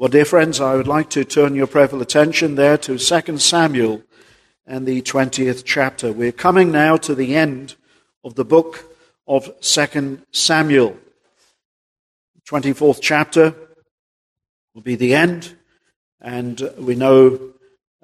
Well, 0.00 0.08
dear 0.08 0.24
friends, 0.24 0.60
I 0.60 0.76
would 0.76 0.86
like 0.86 1.10
to 1.10 1.24
turn 1.24 1.56
your 1.56 1.66
prayerful 1.66 2.00
attention 2.00 2.54
there 2.54 2.78
to 2.78 2.98
2 2.98 3.38
Samuel 3.38 4.04
and 4.64 4.86
the 4.86 5.02
20th 5.02 5.64
chapter. 5.64 6.12
We're 6.12 6.30
coming 6.30 6.70
now 6.70 6.98
to 6.98 7.16
the 7.16 7.34
end 7.34 7.74
of 8.22 8.36
the 8.36 8.44
book 8.44 8.94
of 9.26 9.50
2 9.60 10.20
Samuel. 10.30 10.96
24th 12.48 13.00
chapter 13.02 13.52
will 14.72 14.82
be 14.82 14.94
the 14.94 15.16
end, 15.16 15.56
and 16.20 16.70
we 16.78 16.94
know 16.94 17.54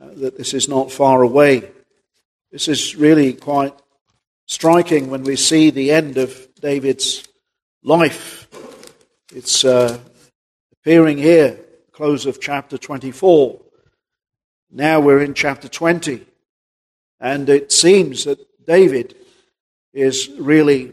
uh, 0.02 0.08
that 0.16 0.36
this 0.36 0.52
is 0.52 0.68
not 0.68 0.90
far 0.90 1.22
away. 1.22 1.70
This 2.50 2.66
is 2.66 2.96
really 2.96 3.34
quite 3.34 3.72
striking 4.46 5.10
when 5.10 5.22
we 5.22 5.36
see 5.36 5.70
the 5.70 5.92
end 5.92 6.18
of 6.18 6.48
David's 6.60 7.22
life. 7.84 8.48
It's 9.32 9.64
uh, 9.64 10.00
appearing 10.72 11.18
here 11.18 11.60
close 11.94 12.26
of 12.26 12.40
chapter 12.40 12.76
24. 12.76 13.60
Now 14.72 14.98
we're 14.98 15.20
in 15.20 15.32
chapter 15.32 15.68
20. 15.68 16.26
And 17.20 17.48
it 17.48 17.70
seems 17.70 18.24
that 18.24 18.40
David 18.66 19.14
is 19.92 20.28
really 20.36 20.92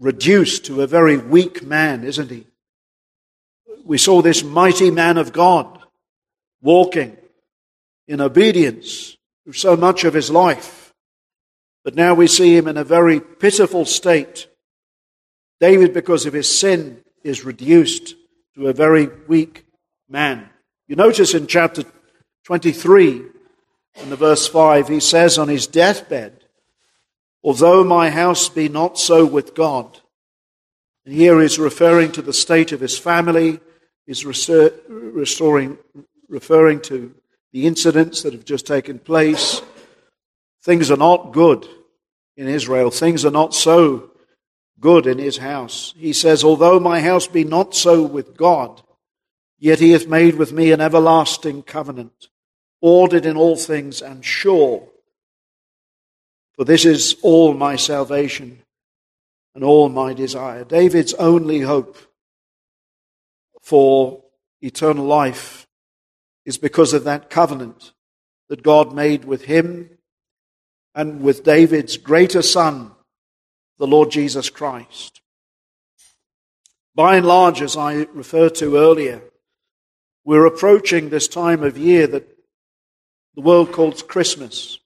reduced 0.00 0.64
to 0.64 0.82
a 0.82 0.86
very 0.88 1.16
weak 1.16 1.62
man, 1.62 2.02
isn't 2.02 2.28
he? 2.28 2.44
We 3.84 3.98
saw 3.98 4.20
this 4.20 4.42
mighty 4.42 4.90
man 4.90 5.16
of 5.16 5.32
God 5.32 5.78
walking 6.60 7.16
in 8.08 8.20
obedience 8.20 9.16
through 9.44 9.52
so 9.52 9.76
much 9.76 10.02
of 10.02 10.12
his 10.12 10.28
life. 10.28 10.92
But 11.84 11.94
now 11.94 12.14
we 12.14 12.26
see 12.26 12.56
him 12.56 12.66
in 12.66 12.76
a 12.76 12.82
very 12.82 13.20
pitiful 13.20 13.84
state. 13.84 14.48
David, 15.60 15.94
because 15.94 16.26
of 16.26 16.32
his 16.32 16.52
sin, 16.52 17.04
is 17.22 17.44
reduced 17.44 18.16
to 18.56 18.66
a 18.66 18.72
very 18.72 19.06
weak 19.28 19.65
man. 20.08 20.48
You 20.88 20.96
notice 20.96 21.34
in 21.34 21.46
chapter 21.46 21.84
23, 22.44 23.22
in 24.02 24.10
the 24.10 24.16
verse 24.16 24.46
5, 24.46 24.88
he 24.88 25.00
says 25.00 25.38
on 25.38 25.48
his 25.48 25.66
deathbed, 25.66 26.44
Although 27.42 27.84
my 27.84 28.10
house 28.10 28.48
be 28.48 28.68
not 28.68 28.98
so 28.98 29.24
with 29.24 29.54
God. 29.54 30.00
And 31.04 31.14
here 31.14 31.40
he's 31.40 31.58
referring 31.58 32.12
to 32.12 32.22
the 32.22 32.32
state 32.32 32.72
of 32.72 32.80
his 32.80 32.98
family, 32.98 33.60
he's 34.06 34.24
restoring, 34.24 35.78
referring 36.28 36.80
to 36.82 37.14
the 37.52 37.66
incidents 37.66 38.22
that 38.22 38.32
have 38.32 38.44
just 38.44 38.66
taken 38.66 38.98
place. 38.98 39.62
Things 40.62 40.90
are 40.90 40.96
not 40.96 41.32
good 41.32 41.68
in 42.36 42.48
Israel. 42.48 42.90
Things 42.90 43.24
are 43.24 43.30
not 43.30 43.54
so 43.54 44.10
good 44.80 45.06
in 45.06 45.18
his 45.18 45.38
house. 45.38 45.94
He 45.96 46.12
says, 46.12 46.42
Although 46.42 46.80
my 46.80 47.00
house 47.00 47.28
be 47.28 47.44
not 47.44 47.74
so 47.74 48.02
with 48.02 48.36
God, 48.36 48.82
Yet 49.58 49.80
he 49.80 49.92
hath 49.92 50.06
made 50.06 50.34
with 50.34 50.52
me 50.52 50.72
an 50.72 50.80
everlasting 50.80 51.62
covenant, 51.62 52.28
ordered 52.80 53.24
in 53.24 53.36
all 53.36 53.56
things 53.56 54.02
and 54.02 54.24
sure. 54.24 54.88
For 56.56 56.64
this 56.64 56.84
is 56.84 57.16
all 57.22 57.54
my 57.54 57.76
salvation 57.76 58.62
and 59.54 59.64
all 59.64 59.88
my 59.88 60.12
desire. 60.12 60.64
David's 60.64 61.14
only 61.14 61.60
hope 61.60 61.96
for 63.62 64.22
eternal 64.60 65.04
life 65.04 65.66
is 66.44 66.58
because 66.58 66.92
of 66.92 67.04
that 67.04 67.30
covenant 67.30 67.92
that 68.48 68.62
God 68.62 68.94
made 68.94 69.24
with 69.24 69.44
him 69.44 69.90
and 70.94 71.20
with 71.20 71.44
David's 71.44 71.96
greater 71.96 72.42
son, 72.42 72.92
the 73.78 73.86
Lord 73.86 74.10
Jesus 74.10 74.50
Christ. 74.50 75.20
By 76.94 77.16
and 77.16 77.26
large, 77.26 77.60
as 77.60 77.76
I 77.76 78.06
referred 78.14 78.54
to 78.56 78.76
earlier, 78.76 79.22
we're 80.26 80.44
approaching 80.44 81.08
this 81.08 81.28
time 81.28 81.62
of 81.62 81.78
year 81.78 82.08
that 82.08 82.28
the 83.36 83.40
world 83.40 83.70
calls 83.70 84.02
Christmas. 84.02 84.80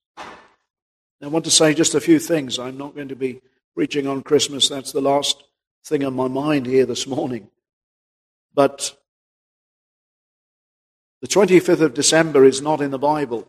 I 1.23 1.29
want 1.29 1.47
to 1.47 1.51
say 1.51 1.73
just 1.73 1.95
a 1.95 2.01
few 2.01 2.19
things. 2.19 2.59
I'm 2.59 2.77
not 2.77 2.95
going 2.95 3.09
to 3.09 3.17
be 3.17 3.41
preaching 3.75 4.07
on 4.07 4.23
Christmas. 4.23 4.69
That's 4.69 4.93
the 4.93 5.01
last 5.01 5.43
thing 5.83 6.05
on 6.05 6.15
my 6.15 6.29
mind 6.29 6.67
here 6.67 6.85
this 6.85 7.07
morning. 7.07 7.49
But 8.55 8.95
the 11.23 11.29
25th 11.29 11.81
of 11.81 11.95
December 11.95 12.45
is 12.45 12.61
not 12.61 12.83
in 12.83 12.91
the 12.91 12.99
Bible, 12.99 13.49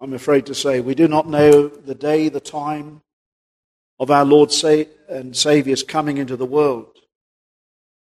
I'm 0.00 0.14
afraid 0.14 0.46
to 0.46 0.54
say. 0.54 0.80
We 0.80 0.94
do 0.94 1.08
not 1.08 1.28
know 1.28 1.68
the 1.68 1.94
day, 1.94 2.30
the 2.30 2.40
time 2.40 3.02
of 4.00 4.10
our 4.10 4.24
Lord 4.24 4.50
and 5.10 5.36
Saviour's 5.36 5.82
coming 5.82 6.16
into 6.16 6.36
the 6.36 6.46
world. 6.46 6.96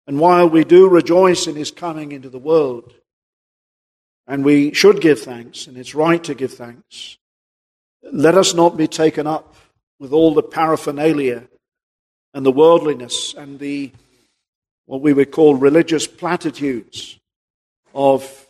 And 0.07 0.19
while 0.21 0.49
we 0.49 0.65
do 0.65 0.89
rejoice 0.89 1.47
in 1.47 1.57
his 1.57 1.71
coming 1.71 2.13
into 2.13 2.31
the 2.31 2.39
world, 2.39 2.95
and 4.29 4.45
we 4.45 4.75
should 4.75 5.01
give 5.01 5.21
thanks, 5.21 5.67
and 5.67 5.79
it's 5.79 5.95
right 5.95 6.23
to 6.23 6.35
give 6.35 6.53
thanks. 6.53 7.17
Let 8.13 8.37
us 8.37 8.55
not 8.55 8.77
be 8.77 8.87
taken 8.87 9.27
up 9.27 9.57
with 9.99 10.13
all 10.13 10.35
the 10.35 10.43
paraphernalia 10.43 11.49
and 12.35 12.45
the 12.45 12.53
worldliness 12.53 13.35
and 13.35 13.59
the 13.59 13.91
what 14.85 15.01
we 15.01 15.13
would 15.13 15.33
call 15.33 15.55
religious 15.55 16.07
platitudes 16.07 17.19
of 17.95 18.47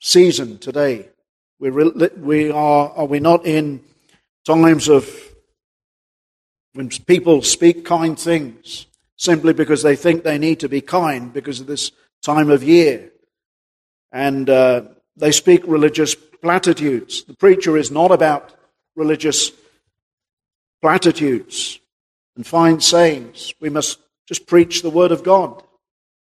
season 0.00 0.58
today. 0.58 1.08
We 1.58 2.50
are, 2.50 2.90
are 2.90 3.04
we 3.04 3.20
not 3.20 3.46
in 3.46 3.82
times 4.46 4.88
of 4.88 5.08
when 6.72 6.88
people 6.88 7.42
speak 7.42 7.84
kind 7.84 8.18
things 8.18 8.86
simply 9.16 9.52
because 9.52 9.82
they 9.82 9.96
think 9.96 10.22
they 10.22 10.38
need 10.38 10.60
to 10.60 10.68
be 10.68 10.80
kind 10.80 11.32
because 11.32 11.60
of 11.60 11.66
this 11.66 11.92
time 12.22 12.50
of 12.50 12.62
year? 12.62 13.10
And 14.10 14.48
uh, 14.48 14.82
they 15.16 15.32
speak 15.32 15.62
religious 15.66 16.14
platitudes. 16.14 17.24
The 17.24 17.36
preacher 17.36 17.76
is 17.76 17.90
not 17.90 18.10
about 18.10 18.54
religious 18.96 19.52
platitudes 20.80 21.78
and 22.36 22.46
fine 22.46 22.80
sayings. 22.80 23.52
We 23.60 23.70
must 23.70 23.98
just 24.26 24.46
preach 24.46 24.82
the 24.82 24.90
word 24.90 25.12
of 25.12 25.22
God 25.22 25.62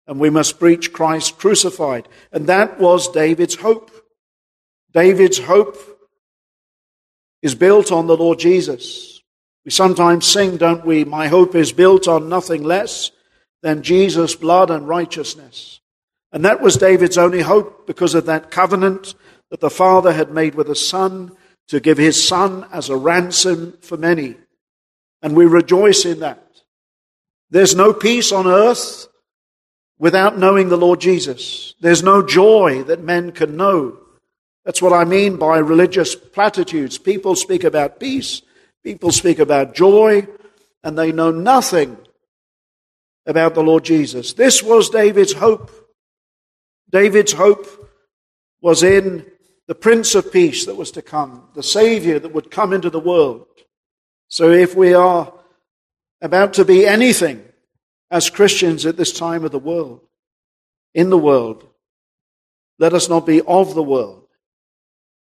and 0.06 0.20
we 0.20 0.30
must 0.30 0.58
preach 0.58 0.92
Christ 0.92 1.38
crucified. 1.38 2.08
And 2.32 2.46
that 2.46 2.78
was 2.78 3.08
David's 3.08 3.56
hope. 3.56 3.90
David's 4.92 5.38
hope 5.38 5.76
is 7.42 7.54
built 7.54 7.92
on 7.92 8.06
the 8.06 8.16
Lord 8.16 8.38
Jesus. 8.38 9.20
We 9.64 9.70
sometimes 9.70 10.26
sing, 10.26 10.56
don't 10.56 10.86
we? 10.86 11.04
My 11.04 11.28
hope 11.28 11.54
is 11.54 11.72
built 11.72 12.06
on 12.06 12.28
nothing 12.28 12.62
less 12.62 13.10
than 13.62 13.82
Jesus' 13.82 14.36
blood 14.36 14.70
and 14.70 14.88
righteousness. 14.88 15.80
And 16.36 16.44
that 16.44 16.60
was 16.60 16.76
David's 16.76 17.16
only 17.16 17.40
hope 17.40 17.86
because 17.86 18.14
of 18.14 18.26
that 18.26 18.50
covenant 18.50 19.14
that 19.48 19.60
the 19.60 19.70
Father 19.70 20.12
had 20.12 20.30
made 20.30 20.54
with 20.54 20.66
the 20.66 20.76
Son 20.76 21.34
to 21.68 21.80
give 21.80 21.96
his 21.96 22.28
Son 22.28 22.66
as 22.70 22.90
a 22.90 22.96
ransom 22.96 23.78
for 23.80 23.96
many. 23.96 24.36
And 25.22 25.34
we 25.34 25.46
rejoice 25.46 26.04
in 26.04 26.20
that. 26.20 26.46
There's 27.48 27.74
no 27.74 27.94
peace 27.94 28.32
on 28.32 28.46
earth 28.46 29.08
without 29.98 30.36
knowing 30.36 30.68
the 30.68 30.76
Lord 30.76 31.00
Jesus. 31.00 31.74
There's 31.80 32.02
no 32.02 32.22
joy 32.22 32.82
that 32.82 33.00
men 33.00 33.32
can 33.32 33.56
know. 33.56 33.96
That's 34.66 34.82
what 34.82 34.92
I 34.92 35.06
mean 35.06 35.38
by 35.38 35.56
religious 35.56 36.14
platitudes. 36.14 36.98
People 36.98 37.34
speak 37.34 37.64
about 37.64 37.98
peace, 37.98 38.42
people 38.84 39.10
speak 39.10 39.38
about 39.38 39.74
joy, 39.74 40.28
and 40.84 40.98
they 40.98 41.12
know 41.12 41.30
nothing 41.30 41.96
about 43.24 43.54
the 43.54 43.62
Lord 43.62 43.86
Jesus. 43.86 44.34
This 44.34 44.62
was 44.62 44.90
David's 44.90 45.32
hope. 45.32 45.70
David's 46.90 47.32
hope 47.32 47.66
was 48.60 48.82
in 48.82 49.26
the 49.66 49.74
Prince 49.74 50.14
of 50.14 50.32
Peace 50.32 50.66
that 50.66 50.76
was 50.76 50.90
to 50.92 51.02
come, 51.02 51.48
the 51.54 51.62
Savior 51.62 52.18
that 52.18 52.32
would 52.32 52.50
come 52.50 52.72
into 52.72 52.90
the 52.90 53.00
world. 53.00 53.46
So 54.28 54.50
if 54.50 54.74
we 54.74 54.94
are 54.94 55.32
about 56.20 56.54
to 56.54 56.64
be 56.64 56.86
anything 56.86 57.44
as 58.10 58.30
Christians 58.30 58.86
at 58.86 58.96
this 58.96 59.12
time 59.12 59.44
of 59.44 59.50
the 59.50 59.58
world, 59.58 60.00
in 60.94 61.10
the 61.10 61.18
world, 61.18 61.66
let 62.78 62.94
us 62.94 63.08
not 63.08 63.26
be 63.26 63.42
of 63.42 63.74
the 63.74 63.82
world, 63.82 64.26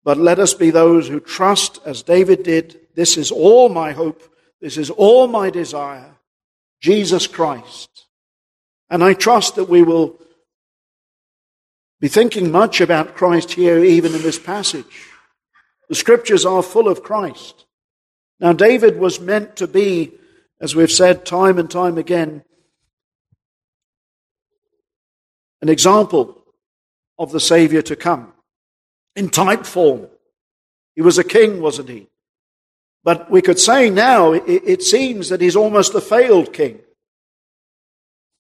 but 0.03 0.17
let 0.17 0.39
us 0.39 0.53
be 0.53 0.71
those 0.71 1.07
who 1.07 1.19
trust 1.19 1.79
as 1.85 2.01
David 2.01 2.43
did. 2.43 2.79
This 2.95 3.17
is 3.17 3.31
all 3.31 3.69
my 3.69 3.91
hope. 3.91 4.23
This 4.59 4.77
is 4.77 4.89
all 4.89 5.27
my 5.27 5.49
desire. 5.49 6.15
Jesus 6.79 7.27
Christ. 7.27 8.07
And 8.89 9.03
I 9.03 9.13
trust 9.13 9.55
that 9.55 9.69
we 9.69 9.83
will 9.83 10.19
be 12.01 12.07
thinking 12.07 12.51
much 12.51 12.81
about 12.81 13.15
Christ 13.15 13.53
here, 13.53 13.81
even 13.83 14.15
in 14.15 14.23
this 14.23 14.39
passage. 14.39 15.07
The 15.87 15.95
scriptures 15.95 16.45
are 16.45 16.63
full 16.63 16.87
of 16.87 17.03
Christ. 17.03 17.65
Now, 18.39 18.53
David 18.53 18.97
was 18.97 19.19
meant 19.19 19.55
to 19.57 19.67
be, 19.67 20.11
as 20.59 20.75
we've 20.75 20.91
said 20.91 21.25
time 21.25 21.59
and 21.59 21.69
time 21.69 21.99
again, 21.99 22.43
an 25.61 25.69
example 25.69 26.43
of 27.19 27.31
the 27.31 27.39
Savior 27.39 27.83
to 27.83 27.95
come 27.95 28.33
in 29.15 29.29
type 29.29 29.67
form. 29.67 30.07
He 30.95 31.03
was 31.03 31.19
a 31.19 31.23
king, 31.23 31.61
wasn't 31.61 31.89
he? 31.89 32.07
But 33.03 33.29
we 33.29 33.43
could 33.43 33.59
say 33.59 33.91
now 33.91 34.33
it, 34.33 34.81
seems 34.81 35.29
that 35.29 35.41
he's 35.41 35.55
almost 35.55 35.93
a 35.93 36.01
failed 36.01 36.51
king. 36.51 36.79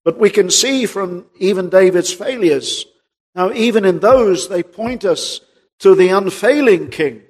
But 0.03 0.17
we 0.17 0.31
can 0.31 0.49
see 0.49 0.87
from 0.87 1.27
even 1.39 1.69
David's 1.69 2.11
failures 2.11 2.85
Now, 3.35 3.51
even 3.53 3.85
in 3.85 3.99
those, 3.99 4.49
they 4.49 4.63
point 4.63 5.05
us 5.05 5.41
to 5.79 5.95
the 5.95 6.09
unfailing 6.09 6.89
King. 6.89 7.23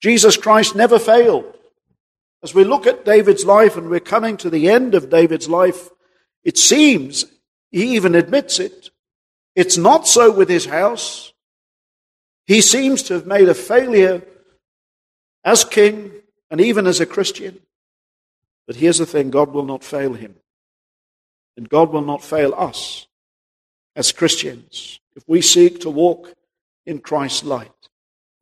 Jesus 0.00 0.36
Christ 0.36 0.74
never 0.74 0.98
failed. 0.98 1.56
As 2.42 2.54
we 2.54 2.64
look 2.64 2.86
at 2.86 3.04
David's 3.04 3.44
life 3.44 3.76
and 3.76 3.88
we're 3.88 4.00
coming 4.00 4.36
to 4.38 4.50
the 4.50 4.68
end 4.68 4.94
of 4.94 5.10
David's 5.10 5.48
life, 5.48 5.88
it 6.42 6.58
seems, 6.58 7.24
he 7.70 7.94
even 7.94 8.14
admits 8.14 8.58
it, 8.58 8.90
it's 9.54 9.78
not 9.78 10.06
so 10.06 10.30
with 10.30 10.48
his 10.48 10.66
house. 10.66 11.32
He 12.46 12.60
seems 12.60 13.02
to 13.04 13.14
have 13.14 13.26
made 13.26 13.48
a 13.48 13.54
failure 13.54 14.22
as 15.44 15.64
king 15.64 16.10
and 16.50 16.60
even 16.60 16.86
as 16.86 17.00
a 17.00 17.06
Christian. 17.06 17.60
But 18.66 18.76
here's 18.76 18.98
the 18.98 19.06
thing 19.06 19.30
God 19.30 19.52
will 19.52 19.64
not 19.64 19.84
fail 19.84 20.14
him. 20.14 20.34
And 21.56 21.68
God 21.68 21.92
will 21.92 22.02
not 22.02 22.22
fail 22.22 22.52
us 22.54 23.06
as 23.96 24.12
Christians 24.12 24.98
if 25.16 25.22
we 25.26 25.40
seek 25.40 25.80
to 25.80 25.90
walk 25.90 26.34
in 26.86 26.98
Christ's 26.98 27.44
light. 27.44 27.70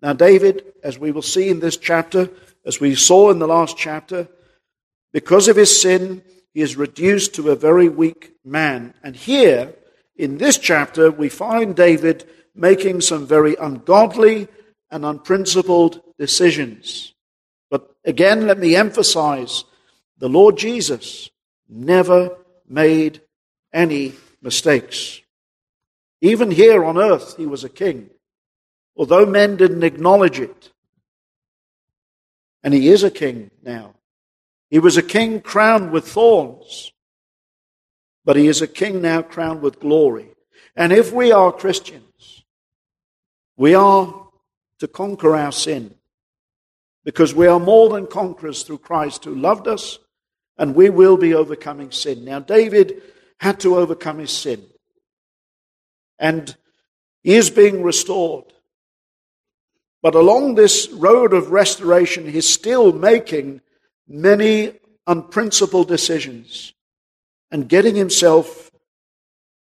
Now, 0.01 0.13
David, 0.13 0.65
as 0.83 0.99
we 0.99 1.13
will 1.13 1.23
see 1.23 1.49
in 1.49 1.61
this 1.61 1.77
chapter, 1.77 2.29
as 2.65 2.81
we 2.81 2.95
saw 2.95 3.31
in 3.31 3.39
the 3.39 3.47
last 3.47 3.77
chapter, 3.77 4.29
because 5.13 5.49
of 5.49 5.57
his 5.57 5.81
sin, 5.81 6.23
he 6.55 6.61
is 6.61 6.77
reduced 6.77 7.35
to 7.35 7.51
a 7.51 7.57
very 7.57 7.89
weak 7.89 8.33
man. 8.45 8.95
And 9.03 9.15
here, 9.15 9.75
in 10.17 10.39
this 10.39 10.59
chapter, 10.59 11.11
we 11.11 11.29
find 11.29 11.77
David 11.77 12.29
making 12.55 13.01
some 13.01 13.27
very 13.27 13.55
ungodly 13.57 14.49
and 14.91 15.05
unprincipled 15.05 16.03
decisions. 16.19 17.15
But 17.71 17.95
again, 18.05 18.47
let 18.47 18.59
me 18.59 18.77
emphasize 18.77 19.65
the 20.19 20.29
Lord 20.29 20.59
Jesus 20.59 21.31
never 21.69 22.37
made 22.69 23.23
any 23.73 24.15
mistakes. 24.43 25.22
Even 26.23 26.53
here 26.53 26.85
on 26.85 26.97
earth, 26.97 27.37
he 27.37 27.47
was 27.47 27.65
a 27.65 27.69
king, 27.69 28.09
although 28.97 29.27
men 29.27 29.57
didn't 29.57 29.83
acknowledge 29.83 30.39
it. 30.39 30.71
And 32.63 32.73
he 32.73 32.89
is 32.89 33.03
a 33.03 33.11
king 33.11 33.51
now. 33.63 33.97
He 34.71 34.79
was 34.79 34.97
a 34.97 35.03
king 35.03 35.41
crowned 35.41 35.91
with 35.91 36.07
thorns, 36.07 36.93
but 38.25 38.37
he 38.37 38.47
is 38.47 38.63
a 38.63 38.69
king 38.69 39.03
now 39.03 39.21
crowned 39.21 39.63
with 39.63 39.81
glory. 39.81 40.29
And 40.77 40.93
if 40.93 41.13
we 41.13 41.33
are 41.33 41.51
Christians, 41.53 42.45
we 43.57 43.75
are 43.75 44.29
to 44.79 44.89
conquer 44.89 45.37
our 45.37 45.53
sin 45.53 45.95
because 47.05 47.35
we 47.35 47.49
are 47.49 47.61
more 47.61 47.89
than 47.91 48.07
conquerors 48.07 48.63
through 48.63 48.79
Christ 48.79 49.25
who 49.25 49.35
loved 49.35 49.67
us 49.67 49.99
and 50.57 50.77
we 50.77 50.89
will 50.89 51.17
be 51.17 51.35
overcoming 51.35 51.91
sin. 51.91 52.25
Now, 52.25 52.39
David 52.39 53.03
had 53.39 53.59
to 53.61 53.77
overcome 53.77 54.19
his 54.19 54.31
sin, 54.31 54.65
and 56.23 56.57
is 57.25 57.51
being 57.51 57.83
restored. 57.83 58.45
But 60.03 60.15
along 60.15 60.55
this 60.55 60.89
road 60.91 61.35
of 61.35 61.51
restoration, 61.51 62.29
he's 62.29 62.49
still 62.49 62.93
making 62.93 63.61
many 64.09 64.75
unprincipled 65.07 65.89
decisions 65.89 66.75
and 67.51 67.69
getting 67.69 67.97
himself 67.97 68.71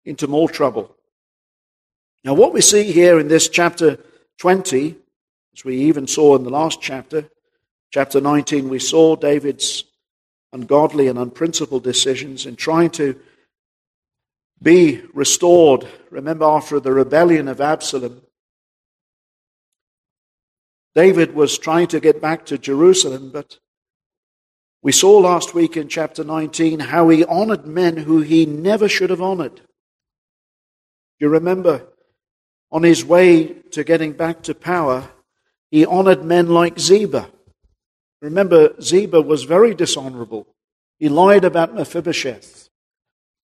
into 0.05 0.27
more 0.27 0.47
trouble. 0.47 0.95
Now, 2.23 2.35
what 2.35 2.53
we 2.53 2.61
see 2.61 2.91
here 2.91 3.19
in 3.19 3.27
this 3.27 3.49
chapter 3.49 3.97
20, 4.37 4.95
as 5.55 5.65
we 5.65 5.77
even 5.77 6.05
saw 6.05 6.35
in 6.35 6.43
the 6.43 6.51
last 6.51 6.79
chapter, 6.79 7.27
chapter 7.89 8.21
19, 8.21 8.69
we 8.69 8.79
saw 8.79 9.15
David's 9.15 9.83
ungodly 10.53 11.07
and 11.07 11.17
unprincipled 11.17 11.83
decisions 11.83 12.45
in 12.45 12.55
trying 12.55 12.91
to 12.91 13.19
be 14.61 15.01
restored. 15.13 15.87
Remember, 16.09 16.45
after 16.45 16.79
the 16.79 16.93
rebellion 16.93 17.47
of 17.47 17.61
Absalom, 17.61 18.21
David 20.93 21.33
was 21.33 21.57
trying 21.57 21.87
to 21.87 21.99
get 21.99 22.21
back 22.21 22.45
to 22.47 22.57
Jerusalem, 22.57 23.31
but 23.31 23.59
we 24.83 24.91
saw 24.91 25.17
last 25.19 25.53
week 25.53 25.77
in 25.77 25.87
chapter 25.87 26.23
19 26.23 26.79
how 26.79 27.09
he 27.09 27.23
honored 27.23 27.65
men 27.65 27.97
who 27.97 28.21
he 28.21 28.45
never 28.45 28.89
should 28.89 29.09
have 29.09 29.21
honored. 29.21 29.61
You 31.19 31.29
remember, 31.29 31.87
on 32.71 32.83
his 32.83 33.05
way 33.05 33.45
to 33.71 33.83
getting 33.83 34.13
back 34.13 34.41
to 34.43 34.55
power, 34.55 35.09
he 35.69 35.85
honored 35.85 36.25
men 36.25 36.49
like 36.49 36.79
Ziba 36.79 37.29
Remember, 38.21 38.79
Ziba 38.79 39.21
was 39.21 39.43
very 39.43 39.73
dishonorable. 39.73 40.47
He 40.99 41.09
lied 41.09 41.43
about 41.43 41.73
Mephibosheth. 41.73 42.69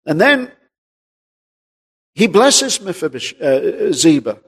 And 0.05 0.19
then 0.19 0.51
he 2.15 2.27
blesses 2.27 2.81
Mephibosheth, 2.81 3.41
uh, 3.41 3.91
Ziba. 3.91 4.39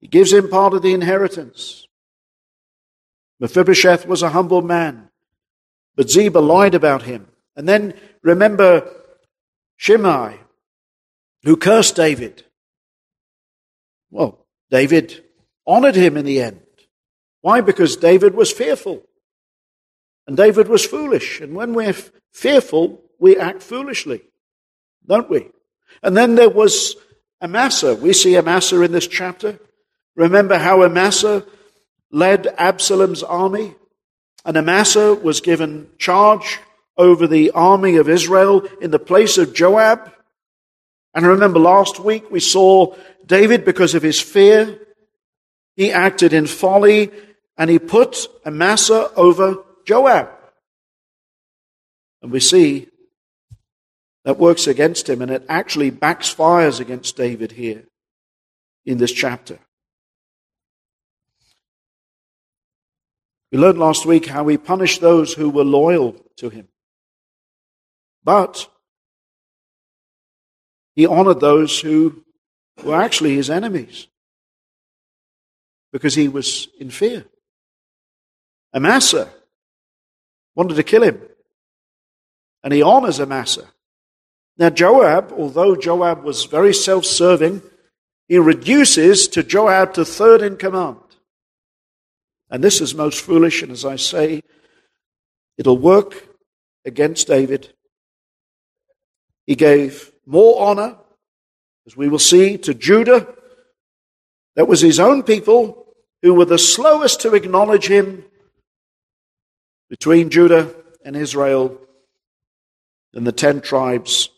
He 0.00 0.08
gives 0.08 0.32
him 0.32 0.48
part 0.48 0.74
of 0.74 0.82
the 0.82 0.92
inheritance. 0.92 1.86
Mephibosheth 3.38 4.06
was 4.06 4.22
a 4.22 4.30
humble 4.30 4.62
man, 4.62 5.10
but 5.94 6.10
Ziba 6.10 6.40
lied 6.40 6.74
about 6.74 7.02
him. 7.02 7.28
And 7.54 7.68
then 7.68 7.94
remember 8.22 8.90
Shimei, 9.76 10.40
who 11.44 11.56
cursed 11.56 11.94
David. 11.94 12.44
Well, 14.10 14.44
David 14.70 15.24
honored 15.66 15.94
him 15.94 16.16
in 16.16 16.24
the 16.24 16.42
end. 16.42 16.60
Why? 17.42 17.60
Because 17.60 17.96
David 17.96 18.34
was 18.34 18.52
fearful. 18.52 19.04
And 20.26 20.36
David 20.36 20.68
was 20.68 20.84
foolish. 20.84 21.40
And 21.40 21.54
when 21.54 21.74
we're 21.74 21.94
fearful, 22.32 23.02
we 23.18 23.36
act 23.36 23.62
foolishly, 23.62 24.22
don't 25.06 25.30
we? 25.30 25.48
And 26.02 26.16
then 26.16 26.34
there 26.34 26.50
was 26.50 26.96
Amasa. 27.40 27.94
We 27.94 28.12
see 28.12 28.36
Amasa 28.36 28.80
in 28.82 28.92
this 28.92 29.06
chapter. 29.06 29.58
Remember 30.16 30.58
how 30.58 30.82
Amasa 30.82 31.44
led 32.10 32.46
Absalom's 32.58 33.22
army? 33.22 33.74
And 34.44 34.56
Amasa 34.56 35.14
was 35.14 35.40
given 35.40 35.88
charge 35.98 36.58
over 36.96 37.26
the 37.26 37.50
army 37.52 37.96
of 37.96 38.08
Israel 38.08 38.66
in 38.80 38.90
the 38.90 38.98
place 38.98 39.38
of 39.38 39.54
Joab. 39.54 40.12
And 41.14 41.26
remember 41.26 41.58
last 41.58 41.98
week 41.98 42.30
we 42.30 42.40
saw 42.40 42.94
David, 43.26 43.64
because 43.64 43.94
of 43.94 44.02
his 44.02 44.20
fear, 44.20 44.78
he 45.76 45.92
acted 45.92 46.32
in 46.32 46.46
folly 46.46 47.10
and 47.56 47.70
he 47.70 47.78
put 47.78 48.26
Amasa 48.44 49.12
over 49.14 49.56
Joab. 49.86 50.28
And 52.22 52.30
we 52.30 52.40
see 52.40 52.88
that 54.24 54.38
works 54.38 54.66
against 54.66 55.08
him, 55.08 55.22
and 55.22 55.30
it 55.30 55.44
actually 55.48 55.90
backfires 55.90 56.80
against 56.80 57.16
David 57.16 57.52
here 57.52 57.84
in 58.84 58.98
this 58.98 59.12
chapter. 59.12 59.58
We 63.50 63.58
learned 63.58 63.78
last 63.78 64.06
week 64.06 64.26
how 64.26 64.46
he 64.46 64.58
punished 64.58 65.00
those 65.00 65.32
who 65.32 65.50
were 65.50 65.64
loyal 65.64 66.14
to 66.36 66.50
him. 66.50 66.68
But 68.22 68.68
he 70.94 71.06
honored 71.06 71.40
those 71.40 71.80
who 71.80 72.24
were 72.84 72.94
actually 72.94 73.34
his 73.34 73.50
enemies 73.50 74.06
because 75.92 76.14
he 76.14 76.28
was 76.28 76.68
in 76.78 76.90
fear. 76.90 77.24
Amasa 78.72 79.28
wanted 80.54 80.74
to 80.74 80.82
kill 80.82 81.02
him. 81.02 81.20
And 82.62 82.72
he 82.72 82.82
honors 82.82 83.18
Amasa. 83.18 83.64
Now, 84.60 84.68
Joab, 84.68 85.32
although 85.32 85.74
Joab 85.74 86.22
was 86.22 86.44
very 86.44 86.74
self 86.74 87.06
serving, 87.06 87.62
he 88.28 88.36
reduces 88.38 89.26
to 89.28 89.42
Joab 89.42 89.94
to 89.94 90.04
third 90.04 90.42
in 90.42 90.58
command. 90.58 90.98
And 92.50 92.62
this 92.62 92.82
is 92.82 92.94
most 92.94 93.22
foolish, 93.22 93.62
and 93.62 93.72
as 93.72 93.86
I 93.86 93.96
say, 93.96 94.42
it'll 95.56 95.78
work 95.78 96.28
against 96.84 97.26
David. 97.26 97.72
He 99.46 99.54
gave 99.54 100.12
more 100.26 100.60
honor, 100.68 100.98
as 101.86 101.96
we 101.96 102.10
will 102.10 102.18
see, 102.18 102.58
to 102.58 102.74
Judah. 102.74 103.26
That 104.56 104.68
was 104.68 104.82
his 104.82 105.00
own 105.00 105.22
people 105.22 105.86
who 106.20 106.34
were 106.34 106.44
the 106.44 106.58
slowest 106.58 107.22
to 107.22 107.34
acknowledge 107.34 107.86
him 107.86 108.24
between 109.88 110.28
Judah 110.28 110.74
and 111.02 111.16
Israel 111.16 111.80
and 113.14 113.26
the 113.26 113.32
ten 113.32 113.62
tribes, 113.62 114.28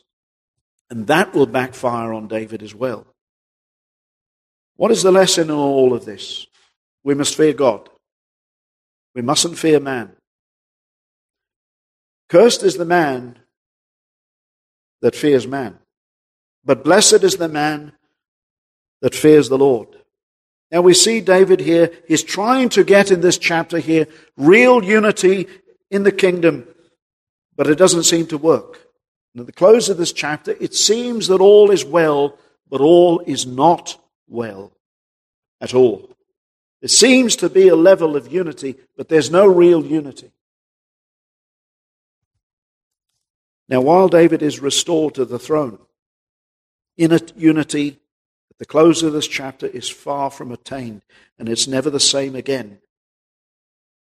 and 0.92 1.06
that 1.06 1.32
will 1.32 1.46
backfire 1.46 2.12
on 2.12 2.28
David 2.28 2.62
as 2.62 2.74
well. 2.74 3.06
What 4.76 4.90
is 4.90 5.02
the 5.02 5.10
lesson 5.10 5.48
in 5.48 5.56
all 5.56 5.94
of 5.94 6.04
this? 6.04 6.46
We 7.02 7.14
must 7.14 7.34
fear 7.34 7.54
God. 7.54 7.88
We 9.14 9.22
mustn't 9.22 9.56
fear 9.56 9.80
man. 9.80 10.14
Cursed 12.28 12.62
is 12.62 12.76
the 12.76 12.84
man 12.84 13.38
that 15.00 15.16
fears 15.16 15.46
man, 15.46 15.78
but 16.62 16.84
blessed 16.84 17.24
is 17.24 17.38
the 17.38 17.48
man 17.48 17.92
that 19.00 19.14
fears 19.14 19.48
the 19.48 19.56
Lord. 19.56 19.88
Now 20.70 20.82
we 20.82 20.92
see 20.92 21.22
David 21.22 21.60
here, 21.60 21.90
he's 22.06 22.22
trying 22.22 22.68
to 22.68 22.84
get 22.84 23.10
in 23.10 23.22
this 23.22 23.38
chapter 23.38 23.78
here 23.78 24.08
real 24.36 24.84
unity 24.84 25.46
in 25.90 26.02
the 26.02 26.12
kingdom, 26.12 26.68
but 27.56 27.66
it 27.66 27.78
doesn't 27.78 28.02
seem 28.02 28.26
to 28.26 28.36
work. 28.36 28.91
And 29.34 29.40
at 29.40 29.46
the 29.46 29.52
close 29.52 29.88
of 29.88 29.96
this 29.96 30.12
chapter, 30.12 30.56
it 30.60 30.74
seems 30.74 31.28
that 31.28 31.40
all 31.40 31.70
is 31.70 31.84
well, 31.84 32.38
but 32.68 32.80
all 32.80 33.20
is 33.20 33.46
not 33.46 33.98
well 34.28 34.72
at 35.60 35.74
all. 35.74 36.10
There 36.80 36.88
seems 36.88 37.36
to 37.36 37.48
be 37.48 37.68
a 37.68 37.76
level 37.76 38.16
of 38.16 38.32
unity, 38.32 38.76
but 38.96 39.08
there's 39.08 39.30
no 39.30 39.46
real 39.46 39.84
unity. 39.84 40.32
Now, 43.68 43.80
while 43.80 44.08
David 44.08 44.42
is 44.42 44.60
restored 44.60 45.14
to 45.14 45.24
the 45.24 45.38
throne, 45.38 45.78
inner 46.96 47.20
unity 47.36 48.00
at 48.50 48.58
the 48.58 48.66
close 48.66 49.02
of 49.02 49.12
this 49.12 49.28
chapter 49.28 49.66
is 49.66 49.88
far 49.88 50.30
from 50.30 50.52
attained, 50.52 51.02
and 51.38 51.48
it's 51.48 51.68
never 51.68 51.88
the 51.88 52.00
same 52.00 52.34
again. 52.34 52.80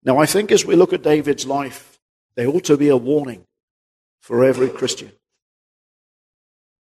Now, 0.03 0.17
I 0.17 0.25
think 0.25 0.51
as 0.51 0.65
we 0.65 0.75
look 0.75 0.93
at 0.93 1.03
David's 1.03 1.45
life, 1.45 1.99
there 2.35 2.47
ought 2.47 2.63
to 2.63 2.77
be 2.77 2.87
a 2.87 2.97
warning 2.97 3.45
for 4.21 4.45
every 4.45 4.69
Christian. 4.69 5.11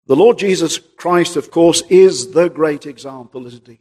The 0.08 0.16
Lord 0.16 0.40
Jesus 0.40 0.80
Christ, 0.80 1.36
of 1.36 1.52
course, 1.52 1.84
is 1.90 2.32
the 2.32 2.50
great 2.50 2.86
example, 2.86 3.46
isn't 3.46 3.68
he? 3.68 3.80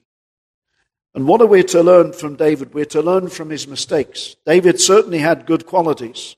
And 1.15 1.26
what 1.26 1.41
are 1.41 1.47
we 1.47 1.62
to 1.65 1.83
learn 1.83 2.12
from 2.12 2.37
David? 2.37 2.75
We're 2.75 2.85
to 2.87 3.00
learn 3.00 3.29
from 3.29 3.49
his 3.49 3.67
mistakes. 3.67 4.37
David 4.45 4.81
certainly 4.81 5.19
had 5.19 5.47
good 5.47 5.65
qualities, 5.65 6.37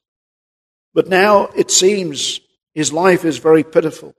but 0.95 1.09
now 1.09 1.47
it 1.57 1.71
seems 1.71 2.41
his 2.75 2.93
life 2.93 3.25
is 3.25 3.39
very 3.39 3.65
pitiful. 3.65 4.15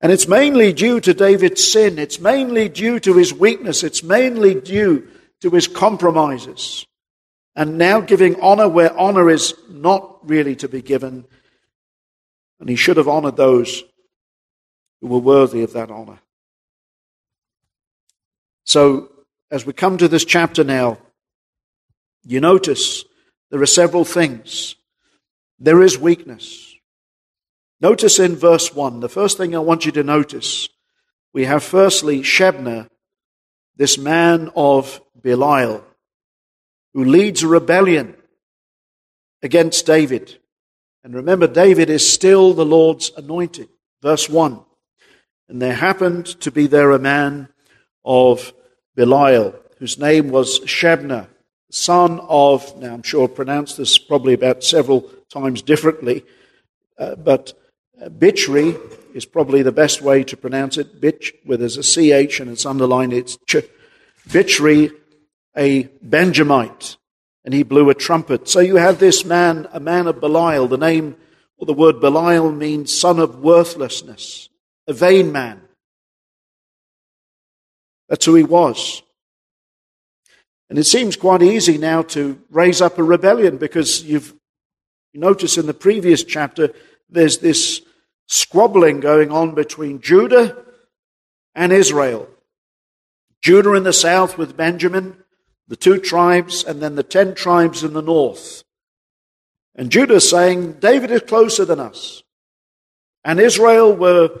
And 0.00 0.10
it's 0.10 0.26
mainly 0.26 0.72
due 0.72 0.98
to 1.00 1.14
David's 1.14 1.72
sin. 1.72 1.98
It's 1.98 2.18
mainly 2.18 2.68
due 2.68 2.98
to 3.00 3.14
his 3.14 3.34
weakness. 3.34 3.84
It's 3.84 4.02
mainly 4.02 4.54
due 4.54 5.08
to 5.40 5.50
his 5.50 5.68
compromises. 5.68 6.86
And 7.54 7.78
now 7.78 8.00
giving 8.00 8.40
honor 8.40 8.68
where 8.68 8.96
honor 8.98 9.28
is 9.30 9.54
not 9.68 10.26
really 10.28 10.56
to 10.56 10.68
be 10.68 10.80
given. 10.80 11.26
And 12.62 12.68
he 12.68 12.76
should 12.76 12.96
have 12.96 13.08
honored 13.08 13.36
those 13.36 13.82
who 15.00 15.08
were 15.08 15.18
worthy 15.18 15.64
of 15.64 15.72
that 15.72 15.90
honor. 15.90 16.20
So, 18.62 19.10
as 19.50 19.66
we 19.66 19.72
come 19.72 19.98
to 19.98 20.06
this 20.06 20.24
chapter 20.24 20.62
now, 20.62 20.98
you 22.22 22.40
notice 22.40 23.04
there 23.50 23.60
are 23.60 23.66
several 23.66 24.04
things. 24.04 24.76
There 25.58 25.82
is 25.82 25.98
weakness. 25.98 26.76
Notice 27.80 28.20
in 28.20 28.36
verse 28.36 28.72
1, 28.72 29.00
the 29.00 29.08
first 29.08 29.38
thing 29.38 29.56
I 29.56 29.58
want 29.58 29.84
you 29.84 29.90
to 29.90 30.04
notice, 30.04 30.68
we 31.32 31.46
have 31.46 31.64
firstly 31.64 32.22
Sheba, 32.22 32.88
this 33.74 33.98
man 33.98 34.52
of 34.54 35.00
Belial, 35.20 35.84
who 36.94 37.06
leads 37.06 37.42
a 37.42 37.48
rebellion 37.48 38.14
against 39.42 39.84
David. 39.84 40.38
And 41.04 41.14
remember, 41.14 41.46
David 41.46 41.90
is 41.90 42.10
still 42.10 42.54
the 42.54 42.64
Lord's 42.64 43.10
anointed. 43.16 43.68
Verse 44.02 44.28
1. 44.28 44.60
And 45.48 45.60
there 45.60 45.74
happened 45.74 46.26
to 46.40 46.50
be 46.50 46.66
there 46.66 46.92
a 46.92 46.98
man 46.98 47.48
of 48.04 48.52
Belial, 48.94 49.54
whose 49.78 49.98
name 49.98 50.30
was 50.30 50.60
Sheba, 50.66 51.28
son 51.70 52.20
of, 52.28 52.78
now 52.78 52.94
I'm 52.94 53.02
sure 53.02 53.26
pronounced 53.26 53.78
this 53.78 53.98
probably 53.98 54.34
about 54.34 54.62
several 54.62 55.10
times 55.30 55.62
differently, 55.62 56.24
uh, 56.98 57.16
but 57.16 57.54
uh, 58.00 58.08
Bichri 58.08 58.78
is 59.14 59.24
probably 59.24 59.62
the 59.62 59.72
best 59.72 60.02
way 60.02 60.22
to 60.24 60.36
pronounce 60.36 60.76
it. 60.76 61.00
Bitch, 61.00 61.32
where 61.44 61.58
there's 61.58 61.78
a 61.78 61.82
CH 61.82 62.40
and 62.40 62.50
it's 62.50 62.66
underlined, 62.66 63.12
it's 63.12 63.36
ch. 63.46 63.56
Bichri, 64.28 64.92
a 65.56 65.84
Benjamite, 66.02 66.96
and 67.44 67.52
he 67.52 67.62
blew 67.62 67.90
a 67.90 67.94
trumpet. 67.94 68.48
So 68.48 68.60
you 68.60 68.76
have 68.76 68.98
this 68.98 69.24
man, 69.24 69.68
a 69.72 69.80
man 69.80 70.06
of 70.06 70.20
Belial. 70.20 70.68
The 70.68 70.78
name 70.78 71.16
or 71.56 71.66
the 71.66 71.72
word 71.72 72.00
Belial 72.00 72.50
means 72.50 72.96
son 72.96 73.18
of 73.18 73.40
worthlessness, 73.40 74.48
a 74.86 74.92
vain 74.92 75.32
man. 75.32 75.60
That's 78.08 78.24
who 78.24 78.34
he 78.34 78.44
was. 78.44 79.02
And 80.68 80.78
it 80.78 80.84
seems 80.84 81.16
quite 81.16 81.42
easy 81.42 81.78
now 81.78 82.02
to 82.02 82.40
raise 82.50 82.80
up 82.80 82.98
a 82.98 83.02
rebellion 83.02 83.58
because 83.58 84.02
you've 84.02 84.34
you 85.12 85.20
in 85.20 85.66
the 85.66 85.74
previous 85.78 86.24
chapter 86.24 86.72
there's 87.10 87.38
this 87.38 87.82
squabbling 88.26 89.00
going 89.00 89.30
on 89.30 89.54
between 89.54 90.00
Judah 90.00 90.56
and 91.54 91.72
Israel. 91.72 92.28
Judah 93.42 93.74
in 93.74 93.82
the 93.82 93.92
south 93.92 94.38
with 94.38 94.56
Benjamin, 94.56 95.21
the 95.68 95.76
two 95.76 95.98
tribes, 95.98 96.64
and 96.64 96.80
then 96.82 96.94
the 96.94 97.02
ten 97.02 97.34
tribes 97.34 97.82
in 97.82 97.92
the 97.92 98.02
north. 98.02 98.62
And 99.74 99.90
Judah 99.90 100.20
saying, 100.20 100.74
David 100.74 101.10
is 101.10 101.22
closer 101.22 101.64
than 101.64 101.80
us. 101.80 102.22
And 103.24 103.40
Israel 103.40 103.94
were 103.94 104.40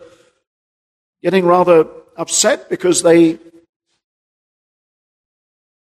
getting 1.22 1.46
rather 1.46 1.86
upset 2.16 2.68
because 2.68 3.02
they 3.02 3.38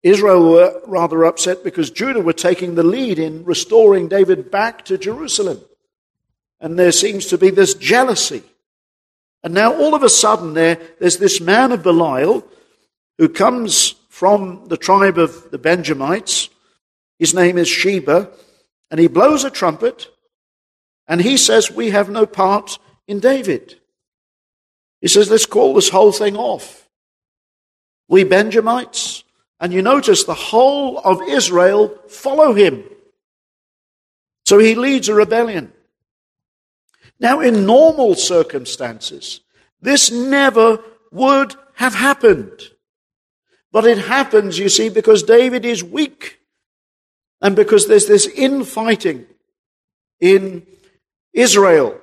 Israel 0.03 0.51
were 0.51 0.81
rather 0.85 1.25
upset 1.25 1.63
because 1.63 1.89
Judah 1.91 2.21
were 2.21 2.33
taking 2.33 2.75
the 2.75 2.83
lead 2.83 3.19
in 3.19 3.43
restoring 3.43 4.07
David 4.07 4.49
back 4.49 4.85
to 4.85 4.97
Jerusalem. 4.97 5.59
And 6.61 6.77
there 6.77 6.91
seems 6.91 7.27
to 7.27 7.37
be 7.37 7.49
this 7.49 7.73
jealousy. 7.73 8.43
And 9.43 9.53
now 9.53 9.73
all 9.73 9.95
of 9.95 10.03
a 10.03 10.09
sudden 10.09 10.53
there, 10.53 10.79
there's 10.99 11.17
this 11.17 11.41
man 11.41 11.71
of 11.71 11.83
Belial 11.83 12.45
who 13.17 13.27
comes 13.27 13.95
from 14.17 14.67
the 14.67 14.77
tribe 14.77 15.19
of 15.19 15.51
the 15.51 15.59
Benjamites. 15.59 16.49
His 17.19 17.35
name 17.35 17.55
is 17.55 17.67
Sheba. 17.67 18.31
And 18.89 18.99
he 18.99 19.05
blows 19.05 19.43
a 19.43 19.51
trumpet 19.51 20.07
and 21.07 21.21
he 21.21 21.37
says, 21.37 21.69
We 21.69 21.91
have 21.91 22.09
no 22.09 22.25
part 22.25 22.79
in 23.07 23.19
David. 23.19 23.75
He 25.01 25.07
says, 25.07 25.29
Let's 25.29 25.45
call 25.45 25.75
this 25.75 25.89
whole 25.89 26.11
thing 26.11 26.35
off. 26.35 26.89
We 28.07 28.23
Benjamites, 28.23 29.23
and 29.59 29.71
you 29.71 29.83
notice 29.83 30.23
the 30.23 30.33
whole 30.33 30.97
of 30.97 31.21
Israel 31.21 31.95
follow 32.07 32.53
him. 32.53 32.85
So 34.47 34.57
he 34.57 34.73
leads 34.73 35.09
a 35.09 35.13
rebellion. 35.13 35.73
Now, 37.19 37.39
in 37.41 37.67
normal 37.67 38.15
circumstances, 38.15 39.41
this 39.79 40.09
never 40.09 40.79
would 41.11 41.53
have 41.75 41.93
happened. 41.93 42.71
But 43.71 43.85
it 43.85 43.97
happens, 43.97 44.57
you 44.57 44.69
see, 44.69 44.89
because 44.89 45.23
David 45.23 45.65
is 45.65 45.83
weak 45.83 46.39
and 47.41 47.55
because 47.55 47.87
there's 47.87 48.07
this 48.07 48.27
infighting 48.27 49.25
in 50.19 50.65
Israel. 51.33 51.99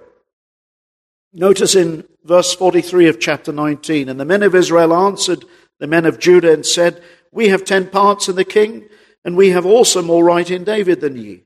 Notice 1.33 1.75
in 1.75 2.05
verse 2.23 2.55
43 2.55 3.09
of 3.09 3.19
chapter 3.21 3.53
19, 3.53 4.09
and 4.09 4.21
the 4.21 4.25
men 4.25 4.43
of 4.43 4.55
Israel 4.55 4.95
answered 4.95 5.45
the 5.81 5.87
men 5.87 6.07
of 6.07 6.21
Judah 6.21 6.53
and 6.53 6.65
said, 6.65 7.03
we 7.33 7.49
have 7.49 7.65
ten 7.65 7.89
parts 7.89 8.29
in 8.29 8.37
the 8.37 8.45
king, 8.45 8.89
and 9.25 9.37
we 9.37 9.51
have 9.51 9.67
also 9.67 10.03
more 10.03 10.25
right 10.25 10.49
in 10.49 10.63
David 10.63 11.01
than 11.01 11.17
ye. 11.17 11.43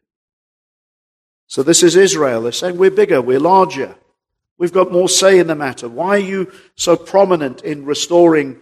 So 1.47 1.63
this 1.63 1.83
is 1.83 1.97
Israel. 1.97 2.43
They're 2.43 2.53
saying 2.53 2.77
we're 2.77 2.91
bigger, 2.91 3.23
we're 3.23 3.41
larger. 3.41 3.97
We've 4.59 4.73
got 4.73 4.93
more 4.93 5.09
say 5.09 5.39
in 5.39 5.47
the 5.47 5.55
matter. 5.55 5.89
Why 5.89 6.17
are 6.17 6.19
you 6.19 6.53
so 6.75 6.97
prominent 6.97 7.63
in 7.63 7.87
restoring 7.87 8.61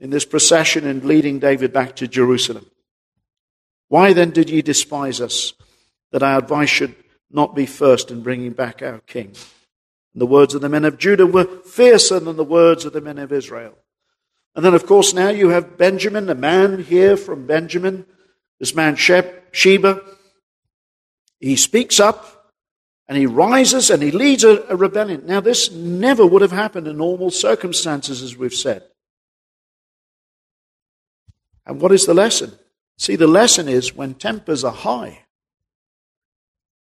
in 0.00 0.10
this 0.10 0.24
procession 0.24 0.86
and 0.86 1.04
leading 1.04 1.38
David 1.38 1.72
back 1.72 1.96
to 1.96 2.08
Jerusalem? 2.08 2.66
Why 3.88 4.12
then 4.12 4.30
did 4.30 4.50
ye 4.50 4.62
despise 4.62 5.20
us 5.20 5.54
that 6.12 6.22
our 6.22 6.38
advice 6.38 6.68
should 6.68 6.94
not 7.30 7.54
be 7.54 7.66
first 7.66 8.10
in 8.10 8.22
bringing 8.22 8.52
back 8.52 8.82
our 8.82 9.00
king? 9.00 9.34
And 10.12 10.20
the 10.20 10.26
words 10.26 10.54
of 10.54 10.60
the 10.60 10.68
men 10.68 10.84
of 10.84 10.98
Judah 10.98 11.26
were 11.26 11.44
fiercer 11.62 12.20
than 12.20 12.36
the 12.36 12.44
words 12.44 12.84
of 12.84 12.92
the 12.92 13.00
men 13.00 13.18
of 13.18 13.32
Israel. 13.32 13.74
And 14.54 14.64
then, 14.64 14.74
of 14.74 14.86
course, 14.86 15.14
now 15.14 15.28
you 15.28 15.50
have 15.50 15.78
Benjamin, 15.78 16.28
a 16.28 16.34
man 16.34 16.82
here 16.82 17.16
from 17.16 17.46
Benjamin, 17.46 18.06
this 18.58 18.74
man 18.74 18.96
Sheba. 18.96 20.02
He 21.38 21.54
speaks 21.56 22.00
up 22.00 22.52
and 23.06 23.16
he 23.16 23.26
rises 23.26 23.90
and 23.90 24.02
he 24.02 24.10
leads 24.10 24.44
a, 24.44 24.64
a 24.68 24.76
rebellion. 24.76 25.22
Now, 25.26 25.40
this 25.40 25.70
never 25.70 26.26
would 26.26 26.42
have 26.42 26.52
happened 26.52 26.88
in 26.88 26.96
normal 26.96 27.30
circumstances, 27.30 28.22
as 28.22 28.36
we've 28.36 28.52
said. 28.52 28.82
And 31.68 31.80
what 31.80 31.92
is 31.92 32.06
the 32.06 32.14
lesson? 32.14 32.58
See, 32.96 33.14
the 33.14 33.28
lesson 33.28 33.68
is 33.68 33.94
when 33.94 34.14
tempers 34.14 34.64
are 34.64 34.72
high 34.72 35.26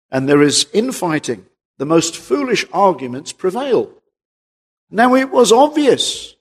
and 0.09 0.27
there 0.27 0.41
is 0.41 0.67
infighting, 0.73 1.45
the 1.77 1.85
most 1.85 2.15
foolish 2.15 2.65
arguments 2.71 3.33
prevail. 3.33 3.91
Now, 4.89 5.13
it 5.15 5.29
was 5.29 5.51
obvious 5.51 6.35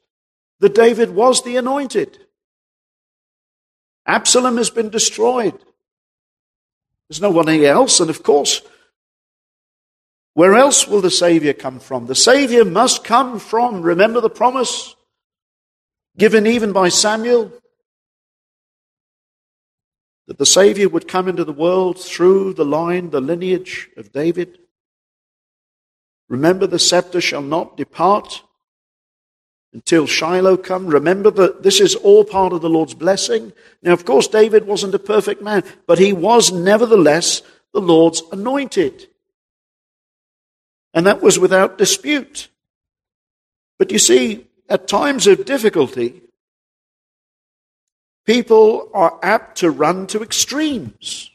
that 0.61 0.75
David 0.75 1.11
was 1.11 1.43
the 1.43 1.57
anointed. 1.57 2.19
Absalom 4.07 4.57
has 4.57 4.71
been 4.71 4.89
destroyed. 4.89 5.59
There's 7.09 7.21
no 7.21 7.31
one 7.31 7.49
else, 7.49 7.99
and 7.99 8.09
of 8.09 8.23
course, 8.23 8.63
where 10.35 10.55
else 10.55 10.87
will 10.87 11.01
the 11.01 11.11
Savior 11.11 11.53
come 11.53 11.81
from? 11.81 12.07
The 12.07 12.15
Savior 12.15 12.65
must 12.65 13.03
come 13.03 13.41
from, 13.41 13.83
remember 13.83 14.21
the 14.21 14.31
promise 14.31 14.95
given 16.17 16.47
even 16.47 16.73
by 16.73 16.89
Samuel? 16.89 17.53
That 20.27 20.39
the 20.39 20.47
Savior 20.47 20.89
would 20.89 21.07
come 21.07 21.29
into 21.29 21.45
the 21.45 21.53
world 21.53 21.99
through 21.99 22.55
the 22.55 22.65
line, 22.65 23.11
the 23.11 23.21
lineage 23.21 23.89
of 23.97 24.13
David. 24.13 24.59
Remember, 26.29 26.67
the 26.67 26.79
scepter 26.79 27.21
shall 27.21 27.43
not 27.43 27.77
depart 27.77 28.43
until 29.73 30.07
Shiloh 30.07 30.57
come. 30.57 30.87
Remember 30.87 31.31
that 31.31 31.63
this 31.63 31.81
is 31.81 31.95
all 31.95 32.25
part 32.25 32.53
of 32.53 32.63
the 32.63 32.71
Lord's 32.71 32.95
blessing. 32.95 33.53
Now, 33.83 33.93
of 33.93 34.05
course, 34.05 34.27
David 34.27 34.67
wasn't 34.67 34.95
a 34.95 34.99
perfect 34.99 35.43
man, 35.43 35.63
but 35.87 35.99
he 35.99 36.13
was 36.13 36.51
nevertheless 36.51 37.43
the 37.73 37.81
Lord's 37.81 38.23
anointed. 38.33 39.07
And 40.95 41.07
that 41.07 41.21
was 41.21 41.39
without 41.39 41.79
dispute. 41.79 42.49
But 43.79 43.93
you 43.93 43.99
see, 43.99 44.47
at 44.69 44.89
times 44.89 45.27
of 45.27 45.45
difficulty, 45.45 46.23
people 48.27 48.91
are 48.93 49.19
apt 49.23 49.59
to 49.59 49.71
run 49.71 50.07
to 50.09 50.23
extremes. 50.23 51.31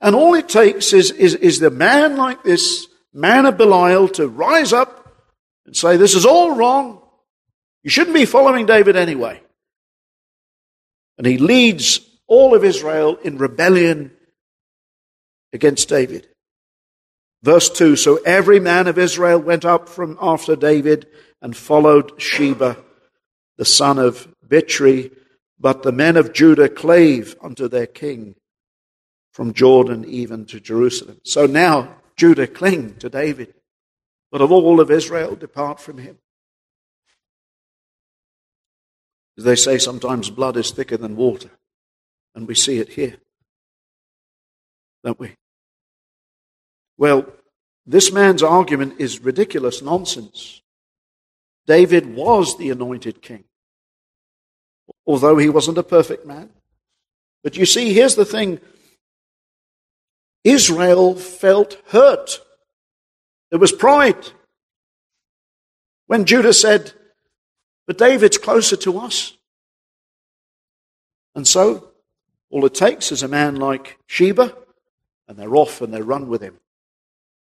And 0.00 0.16
all 0.16 0.34
it 0.34 0.48
takes 0.48 0.92
is, 0.92 1.12
is, 1.12 1.34
is 1.36 1.60
the 1.60 1.70
man 1.70 2.16
like 2.16 2.42
this, 2.42 2.88
man 3.12 3.46
of 3.46 3.56
Belial, 3.56 4.08
to 4.08 4.26
rise 4.26 4.72
up 4.72 5.14
and 5.64 5.76
say, 5.76 5.96
This 5.96 6.14
is 6.14 6.26
all 6.26 6.56
wrong. 6.56 7.00
You 7.84 7.90
shouldn't 7.90 8.16
be 8.16 8.24
following 8.24 8.66
David 8.66 8.96
anyway. 8.96 9.40
And 11.18 11.26
he 11.26 11.38
leads 11.38 12.00
all 12.26 12.54
of 12.54 12.64
Israel 12.64 13.16
in 13.22 13.38
rebellion 13.38 14.10
against 15.52 15.88
David. 15.88 16.26
Verse 17.42 17.68
2 17.70 17.94
So 17.96 18.16
every 18.24 18.58
man 18.58 18.88
of 18.88 18.98
Israel 18.98 19.38
went 19.38 19.64
up 19.64 19.88
from 19.88 20.18
after 20.20 20.56
David 20.56 21.06
and 21.40 21.56
followed 21.56 22.20
Sheba, 22.20 22.76
the 23.56 23.64
son 23.64 23.98
of 23.98 24.26
Bichri, 24.46 25.12
but 25.62 25.84
the 25.84 25.92
men 25.92 26.16
of 26.16 26.32
Judah 26.32 26.68
clave 26.68 27.36
unto 27.40 27.68
their 27.68 27.86
king 27.86 28.34
from 29.32 29.54
Jordan 29.54 30.04
even 30.04 30.44
to 30.46 30.58
Jerusalem. 30.58 31.20
So 31.22 31.46
now 31.46 31.96
Judah 32.16 32.48
cling 32.48 32.96
to 32.96 33.08
David, 33.08 33.54
but 34.32 34.40
of 34.40 34.50
all 34.50 34.80
of 34.80 34.90
Israel 34.90 35.36
depart 35.36 35.78
from 35.78 35.98
him. 35.98 36.18
As 39.38 39.44
they 39.44 39.54
say, 39.54 39.78
sometimes 39.78 40.30
blood 40.30 40.56
is 40.56 40.72
thicker 40.72 40.96
than 40.96 41.16
water, 41.16 41.50
and 42.34 42.48
we 42.48 42.56
see 42.56 42.78
it 42.78 42.90
here, 42.90 43.16
don't 45.04 45.18
we? 45.18 45.36
Well, 46.98 47.24
this 47.86 48.12
man's 48.12 48.42
argument 48.42 48.96
is 48.98 49.20
ridiculous 49.20 49.80
nonsense. 49.80 50.60
David 51.66 52.14
was 52.14 52.58
the 52.58 52.70
anointed 52.70 53.22
king, 53.22 53.44
although 55.06 55.36
he 55.36 55.48
wasn't 55.48 55.78
a 55.78 55.82
perfect 55.82 56.26
man. 56.26 56.50
But 57.42 57.56
you 57.56 57.66
see, 57.66 57.92
here's 57.92 58.14
the 58.14 58.24
thing 58.24 58.60
Israel 60.44 61.14
felt 61.14 61.80
hurt. 61.88 62.40
There 63.50 63.58
was 63.58 63.72
pride. 63.72 64.28
When 66.06 66.24
Judah 66.24 66.52
said, 66.52 66.92
But 67.86 67.98
David's 67.98 68.38
closer 68.38 68.76
to 68.76 68.98
us. 68.98 69.36
And 71.34 71.46
so, 71.46 71.90
all 72.50 72.64
it 72.66 72.74
takes 72.74 73.12
is 73.12 73.22
a 73.22 73.28
man 73.28 73.56
like 73.56 73.98
Sheba, 74.06 74.54
and 75.26 75.38
they're 75.38 75.56
off 75.56 75.80
and 75.80 75.92
they 75.92 76.02
run 76.02 76.28
with 76.28 76.42
him. 76.42 76.58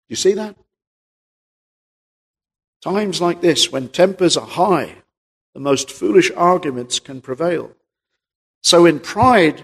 You 0.07 0.15
see 0.15 0.33
that? 0.33 0.55
Times 2.81 3.21
like 3.21 3.41
this, 3.41 3.71
when 3.71 3.87
tempers 3.87 4.37
are 4.37 4.45
high, 4.45 5.02
the 5.53 5.59
most 5.59 5.91
foolish 5.91 6.31
arguments 6.35 6.99
can 6.99 7.21
prevail. 7.21 7.71
So 8.61 8.85
in 8.85 8.99
pride, 8.99 9.63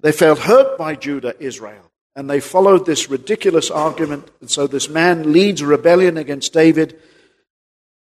they 0.00 0.12
felt 0.12 0.40
hurt 0.40 0.76
by 0.76 0.96
Judah, 0.96 1.34
Israel, 1.38 1.90
and 2.16 2.28
they 2.28 2.40
followed 2.40 2.86
this 2.86 3.08
ridiculous 3.08 3.70
argument. 3.70 4.30
And 4.40 4.50
so 4.50 4.66
this 4.66 4.88
man 4.88 5.32
leads 5.32 5.62
rebellion 5.62 6.16
against 6.16 6.52
David, 6.52 7.00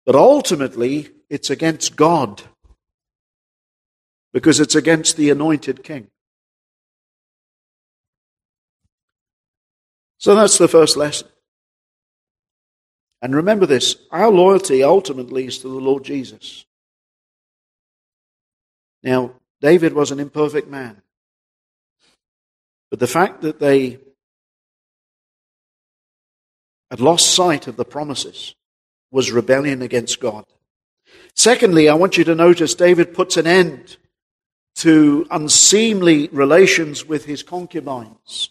but 0.05 0.15
ultimately 0.15 1.11
it's 1.29 1.51
against 1.51 1.97
God 1.97 2.43
because 4.33 4.61
it's 4.61 4.75
against 4.75 5.17
the 5.17 5.31
anointed 5.31 5.83
king. 5.83 6.09
So 10.19 10.35
that's 10.35 10.59
the 10.59 10.69
first 10.69 10.97
lesson. 10.97 11.29
And 13.23 13.35
remember 13.35 13.67
this 13.67 13.97
our 14.11 14.31
loyalty 14.31 14.83
ultimately 14.83 15.47
is 15.47 15.59
to 15.59 15.69
the 15.69 15.75
Lord 15.75 16.05
Jesus. 16.05 16.65
Now, 19.03 19.33
David 19.61 19.93
was 19.93 20.11
an 20.11 20.21
imperfect 20.21 20.69
man. 20.69 21.03
But 22.91 22.99
the 22.99 23.07
fact 23.07 23.43
that 23.43 23.61
they 23.61 23.99
had 26.91 27.01
lost 27.01 27.35
sight 27.35 27.67
of 27.67 27.77
the 27.77 27.85
promises 27.85 28.55
was 29.11 29.31
rebellion 29.31 29.81
against 29.83 30.21
God. 30.21 30.45
Secondly, 31.35 31.89
I 31.89 31.95
want 31.95 32.19
you 32.19 32.25
to 32.25 32.35
notice 32.35 32.75
David 32.75 33.15
puts 33.15 33.37
an 33.37 33.47
end 33.47 33.97
to 34.77 35.27
unseemly 35.31 36.29
relations 36.29 37.05
with 37.07 37.25
his 37.27 37.43
concubines. 37.43 38.51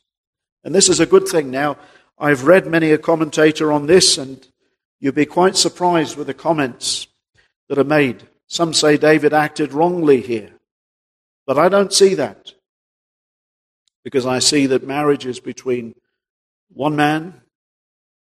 And 0.63 0.73
this 0.73 0.89
is 0.89 0.99
a 0.99 1.05
good 1.05 1.27
thing. 1.27 1.51
Now, 1.51 1.77
I've 2.17 2.43
read 2.45 2.67
many 2.67 2.91
a 2.91 2.97
commentator 2.97 3.71
on 3.71 3.87
this, 3.87 4.17
and 4.17 4.45
You'd 4.99 5.15
be 5.15 5.25
quite 5.25 5.55
surprised 5.55 6.17
with 6.17 6.27
the 6.27 6.33
comments 6.33 7.07
that 7.67 7.77
are 7.77 7.83
made. 7.83 8.27
Some 8.47 8.73
say 8.73 8.97
David 8.97 9.33
acted 9.33 9.73
wrongly 9.73 10.21
here, 10.21 10.51
but 11.45 11.57
I 11.57 11.69
don't 11.69 11.93
see 11.93 12.15
that 12.15 12.53
because 14.03 14.25
I 14.25 14.39
see 14.39 14.65
that 14.67 14.85
marriage 14.85 15.25
is 15.25 15.39
between 15.39 15.93
one 16.73 16.95
man 16.95 17.41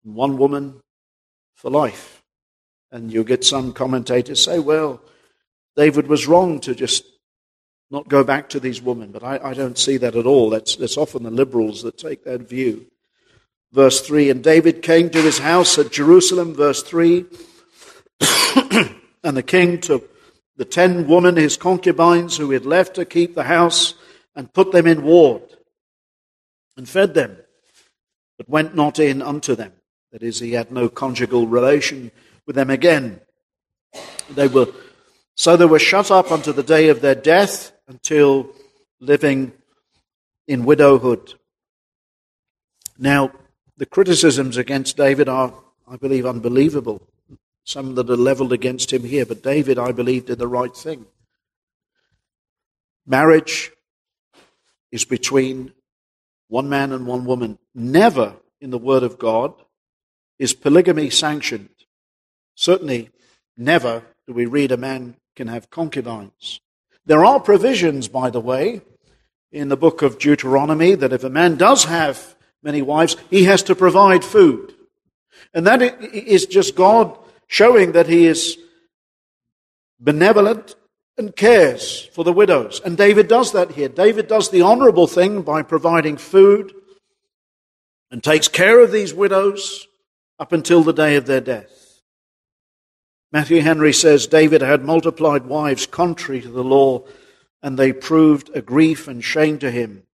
and 0.04 0.14
one 0.14 0.36
woman 0.36 0.80
for 1.54 1.70
life. 1.70 2.22
And 2.90 3.12
you'll 3.12 3.24
get 3.24 3.44
some 3.44 3.72
commentators 3.72 4.42
say, 4.42 4.58
well, 4.58 5.00
David 5.76 6.06
was 6.06 6.26
wrong 6.26 6.60
to 6.60 6.74
just 6.74 7.04
not 7.90 8.08
go 8.08 8.24
back 8.24 8.48
to 8.50 8.60
these 8.60 8.82
women, 8.82 9.12
but 9.12 9.22
I, 9.22 9.38
I 9.42 9.54
don't 9.54 9.78
see 9.78 9.96
that 9.98 10.16
at 10.16 10.26
all. 10.26 10.50
That's, 10.50 10.76
that's 10.76 10.96
often 10.96 11.22
the 11.22 11.30
liberals 11.30 11.82
that 11.82 11.96
take 11.96 12.24
that 12.24 12.48
view. 12.48 12.86
Verse 13.72 14.00
3 14.00 14.30
And 14.30 14.42
David 14.42 14.82
came 14.82 15.10
to 15.10 15.22
his 15.22 15.38
house 15.38 15.78
at 15.78 15.92
Jerusalem, 15.92 16.54
verse 16.54 16.82
3. 16.82 17.24
and 19.22 19.36
the 19.36 19.42
king 19.42 19.80
took 19.80 20.10
the 20.56 20.64
ten 20.64 21.06
women, 21.06 21.36
his 21.36 21.56
concubines, 21.56 22.36
who 22.36 22.50
he 22.50 22.54
had 22.54 22.66
left 22.66 22.94
to 22.96 23.04
keep 23.04 23.34
the 23.34 23.44
house, 23.44 23.94
and 24.34 24.52
put 24.52 24.72
them 24.72 24.86
in 24.86 25.02
ward, 25.02 25.42
and 26.76 26.88
fed 26.88 27.14
them, 27.14 27.36
but 28.36 28.48
went 28.48 28.74
not 28.74 28.98
in 28.98 29.22
unto 29.22 29.54
them. 29.54 29.72
That 30.12 30.22
is, 30.22 30.40
he 30.40 30.52
had 30.52 30.72
no 30.72 30.88
conjugal 30.88 31.46
relation 31.46 32.10
with 32.46 32.56
them 32.56 32.70
again. 32.70 33.20
They 34.30 34.48
were 34.48 34.68
so 35.36 35.56
they 35.56 35.66
were 35.66 35.78
shut 35.78 36.10
up 36.10 36.32
unto 36.32 36.52
the 36.52 36.64
day 36.64 36.88
of 36.88 37.00
their 37.00 37.14
death 37.14 37.70
until 37.86 38.48
living 38.98 39.52
in 40.48 40.64
widowhood. 40.64 41.34
Now, 42.98 43.30
the 43.78 43.86
criticisms 43.86 44.56
against 44.56 44.96
David 44.96 45.28
are, 45.28 45.54
I 45.88 45.96
believe, 45.96 46.26
unbelievable. 46.26 47.00
Some 47.64 47.94
that 47.94 48.10
are 48.10 48.16
leveled 48.16 48.52
against 48.52 48.92
him 48.92 49.04
here, 49.04 49.24
but 49.24 49.42
David, 49.42 49.78
I 49.78 49.92
believe, 49.92 50.26
did 50.26 50.38
the 50.38 50.48
right 50.48 50.74
thing. 50.74 51.06
Marriage 53.06 53.70
is 54.90 55.04
between 55.04 55.72
one 56.48 56.68
man 56.68 56.92
and 56.92 57.06
one 57.06 57.24
woman. 57.24 57.58
Never 57.74 58.34
in 58.60 58.70
the 58.70 58.78
Word 58.78 59.04
of 59.04 59.18
God 59.18 59.54
is 60.38 60.54
polygamy 60.54 61.10
sanctioned. 61.10 61.68
Certainly, 62.54 63.10
never 63.56 64.02
do 64.26 64.32
we 64.32 64.46
read 64.46 64.72
a 64.72 64.76
man 64.76 65.16
can 65.36 65.46
have 65.46 65.70
concubines. 65.70 66.60
There 67.06 67.24
are 67.24 67.38
provisions, 67.38 68.08
by 68.08 68.30
the 68.30 68.40
way, 68.40 68.80
in 69.52 69.68
the 69.68 69.76
book 69.76 70.02
of 70.02 70.18
Deuteronomy 70.18 70.96
that 70.96 71.12
if 71.12 71.22
a 71.22 71.30
man 71.30 71.56
does 71.56 71.84
have 71.84 72.34
many 72.62 72.82
wives, 72.82 73.16
he 73.30 73.44
has 73.44 73.62
to 73.64 73.74
provide 73.74 74.24
food. 74.24 74.74
And 75.54 75.66
that 75.66 75.82
is 75.82 76.46
just 76.46 76.74
God 76.74 77.16
showing 77.46 77.92
that 77.92 78.06
he 78.06 78.26
is 78.26 78.58
benevolent 80.00 80.74
and 81.16 81.34
cares 81.34 82.04
for 82.12 82.24
the 82.24 82.32
widows. 82.32 82.80
And 82.84 82.96
David 82.96 83.28
does 83.28 83.52
that 83.52 83.72
here. 83.72 83.88
David 83.88 84.28
does 84.28 84.50
the 84.50 84.62
honorable 84.62 85.06
thing 85.06 85.42
by 85.42 85.62
providing 85.62 86.16
food 86.16 86.72
and 88.10 88.22
takes 88.22 88.48
care 88.48 88.80
of 88.80 88.92
these 88.92 89.12
widows 89.12 89.86
up 90.38 90.52
until 90.52 90.82
the 90.82 90.92
day 90.92 91.16
of 91.16 91.26
their 91.26 91.40
death. 91.40 92.02
Matthew 93.32 93.60
Henry 93.60 93.92
says 93.92 94.26
David 94.26 94.62
had 94.62 94.84
multiplied 94.84 95.46
wives 95.46 95.86
contrary 95.86 96.40
to 96.40 96.48
the 96.48 96.64
law, 96.64 97.04
and 97.62 97.78
they 97.78 97.92
proved 97.92 98.50
a 98.54 98.62
grief 98.62 99.08
and 99.08 99.22
shame 99.22 99.58
to 99.58 99.70
him. 99.70 100.04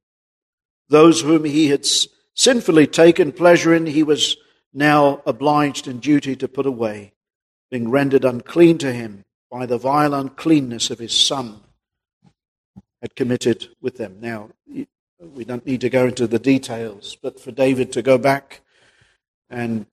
Those 0.89 1.21
whom 1.21 1.45
he 1.45 1.69
had 1.69 1.87
sinfully 2.35 2.87
taken 2.87 3.33
pleasure 3.33 3.75
in, 3.75 3.87
he 3.87 4.03
was 4.03 4.37
now 4.73 5.23
obliged 5.27 5.87
in 5.87 5.99
duty 6.01 6.37
to 6.37 6.49
put 6.49 6.67
away, 6.67 7.13
being 7.71 7.91
rendered 7.91 8.25
unclean 8.25 8.79
to 8.79 8.93
him 8.93 9.25
by 9.51 9.67
the 9.67 9.79
vile 9.79 10.15
uncleanness 10.15 10.91
of 10.91 10.99
his 10.99 11.19
son 11.19 11.61
had 13.01 13.15
committed 13.15 13.69
with 13.81 13.97
them. 13.97 14.19
Now, 14.21 14.51
we 14.67 15.45
don't 15.45 15.67
need 15.67 15.81
to 15.83 15.91
go 15.91 16.07
into 16.07 16.27
the 16.27 16.39
details, 16.39 17.17
but 17.23 17.41
for 17.41 17.53
David 17.53 17.93
to 17.93 18.03
go 18.03 18.19
back 18.19 18.63
And 19.51 19.87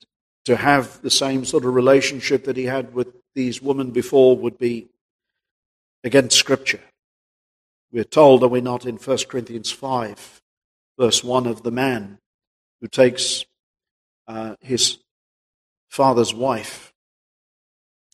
to 0.45 0.55
have 0.55 1.01
the 1.01 1.09
same 1.09 1.45
sort 1.45 1.65
of 1.65 1.75
relationship 1.75 2.45
that 2.45 2.57
he 2.57 2.65
had 2.65 2.93
with 2.93 3.09
these 3.35 3.61
women 3.61 3.91
before 3.91 4.35
would 4.35 4.57
be 4.57 4.87
against 6.03 6.37
Scripture. 6.37 6.81
We're 7.91 8.03
told, 8.03 8.43
are 8.43 8.47
we 8.47 8.61
not, 8.61 8.85
in 8.85 8.95
1 8.95 9.17
Corinthians 9.29 9.71
5, 9.71 10.41
verse 10.97 11.23
1 11.23 11.45
of 11.45 11.63
the 11.63 11.71
man 11.71 12.17
who 12.81 12.87
takes 12.87 13.45
uh, 14.27 14.55
his 14.59 14.97
father's 15.89 16.33
wife, 16.33 16.93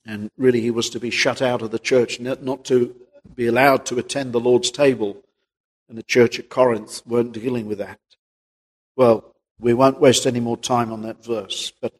and 0.06 0.30
really 0.38 0.62
he 0.62 0.72
was 0.72 0.90
to 0.92 1.00
be 1.00 1.10
shut 1.10 1.42
out 1.42 1.62
of 1.62 1.72
the 1.72 1.80
church, 1.80 2.20
not 2.20 2.66
to 2.66 2.96
be 3.36 3.48
allowed 3.48 3.86
to 3.86 3.98
attend 3.98 4.34
the 4.34 4.40
Lord's 4.40 4.72
table, 4.72 5.18
and 5.90 5.98
the 5.98 6.04
church 6.04 6.40
at 6.40 6.50
Corinth 6.50 7.02
weren't 7.06 7.32
dealing 7.32 7.66
with 7.66 7.78
that. 7.78 8.00
Well, 8.96 9.36
we 9.60 9.74
won't 9.74 10.00
waste 10.00 10.26
any 10.26 10.40
more 10.40 10.58
time 10.58 10.92
on 10.92 11.02
that 11.04 11.24
verse, 11.24 11.72
but 11.82 11.94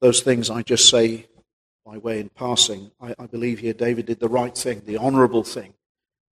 those 0.00 0.22
things 0.22 0.48
I 0.50 0.62
just 0.62 0.88
say 0.88 1.26
by 1.84 1.98
way 1.98 2.20
in 2.20 2.28
passing. 2.28 2.90
I, 3.00 3.14
I 3.18 3.26
believe 3.26 3.58
here 3.58 3.72
David 3.72 4.06
did 4.06 4.20
the 4.20 4.28
right 4.28 4.56
thing, 4.56 4.82
the 4.84 4.98
honorable 4.98 5.42
thing 5.42 5.74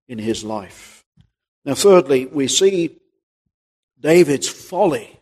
in 0.09 0.19
his 0.19 0.43
life. 0.43 1.05
Now, 1.65 1.75
thirdly, 1.75 2.27
we 2.27 2.49
see 2.49 2.99
David's 4.01 4.49
folly 4.49 5.14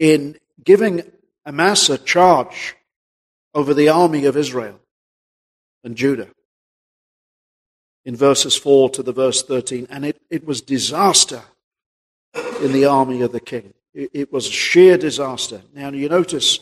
in 0.00 0.36
giving 0.64 1.02
Amasa 1.46 1.98
charge 1.98 2.74
over 3.54 3.72
the 3.74 3.90
army 3.90 4.24
of 4.24 4.36
Israel 4.36 4.80
and 5.84 5.94
Judah. 5.94 6.28
In 8.04 8.16
verses 8.16 8.56
4 8.56 8.90
to 8.90 9.02
the 9.02 9.12
verse 9.12 9.42
13, 9.42 9.86
and 9.90 10.06
it, 10.06 10.20
it 10.30 10.44
was 10.44 10.62
disaster 10.62 11.42
in 12.62 12.72
the 12.72 12.86
army 12.86 13.20
of 13.20 13.30
the 13.30 13.40
king. 13.40 13.74
It, 13.92 14.10
it 14.14 14.32
was 14.32 14.46
sheer 14.46 14.96
disaster. 14.96 15.60
Now, 15.74 15.90
you 15.90 16.08
notice 16.08 16.60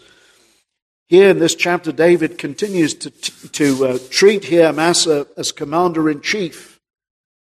here 1.06 1.30
in 1.30 1.38
this 1.38 1.54
chapter, 1.54 1.92
David 1.92 2.38
continues 2.38 2.94
to, 2.94 3.10
to 3.10 3.86
uh, 3.86 3.98
treat 4.10 4.44
here 4.44 4.66
Amasa 4.66 5.26
as 5.36 5.52
commander 5.52 6.10
in 6.10 6.20
chief. 6.20 6.80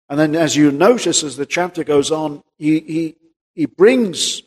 And 0.09 0.19
then, 0.19 0.35
as 0.35 0.55
you 0.55 0.71
notice 0.71 1.23
as 1.23 1.37
the 1.37 1.45
chapter 1.45 1.83
goes 1.83 2.11
on, 2.11 2.43
he, 2.57 2.79
he, 2.79 3.15
he 3.55 3.65
brings 3.65 4.43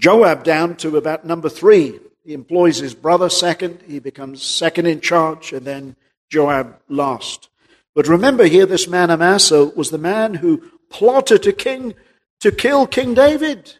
Joab 0.00 0.44
down 0.44 0.76
to 0.76 0.96
about 0.96 1.26
number 1.26 1.50
three. 1.50 2.00
He 2.24 2.32
employs 2.32 2.78
his 2.78 2.94
brother 2.94 3.28
second, 3.28 3.82
he 3.86 3.98
becomes 3.98 4.42
second 4.42 4.86
in 4.86 5.00
charge, 5.00 5.52
and 5.52 5.66
then 5.66 5.94
Joab 6.30 6.80
last. 6.88 7.48
But 7.94 8.08
remember 8.08 8.44
here, 8.44 8.66
this 8.66 8.88
man 8.88 9.10
Amasa 9.10 9.66
was 9.66 9.90
the 9.90 9.98
man 9.98 10.34
who 10.34 10.62
plotted 10.88 11.42
to 11.42 11.52
king 11.52 11.94
to 12.40 12.50
kill 12.50 12.86
King 12.86 13.12
David. 13.12 13.74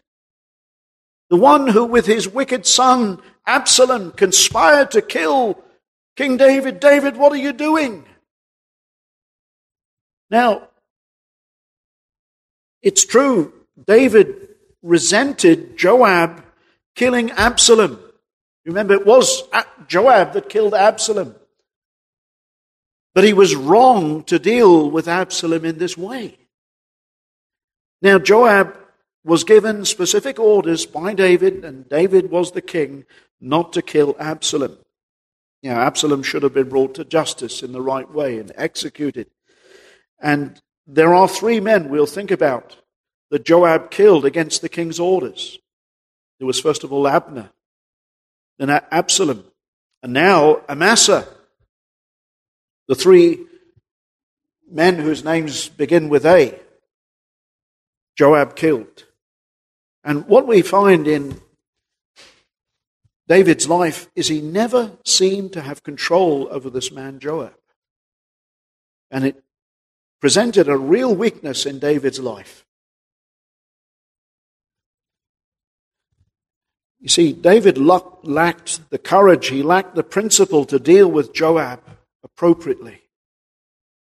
The 1.29 1.37
one 1.37 1.67
who, 1.67 1.85
with 1.85 2.05
his 2.05 2.27
wicked 2.27 2.65
son 2.67 3.19
Absalom, 3.47 4.11
conspired 4.11 4.91
to 4.91 5.01
kill 5.01 5.63
King 6.15 6.37
David. 6.37 6.79
David, 6.79 7.17
what 7.17 7.31
are 7.31 7.37
you 7.37 7.53
doing? 7.53 8.05
Now, 10.29 10.67
it's 12.83 13.05
true, 13.05 13.53
David 13.87 14.50
resented 14.81 15.77
Joab 15.77 16.43
killing 16.95 17.31
Absalom. 17.31 17.99
Remember, 18.65 18.93
it 18.93 19.05
was 19.05 19.43
Joab 19.87 20.33
that 20.33 20.49
killed 20.49 20.73
Absalom. 20.73 21.35
But 23.13 23.23
he 23.23 23.33
was 23.33 23.55
wrong 23.55 24.23
to 24.25 24.39
deal 24.39 24.89
with 24.89 25.07
Absalom 25.07 25.65
in 25.65 25.77
this 25.77 25.97
way. 25.97 26.37
Now, 28.01 28.17
Joab 28.19 28.77
was 29.23 29.43
given 29.43 29.85
specific 29.85 30.39
orders 30.39 30.85
by 30.85 31.13
David, 31.13 31.63
and 31.63 31.87
David 31.87 32.31
was 32.31 32.51
the 32.51 32.61
king, 32.61 33.05
not 33.39 33.73
to 33.73 33.81
kill 33.81 34.15
Absalom. 34.19 34.77
Now, 35.61 35.81
Absalom 35.81 36.23
should 36.23 36.41
have 36.41 36.53
been 36.53 36.69
brought 36.69 36.95
to 36.95 37.05
justice 37.05 37.61
in 37.61 37.71
the 37.71 37.81
right 37.81 38.09
way 38.09 38.39
and 38.39 38.51
executed. 38.55 39.27
And 40.19 40.59
there 40.87 41.13
are 41.13 41.27
three 41.27 41.59
men 41.59 41.89
we'll 41.89 42.07
think 42.07 42.31
about 42.31 42.77
that 43.31 43.45
Joab 43.45 43.89
killed 43.89 44.25
against 44.25 44.61
the 44.61 44.69
king's 44.69 44.99
orders. 44.99 45.57
There 46.37 46.45
was 46.45 46.59
first 46.59 46.83
of 46.83 46.93
all 46.93 47.07
Abner, 47.07 47.49
then 48.59 48.69
Absalom, 48.69 49.45
and 50.03 50.13
now 50.13 50.61
Amasa. 50.69 51.27
The 52.87 52.95
three 52.95 53.39
men 54.69 54.99
whose 54.99 55.23
names 55.23 55.69
begin 55.69 56.09
with 56.09 56.25
A, 56.25 56.59
Joab 58.17 58.55
killed. 58.55 59.05
And 60.03 60.27
what 60.27 60.45
we 60.45 60.61
find 60.61 61.07
in 61.07 61.39
David's 63.27 63.69
life 63.69 64.09
is 64.13 64.27
he 64.27 64.41
never 64.41 64.91
seemed 65.05 65.53
to 65.53 65.61
have 65.61 65.83
control 65.83 66.49
over 66.51 66.69
this 66.69 66.91
man 66.91 67.19
Joab. 67.19 67.53
And 69.09 69.25
it 69.25 69.41
presented 70.19 70.67
a 70.67 70.77
real 70.77 71.15
weakness 71.15 71.65
in 71.65 71.79
David's 71.79 72.19
life. 72.19 72.65
You 77.01 77.09
see, 77.09 77.33
David 77.33 77.79
lacked 77.79 78.89
the 78.91 78.99
courage, 78.99 79.47
he 79.47 79.63
lacked 79.63 79.95
the 79.95 80.03
principle 80.03 80.65
to 80.65 80.79
deal 80.79 81.09
with 81.09 81.33
Joab 81.33 81.81
appropriately. 82.23 83.01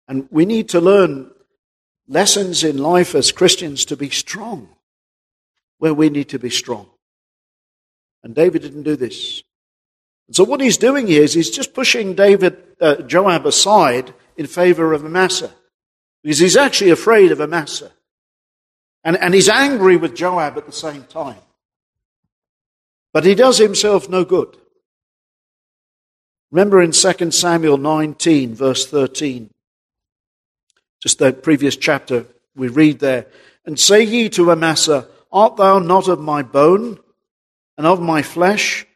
And 0.09 0.27
we 0.31 0.45
need 0.45 0.71
to 0.71 0.81
learn 0.81 1.31
lessons 2.09 2.65
in 2.65 2.79
life 2.79 3.15
as 3.15 3.31
Christians 3.31 3.85
to 3.87 3.97
be 3.97 4.11
strong 4.11 4.69
where 5.79 5.95
we 5.95 6.11
need 6.11 6.31
to 6.31 6.39
be 6.41 6.51
strong. 6.51 6.89
And 8.25 8.35
David 8.35 8.63
didn't 8.63 8.83
do 8.83 8.97
this. 8.97 9.45
And 10.27 10.35
so 10.35 10.43
what 10.43 10.61
he's 10.61 10.77
doing 10.77 11.07
here 11.07 11.23
is 11.23 11.35
he's 11.35 11.51
just 11.51 11.75
pushing 11.75 12.15
David, 12.15 12.57
uh, 12.81 12.97
Joab 13.03 13.47
aside 13.47 14.13
in 14.37 14.47
favor 14.49 14.93
of 14.93 15.05
Amasa. 15.05 15.53
Because 16.25 16.41
he's 16.41 16.57
actually 16.57 16.91
afraid 16.91 17.31
of 17.31 17.41
Amasa. 17.41 17.93
And, 19.05 19.17
and 19.17 19.33
he's 19.33 19.49
angry 19.49 19.97
with 19.97 20.17
Joab 20.17 20.59
at 20.59 20.67
the 20.67 20.73
same 20.73 21.05
time. 21.05 21.39
But 23.13 23.25
he 23.25 23.35
does 23.35 23.59
himself 23.59 24.09
no 24.09 24.25
good. 24.25 24.57
Remember 26.51 26.81
in 26.81 26.93
2 26.93 27.31
Samuel 27.31 27.77
19, 27.77 28.55
verse 28.55 28.87
13, 28.87 29.51
just 31.03 31.19
the 31.19 31.33
previous 31.33 31.77
chapter, 31.77 32.27
we 32.57 32.69
read 32.69 32.99
there, 32.99 33.27
And 33.65 33.79
say 33.79 34.03
ye 34.03 34.29
to 34.31 34.51
Amasa, 34.51 35.09
Art 35.31 35.57
thou 35.57 35.79
not 35.79 36.09
of 36.09 36.21
my 36.21 36.43
bone 36.43 36.99
and 37.77 37.87
of 37.87 38.01
my 38.01 38.23
flesh? 38.23 38.87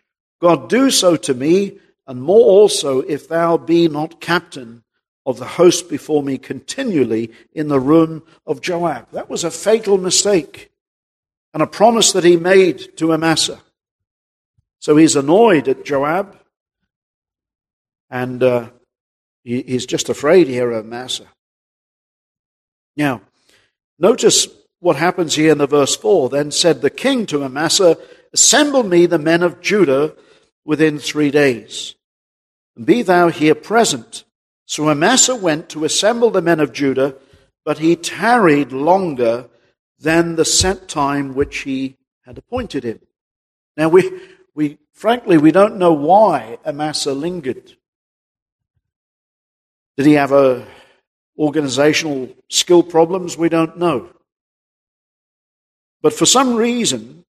God, 0.41 0.69
do 0.69 0.91
so 0.91 1.17
to 1.17 1.35
me, 1.35 1.79
and 2.07 2.23
more 2.23 2.45
also, 2.45 3.01
if 3.03 3.29
thou 3.29 3.57
be 3.57 3.87
not 3.87 4.21
captain 4.21 4.83
of 5.25 5.39
the 5.39 5.47
host 5.47 5.89
before 5.89 6.23
me 6.23 6.39
continually 6.39 7.31
in 7.53 7.69
the 7.69 7.79
room 7.79 8.23
of 8.47 8.61
Joab. 8.61 9.11
That 9.13 9.31
was 9.31 9.45
a 9.45 9.51
fatal 9.51 9.99
mistake 9.99 10.73
and 11.55 11.63
a 11.63 11.67
promise 11.67 12.13
that 12.13 12.25
he 12.25 12.37
made 12.37 12.97
to 12.97 13.13
Amasa. 13.13 13.61
So 14.83 14.97
he's 14.97 15.15
annoyed 15.15 15.69
at 15.69 15.85
Joab, 15.85 16.37
and 18.11 18.43
uh, 18.43 18.71
he, 19.45 19.63
he's 19.63 19.87
just 19.87 20.09
afraid 20.09 20.49
here 20.49 20.73
of 20.73 20.85
Amasa. 20.85 21.27
Now, 22.97 23.21
notice 24.01 24.49
what 24.81 24.97
happens 24.97 25.37
here 25.37 25.53
in 25.53 25.59
the 25.59 25.69
verse 25.69 25.95
4. 25.95 26.31
Then 26.31 26.51
said 26.51 26.81
the 26.81 26.91
king 26.91 27.27
to 27.27 27.45
Amasa, 27.45 27.97
Assemble 28.33 28.83
me 28.83 29.07
the 29.07 29.21
men 29.21 29.45
of 29.45 29.61
Judah 29.61 30.17
within 30.65 30.99
three 30.99 31.31
days, 31.31 31.95
and 32.75 32.85
be 32.85 33.03
thou 33.03 33.29
here 33.29 33.55
present. 33.55 34.25
So 34.67 34.89
Amasa 34.89 35.37
went 35.37 35.69
to 35.69 35.85
assemble 35.85 36.31
the 36.31 36.43
men 36.43 36.59
of 36.59 36.73
Judah, 36.73 37.15
but 37.65 37.79
he 37.79 37.95
tarried 37.95 38.73
longer 38.73 39.49
than 40.01 40.35
the 40.35 40.45
set 40.45 40.89
time 40.89 41.37
which 41.37 41.59
he 41.59 41.99
had 42.23 42.37
appointed 42.37 42.83
him. 42.83 42.99
Now 43.77 43.89
we, 43.89 44.11
we, 44.55 44.79
frankly, 44.93 45.39
we 45.39 45.53
don't 45.53 45.79
know 45.79 45.93
why 45.93 46.59
Amasa 46.67 47.15
lingered. 47.15 47.77
Did 49.97 50.07
he 50.07 50.13
have 50.15 50.33
a 50.33 50.67
organizational 51.39 52.29
skill 52.49 52.83
problems? 52.83 53.37
We 53.37 53.49
don't 53.49 53.79
know. 53.79 54.11
But 56.03 56.13
for 56.13 56.27
some 56.27 56.57
reason, 56.57 57.25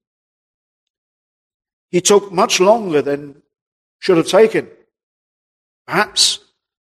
he 1.90 2.00
took 2.00 2.32
much 2.32 2.60
longer 2.60 3.00
than 3.00 3.42
should 4.00 4.16
have 4.16 4.28
taken. 4.28 4.68
Perhaps, 5.86 6.40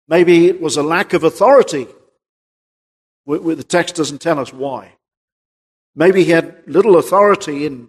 maybe 0.06 0.46
it 0.46 0.60
was 0.60 0.76
a 0.76 0.82
lack 0.82 1.14
of 1.14 1.24
authority. 1.24 1.88
The 3.26 3.64
text 3.66 3.96
doesn't 3.96 4.20
tell 4.20 4.38
us 4.38 4.52
why. 4.52 4.92
Maybe 5.96 6.24
he 6.24 6.30
had 6.30 6.62
little 6.66 6.96
authority 6.96 7.66
in 7.66 7.88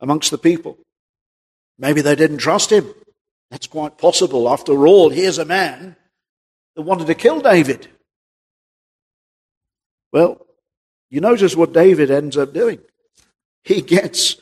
amongst 0.00 0.30
the 0.30 0.38
people. 0.38 0.78
Maybe 1.78 2.00
they 2.00 2.14
didn't 2.14 2.38
trust 2.38 2.70
him. 2.70 2.92
That's 3.50 3.66
quite 3.66 3.98
possible. 3.98 4.48
After 4.48 4.86
all, 4.86 5.10
here's 5.10 5.38
a 5.38 5.44
man 5.44 5.96
that 6.74 6.82
wanted 6.82 7.06
to 7.06 7.14
kill 7.14 7.40
David. 7.40 7.88
Well, 10.12 10.44
you 11.10 11.20
notice 11.20 11.56
what 11.56 11.72
David 11.72 12.10
ends 12.10 12.36
up 12.36 12.52
doing. 12.52 12.80
He 13.62 13.80
gets 13.80 14.36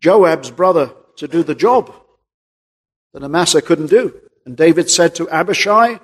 Joab's 0.00 0.50
brother 0.50 0.92
to 1.16 1.28
do 1.28 1.42
the 1.42 1.54
job 1.54 1.94
that 3.12 3.22
Amasa 3.22 3.62
couldn't 3.62 3.90
do. 3.90 4.14
And 4.44 4.56
David 4.56 4.90
said 4.90 5.14
to 5.16 5.28
Abishai, 5.28 5.98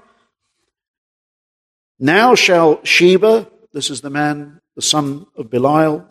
Now 1.99 2.35
shall 2.35 2.83
Sheba, 2.85 3.49
this 3.73 3.91
is 3.91 4.01
the 4.01 4.11
man, 4.11 4.61
the 4.77 4.83
son 4.83 5.27
of 5.37 5.51
Belial, 5.51 6.07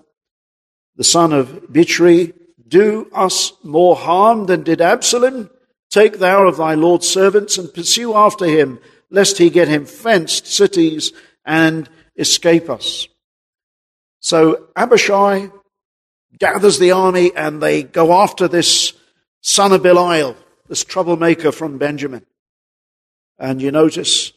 the 0.96 1.04
son 1.04 1.34
of 1.34 1.48
Bichri, 1.72 2.34
do 2.68 3.10
us 3.14 3.54
more 3.64 3.96
harm 3.96 4.46
than 4.46 4.64
did 4.64 4.82
Absalom? 4.82 5.50
Take 5.90 6.20
thou 6.20 6.48
of 6.48 6.58
thy 6.58 6.74
Lord's 6.74 7.08
servants 7.08 7.58
and 7.58 7.74
pursue 7.74 8.16
after 8.16 8.46
him, 8.46 8.80
lest 9.10 9.38
he 9.38 9.50
get 9.50 9.68
him 9.68 9.86
fenced 9.86 10.48
cities 10.48 11.14
and 11.46 11.90
escape 12.18 12.70
us. 12.70 13.08
So 14.20 14.68
Abishai 14.76 15.50
gathers 16.40 16.80
the 16.80 16.92
army 16.92 17.32
and 17.36 17.62
they 17.62 17.84
go 17.84 18.14
after 18.14 18.48
this 18.48 18.94
son 19.42 19.72
of 19.72 19.84
Belial, 19.84 20.36
this 20.68 20.84
troublemaker 20.84 21.52
from 21.52 21.78
Benjamin. 21.78 22.26
And 23.38 23.62
you 23.62 23.72
notice 23.72 24.32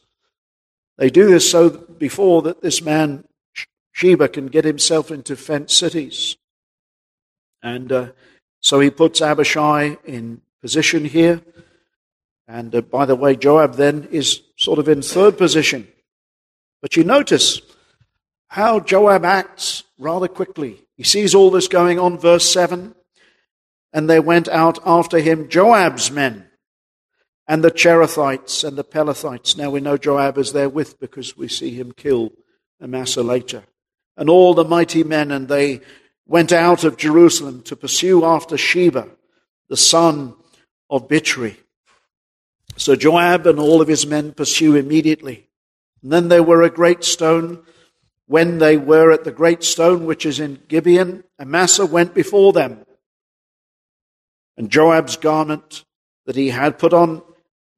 they 0.98 1.10
do 1.10 1.28
this 1.28 1.50
so 1.50 1.70
before 1.70 2.42
that 2.42 2.62
this 2.62 2.82
man 2.82 3.24
Sheba 3.92 4.28
can 4.28 4.48
get 4.48 4.64
himself 4.64 5.10
into 5.10 5.36
fenced 5.36 5.78
cities. 5.78 6.36
And 7.66 7.90
uh, 7.90 8.12
so 8.60 8.78
he 8.78 8.90
puts 8.90 9.20
Abishai 9.20 9.96
in 10.04 10.40
position 10.62 11.04
here. 11.04 11.42
And 12.46 12.72
uh, 12.72 12.80
by 12.80 13.06
the 13.06 13.16
way, 13.16 13.34
Joab 13.34 13.74
then 13.74 14.06
is 14.12 14.42
sort 14.56 14.78
of 14.78 14.88
in 14.88 15.02
third 15.02 15.36
position. 15.36 15.88
But 16.80 16.94
you 16.94 17.02
notice 17.02 17.60
how 18.46 18.78
Joab 18.78 19.24
acts 19.24 19.82
rather 19.98 20.28
quickly. 20.28 20.78
He 20.96 21.02
sees 21.02 21.34
all 21.34 21.50
this 21.50 21.66
going 21.66 21.98
on, 21.98 22.18
verse 22.18 22.48
7. 22.48 22.94
And 23.92 24.08
they 24.08 24.20
went 24.20 24.46
out 24.46 24.78
after 24.86 25.18
him, 25.18 25.48
Joab's 25.48 26.08
men, 26.08 26.46
and 27.48 27.64
the 27.64 27.72
Cherethites 27.72 28.62
and 28.62 28.78
the 28.78 28.84
Pelethites. 28.84 29.58
Now 29.58 29.70
we 29.70 29.80
know 29.80 29.96
Joab 29.96 30.38
is 30.38 30.52
there 30.52 30.68
with 30.68 31.00
because 31.00 31.36
we 31.36 31.48
see 31.48 31.72
him 31.72 31.90
kill 31.90 32.30
Amasa 32.80 33.24
later. 33.24 33.64
And 34.16 34.30
all 34.30 34.54
the 34.54 34.64
mighty 34.64 35.02
men, 35.02 35.32
and 35.32 35.48
they 35.48 35.80
went 36.26 36.52
out 36.52 36.84
of 36.84 36.96
Jerusalem 36.96 37.62
to 37.62 37.76
pursue 37.76 38.24
after 38.24 38.56
Sheba, 38.56 39.08
the 39.68 39.76
son 39.76 40.34
of 40.90 41.08
Bichri. 41.08 41.56
So 42.76 42.94
Joab 42.96 43.46
and 43.46 43.58
all 43.58 43.80
of 43.80 43.88
his 43.88 44.06
men 44.06 44.32
pursue 44.32 44.76
immediately. 44.76 45.48
And 46.02 46.12
then 46.12 46.28
there 46.28 46.42
were 46.42 46.62
a 46.62 46.70
great 46.70 47.04
stone. 47.04 47.62
When 48.26 48.58
they 48.58 48.76
were 48.76 49.12
at 49.12 49.24
the 49.24 49.32
great 49.32 49.62
stone 49.62 50.04
which 50.04 50.26
is 50.26 50.40
in 50.40 50.60
Gibeon, 50.68 51.24
Amasa 51.38 51.86
went 51.86 52.12
before 52.12 52.52
them. 52.52 52.84
And 54.56 54.70
Joab's 54.70 55.16
garment 55.16 55.84
that 56.26 56.36
he 56.36 56.48
had 56.48 56.78
put 56.78 56.92
on 56.92 57.22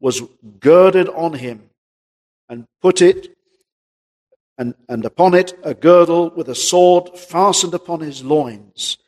was 0.00 0.22
girded 0.60 1.08
on 1.08 1.34
him 1.34 1.70
and 2.48 2.66
put 2.80 3.02
it 3.02 3.36
and, 4.58 4.74
and 4.88 5.04
upon 5.04 5.34
it 5.34 5.58
a 5.62 5.72
girdle 5.72 6.30
with 6.30 6.48
a 6.48 6.54
sword 6.54 7.16
fastened 7.16 7.74
upon 7.74 8.00
his 8.00 8.24
loins, 8.24 8.98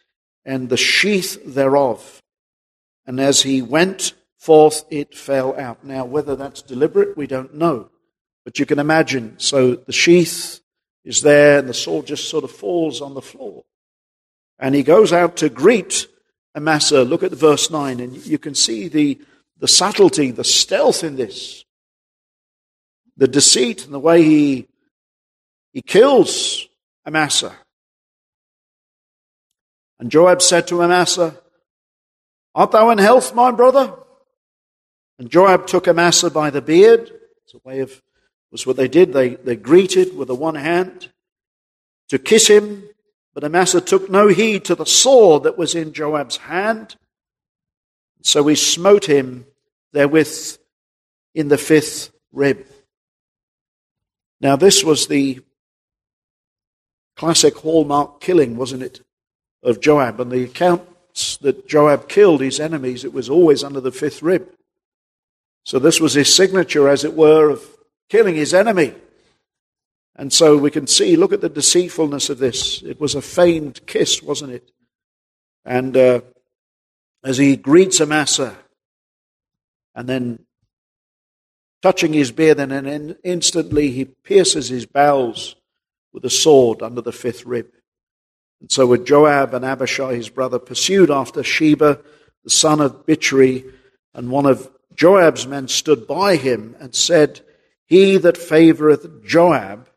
and 0.45 0.69
the 0.69 0.77
sheath 0.77 1.39
thereof. 1.45 2.23
And 3.05 3.21
as 3.21 3.43
he 3.43 3.61
went 3.61 4.15
forth, 4.39 4.85
it 4.91 5.15
fell 5.15 5.59
out. 5.59 5.85
Now, 5.85 6.05
whether 6.05 6.37
that's 6.37 6.63
deliberate, 6.63 7.17
we 7.17 7.27
don't 7.27 7.55
know. 7.55 7.91
But 8.45 8.59
you 8.59 8.65
can 8.65 8.79
imagine. 8.79 9.35
So 9.39 9.75
the 9.75 9.93
sheath 9.93 10.61
is 11.05 11.23
there, 11.23 11.59
and 11.59 11.69
the 11.69 11.75
sword 11.75 12.07
just 12.07 12.29
sort 12.29 12.45
of 12.45 12.53
falls 12.53 13.03
on 13.03 13.15
the 13.15 13.21
floor. 13.21 13.65
And 14.59 14.75
he 14.75 14.83
goes 14.83 15.13
out 15.13 15.37
to 15.39 15.49
greet 15.49 16.07
Amasa. 16.55 17.03
Look 17.03 17.23
at 17.23 17.33
verse 17.33 17.71
9, 17.71 17.99
and 17.99 18.17
you 18.27 18.39
can 18.39 18.55
see 18.55 18.89
the, 18.89 19.21
the 19.59 19.69
subtlety, 19.69 20.31
the 20.31 20.45
stealth 20.45 21.03
in 21.03 21.17
this. 21.17 21.65
The 23.17 23.29
deceit 23.29 23.85
and 23.85 23.93
the 23.93 23.99
way 23.99 24.23
he 24.23 24.69
he 25.73 25.83
kills 25.83 26.69
Amasa. 27.07 27.55
And 29.99 30.11
Joab 30.11 30.43
said 30.43 30.67
to 30.69 30.83
Amasa, 30.83 31.39
Art 32.55 32.73
thou 32.73 32.91
in 32.91 32.99
health, 32.99 33.35
my 33.35 33.51
brother? 33.51 33.95
And 35.19 35.31
Joab 35.31 35.67
took 35.67 35.87
Amasa 35.87 36.31
by 36.31 36.51
the 36.51 36.63
beard. 36.63 37.11
It's 37.45 37.55
a 37.55 37.69
way 37.69 37.81
of, 37.81 38.03
was 38.51 38.67
what 38.67 38.77
they 38.77 38.89
did. 38.89 39.13
They, 39.13 39.35
they 39.35 39.57
greeted 39.57 40.17
with 40.17 40.29
the 40.29 40.35
one 40.35 40.55
hand 40.55 41.11
to 42.09 42.19
kiss 42.19 42.49
him. 42.49 42.85
But 43.35 43.45
Amasa 43.45 43.81
took 43.81 44.11
no 44.11 44.29
heed 44.29 44.65
to 44.65 44.75
the 44.75 44.87
sword 44.87 45.45
that 45.45 45.59
was 45.59 45.75
in 45.75 45.93
Joab's 45.93 46.39
hand. 46.39 46.97
So 48.23 48.47
he 48.47 48.57
smote 48.57 49.05
him 49.05 49.47
therewith 49.93 50.59
in 51.35 51.49
the 51.49 51.59
fifth 51.59 52.11
rib. 52.33 52.67
Now, 54.41 54.57
this 54.57 54.83
was 54.83 55.07
the 55.07 55.41
classic 57.21 57.59
hallmark 57.59 58.19
killing, 58.19 58.57
wasn't 58.57 58.83
it, 58.83 59.03
of 59.63 59.79
Joab? 59.79 60.21
And 60.21 60.33
the 60.33 60.45
accounts 60.45 61.37
that 61.43 61.69
Joab 61.69 62.09
killed 62.09 62.41
his 62.41 62.59
enemies, 62.59 63.05
it 63.05 63.13
was 63.13 63.29
always 63.29 63.63
under 63.63 63.79
the 63.79 63.93
fifth 63.93 64.23
rib. 64.23 64.49
So 65.67 65.79
this 65.79 66.01
was 66.01 66.15
his 66.15 66.35
signature, 66.35 66.89
as 66.89 67.05
it 67.05 67.13
were, 67.13 67.51
of 67.51 67.63
killing 68.09 68.37
his 68.37 68.55
enemy. 68.55 68.95
And 70.17 70.33
so 70.33 70.57
we 70.57 70.71
can 70.71 70.87
see, 70.87 71.15
look 71.15 71.35
at 71.35 71.43
the 71.43 71.51
deceitfulness 71.51 72.31
of 72.31 72.39
this. 72.39 72.81
It 72.81 72.99
was 72.99 73.15
a 73.15 73.21
feigned 73.21 73.85
kiss, 73.87 74.23
wasn't 74.23 74.53
it? 74.53 74.71
And 75.67 75.95
uh, 75.99 76.23
as 77.23 77.37
he 77.37 77.55
greets 77.55 78.01
Amasa, 78.01 78.57
and 79.95 80.09
then 80.09 80.47
touching 81.83 82.15
his 82.15 82.33
beard, 82.33 82.61
and 82.61 82.73
then 82.73 83.17
instantly 83.23 83.91
he 83.91 84.07
pierces 84.07 84.71
his 84.71 84.87
bowels 84.87 85.57
with 86.13 86.25
a 86.25 86.31
sword 86.31 86.83
under 86.83 87.01
the 87.01 87.13
fifth 87.13 87.45
rib. 87.47 87.67
And 88.61 88.71
so 88.71 88.87
with 88.87 89.07
Joab 89.07 89.55
and 89.55 89.65
Abishai, 89.65 90.15
his 90.15 90.29
brother, 90.29 90.59
pursued 90.59 91.11
after 91.11 91.43
Sheba, 91.43 92.01
the 92.45 92.51
son 92.51 92.81
of 92.81 93.07
Bichri, 93.07 93.73
and 94.15 94.31
one 94.31 94.47
of 94.47 94.71
Joab's 94.95 95.47
men 95.47 95.69
stood 95.69 96.07
by 96.07 96.37
him 96.37 96.77
and 96.79 96.95
said, 96.95 97.41
He 97.87 98.17
that 98.19 98.37
favoreth 98.37 99.25
Joab, 99.25 99.89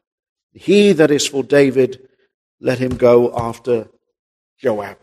he 0.54 0.93
that 0.93 1.12
is 1.12 1.28
for 1.28 1.43
David, 1.43 2.08
let 2.60 2.80
him 2.80 2.95
go 2.95 3.36
after 3.36 3.89
Joab. 4.58 4.97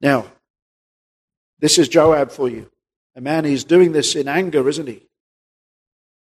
Now, 0.00 0.26
this 1.58 1.78
is 1.78 1.88
Joab 1.88 2.30
for 2.30 2.48
you. 2.48 2.70
A 3.16 3.20
man, 3.20 3.44
he's 3.44 3.64
doing 3.64 3.92
this 3.92 4.14
in 4.14 4.28
anger, 4.28 4.68
isn't 4.68 4.86
he? 4.86 5.08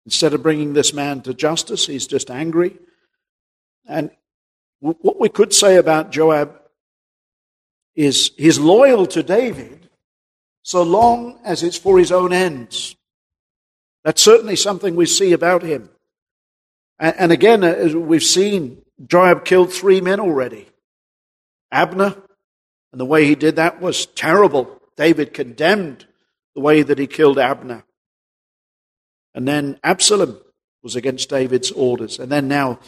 Instead 0.05 0.33
of 0.33 0.41
bringing 0.41 0.73
this 0.73 0.93
man 0.93 1.21
to 1.21 1.33
justice, 1.33 1.85
he's 1.85 2.07
just 2.07 2.31
angry. 2.31 2.77
And 3.85 4.11
what 4.79 5.19
we 5.19 5.29
could 5.29 5.53
say 5.53 5.77
about 5.77 6.11
Joab 6.11 6.59
is 7.95 8.31
he's 8.37 8.59
loyal 8.59 9.05
to 9.07 9.23
David 9.23 9.89
so 10.63 10.83
long 10.83 11.39
as 11.43 11.63
it's 11.63 11.77
for 11.77 11.97
his 11.97 12.11
own 12.11 12.31
ends. 12.31 12.95
That's 14.03 14.21
certainly 14.21 14.55
something 14.55 14.95
we 14.95 15.05
see 15.05 15.33
about 15.33 15.63
him. 15.63 15.89
And 16.99 17.31
again, 17.31 17.63
uh, 17.63 17.67
as 17.67 17.95
we've 17.95 18.23
seen, 18.23 18.81
Joab 19.05 19.45
killed 19.45 19.71
three 19.71 20.01
men 20.01 20.19
already. 20.19 20.67
Abner, 21.71 22.15
and 22.91 22.99
the 22.99 23.05
way 23.05 23.25
he 23.25 23.35
did 23.35 23.55
that 23.55 23.81
was 23.81 24.05
terrible. 24.05 24.81
David 24.97 25.33
condemned 25.33 26.05
the 26.55 26.61
way 26.61 26.81
that 26.81 26.99
he 26.99 27.07
killed 27.07 27.39
Abner. 27.39 27.83
And 29.33 29.47
then 29.47 29.79
Absalom 29.83 30.39
was 30.83 30.95
against 30.95 31.29
David's 31.29 31.71
orders. 31.71 32.19
And 32.19 32.31
then 32.31 32.47
now 32.47 32.79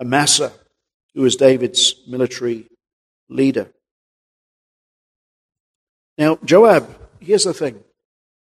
Amasa, 0.00 0.52
who 1.14 1.22
was 1.22 1.36
David's 1.36 1.94
military 2.06 2.66
leader. 3.28 3.70
Now, 6.18 6.38
Joab, 6.44 6.88
here's 7.20 7.44
the 7.44 7.54
thing. 7.54 7.82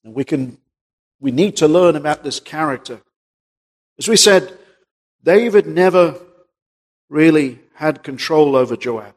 We 0.03 0.23
can 0.23 0.57
we 1.19 1.31
need 1.31 1.57
to 1.57 1.67
learn 1.67 1.95
about 1.95 2.23
this 2.23 2.39
character. 2.39 3.01
As 3.97 4.07
we 4.07 4.17
said, 4.17 4.57
David 5.23 5.65
never 5.65 6.19
really 7.09 7.59
had 7.73 8.03
control 8.03 8.55
over 8.55 8.75
Joab. 8.75 9.15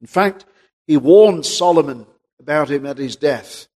In 0.00 0.06
fact, 0.06 0.44
he 0.86 0.96
warned 0.96 1.46
Solomon 1.46 2.06
about 2.40 2.70
him 2.70 2.86
at 2.86 2.98
his 2.98 3.14
death, 3.16 3.68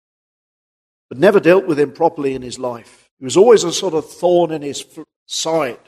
but 1.09 1.19
never 1.19 1.39
dealt 1.39 1.67
with 1.67 1.79
him 1.79 1.93
properly 1.93 2.35
in 2.35 2.43
his 2.43 2.59
life. 2.59 3.09
He 3.19 3.25
was 3.25 3.37
always 3.37 3.63
a 3.63 3.73
sort 3.73 3.95
of 3.95 4.11
thorn 4.11 4.51
in 4.51 4.63
his 4.63 4.85
side. 5.27 5.79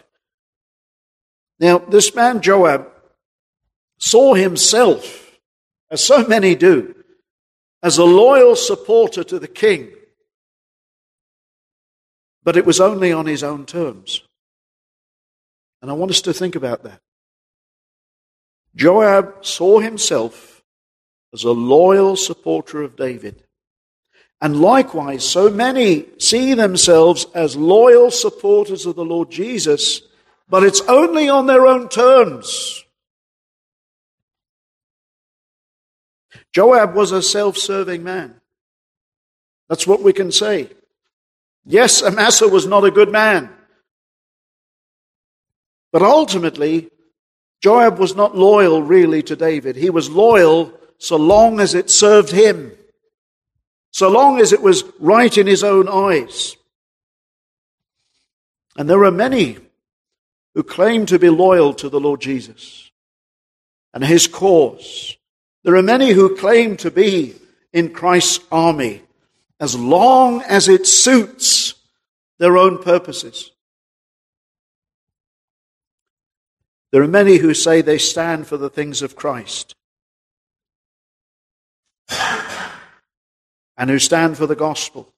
Now, 1.61 1.79
this 1.79 2.15
man 2.15 2.41
Joab 2.41 2.89
saw 3.99 4.35
himself, 4.35 5.39
as 5.91 6.03
so 6.03 6.27
many 6.27 6.55
do, 6.55 6.95
as 7.83 7.99
a 7.99 8.05
loyal 8.05 8.57
supporter 8.57 9.25
to 9.25 9.39
the 9.39 9.49
king. 9.49 9.91
But 12.45 12.57
it 12.57 12.65
was 12.65 12.81
only 12.81 13.13
on 13.13 13.27
his 13.27 13.43
own 13.43 13.67
terms. 13.67 14.23
And 15.83 15.91
I 15.91 15.95
want 15.95 16.11
us 16.11 16.23
to 16.23 16.33
think 16.33 16.57
about 16.57 16.83
that. 16.85 17.01
Joab 18.75 19.45
saw 19.45 19.81
himself 19.81 20.63
as 21.33 21.45
a 21.45 21.51
loyal 21.51 22.17
supporter 22.17 22.83
of 22.83 22.97
David. 22.97 23.43
And 24.41 24.61
likewise, 24.61 25.29
so 25.29 25.51
many 25.51 26.07
see 26.19 26.55
themselves 26.55 27.27
as 27.35 27.57
loyal 27.57 28.11
supporters 28.11 28.87
of 28.87 28.95
the 28.95 29.05
Lord 29.05 29.31
Jesus, 29.31 30.01
but 30.49 30.63
it's 30.63 30.81
only 30.83 31.29
on 31.29 31.47
their 31.47 31.67
own 31.67 31.89
terms. 31.89 32.85
Joab 36.53 36.95
was 36.95 37.13
a 37.13 37.23
self 37.23 37.57
serving 37.57 38.03
man. 38.03 38.35
That's 39.69 39.87
what 39.87 40.03
we 40.03 40.13
can 40.13 40.33
say. 40.33 40.71
Yes, 41.67 42.03
Amasa 42.03 42.49
was 42.49 42.67
not 42.67 42.85
a 42.85 42.91
good 42.91 43.13
man. 43.13 43.51
But 45.93 46.03
ultimately, 46.03 46.91
Joab 47.61 47.99
was 47.99 48.17
not 48.17 48.37
loyal 48.37 48.83
really 48.83 49.23
to 49.25 49.37
David. 49.37 49.77
He 49.77 49.91
was 49.91 50.09
loyal 50.09 50.73
so 50.99 51.17
long 51.17 51.61
as 51.61 51.75
it 51.75 51.91
served 51.91 52.31
him, 52.31 52.73
so 53.91 54.09
long 54.09 54.41
as 54.41 54.53
it 54.53 54.63
was 54.63 54.85
right 54.99 55.37
in 55.37 55.47
his 55.47 55.63
own 55.63 55.89
eyes. 55.89 56.57
And 58.77 58.89
there 58.89 59.05
are 59.05 59.11
many 59.11 59.59
who 60.59 60.65
claim 60.65 61.07
to 61.07 61.21
be 61.21 61.31
loyal 61.31 61.73
to 61.73 61.89
the 61.89 62.01
Lord 62.01 62.21
Jesus 62.21 62.91
and 63.95 64.03
his 64.05 64.27
cause. 64.27 65.17
There 65.63 65.77
are 65.77 65.83
many 65.85 66.11
who 66.11 66.37
claim 66.37 66.77
to 66.79 66.91
be 66.91 67.37
in 67.73 67.93
Christ's 67.93 68.45
army 68.51 69.03
as 69.61 69.79
long 69.79 70.43
as 70.43 70.67
it 70.67 70.85
suits 70.85 71.75
their 72.41 72.59
own 72.59 72.83
purposes. 72.83 73.53
There 76.91 77.05
are 77.05 77.07
many 77.07 77.37
who 77.37 77.55
say 77.55 77.81
they 77.81 77.99
stand 77.99 78.49
for 78.49 78.57
the 78.57 78.69
things 78.69 79.01
of 79.01 79.15
Christ 79.15 79.77
and 83.77 83.89
who 83.89 84.01
stand 84.01 84.37
for 84.37 84.49
the 84.49 84.57
gospel. 84.57 85.15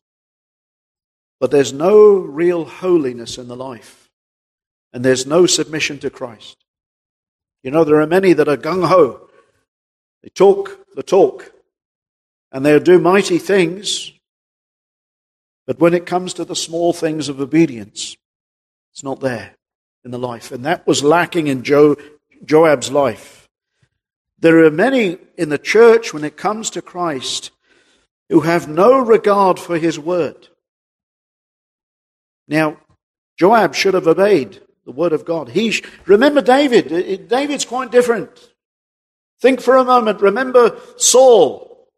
But 1.38 1.50
there's 1.50 1.72
no 1.72 2.12
real 2.12 2.66
holiness 2.66 3.38
in 3.38 3.48
the 3.48 3.57
life, 3.57 3.99
and 4.92 5.05
there's 5.05 5.26
no 5.26 5.46
submission 5.46 5.98
to 6.00 6.11
Christ. 6.11 6.57
You 7.62 7.70
know, 7.70 7.85
there 7.85 8.00
are 8.00 8.07
many 8.07 8.33
that 8.33 8.48
are 8.48 8.57
gung 8.57 8.87
ho. 8.87 9.29
They 10.22 10.31
talk 10.31 10.79
the 10.94 11.03
talk, 11.03 11.53
and 12.53 12.64
they'll 12.64 12.81
do 12.81 12.98
mighty 12.98 13.38
things, 13.38 14.12
but 15.66 15.79
when 15.79 15.94
it 15.94 16.07
comes 16.07 16.35
to 16.35 16.44
the 16.44 16.57
small 16.57 16.92
things 16.92 17.29
of 17.29 17.40
obedience, 17.40 18.16
it's 18.92 19.05
not 19.05 19.20
there 19.20 19.55
in 20.05 20.11
the 20.11 20.18
life. 20.18 20.50
And 20.50 20.64
that 20.64 20.87
was 20.87 21.05
lacking 21.05 21.46
in 21.46 21.62
jo- 21.62 21.96
Joab's 22.44 22.90
life. 22.90 23.48
There 24.38 24.64
are 24.64 24.70
many 24.70 25.18
in 25.37 25.50
the 25.50 25.59
church 25.59 26.12
when 26.12 26.24
it 26.24 26.37
comes 26.37 26.70
to 26.70 26.83
Christ 26.83 27.50
who 28.31 28.40
have 28.40 28.68
no 28.68 28.98
regard 28.98 29.59
for 29.59 29.79
his 29.79 29.98
word. 29.98 30.48
Now, 32.48 32.79
Joab 33.38 33.74
should 33.74 33.94
have 33.94 34.07
obeyed 34.07 34.61
the 34.90 34.96
word 34.96 35.12
of 35.12 35.24
God. 35.24 35.50
He 35.50 35.70
sh- 35.70 35.83
remember 36.07 36.40
David. 36.40 37.29
David's 37.29 37.64
quite 37.64 37.92
different. 37.92 38.31
Think 39.40 39.61
for 39.61 39.76
a 39.76 39.85
moment. 39.85 40.20
Remember 40.20 40.76
Saul. 40.96 41.88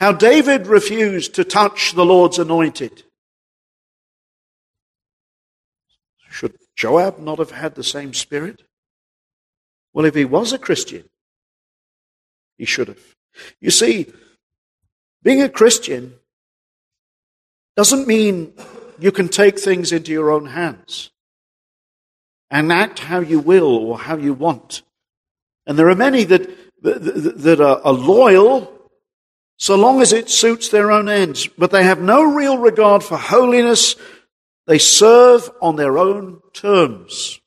How 0.00 0.12
David 0.12 0.66
refused 0.66 1.34
to 1.36 1.44
touch 1.44 1.92
the 1.92 2.04
Lord's 2.04 2.40
anointed. 2.40 3.04
Should 6.28 6.56
Joab 6.74 7.20
not 7.20 7.38
have 7.38 7.52
had 7.52 7.76
the 7.76 7.84
same 7.84 8.12
spirit? 8.12 8.62
Well, 9.94 10.04
if 10.04 10.16
he 10.16 10.24
was 10.24 10.52
a 10.52 10.58
Christian, 10.58 11.04
he 12.58 12.64
should 12.64 12.88
have. 12.88 13.00
You 13.60 13.70
see, 13.70 14.12
being 15.22 15.42
a 15.42 15.48
Christian 15.48 16.14
doesn't 17.76 18.08
mean 18.08 18.52
you 18.98 19.12
can 19.12 19.28
take 19.28 19.58
things 19.58 19.92
into 19.92 20.10
your 20.10 20.30
own 20.30 20.46
hands 20.46 21.10
and 22.50 22.72
act 22.72 22.98
how 22.98 23.20
you 23.20 23.40
will 23.40 23.76
or 23.76 23.98
how 23.98 24.16
you 24.16 24.34
want. 24.34 24.82
And 25.66 25.78
there 25.78 25.88
are 25.90 25.96
many 25.96 26.24
that, 26.24 26.48
that, 26.82 27.60
are 27.60 27.92
loyal 27.92 28.72
so 29.58 29.74
long 29.74 30.02
as 30.02 30.12
it 30.12 30.28
suits 30.28 30.68
their 30.68 30.90
own 30.90 31.08
ends, 31.08 31.48
but 31.58 31.70
they 31.70 31.82
have 31.82 32.00
no 32.00 32.22
real 32.22 32.58
regard 32.58 33.02
for 33.02 33.16
holiness 33.16 33.96
they 34.66 34.78
serve 34.78 35.50
on 35.62 35.76
their 35.76 35.96
own 35.96 36.40
terms 36.52 37.40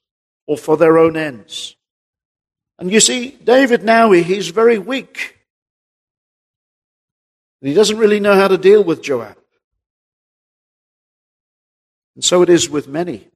or 0.48 0.58
for 0.58 0.78
their 0.78 0.98
own 0.98 1.16
ends. 1.16 1.76
And 2.80 2.92
you 2.92 3.00
see, 3.00 3.32
David 3.44 3.84
now, 3.84 4.12
he's 4.12 4.50
very 4.50 4.80
weak. 4.80 5.38
He 7.62 7.74
doesn't 7.74 7.98
really 7.98 8.22
know 8.22 8.36
how 8.36 8.48
to 8.48 8.58
deal 8.58 8.84
with 8.84 9.04
Joab. 9.04 9.38
And 12.16 12.24
so 12.24 12.42
it 12.42 12.50
is 12.50 12.70
with 12.70 12.88
many. 12.88 13.28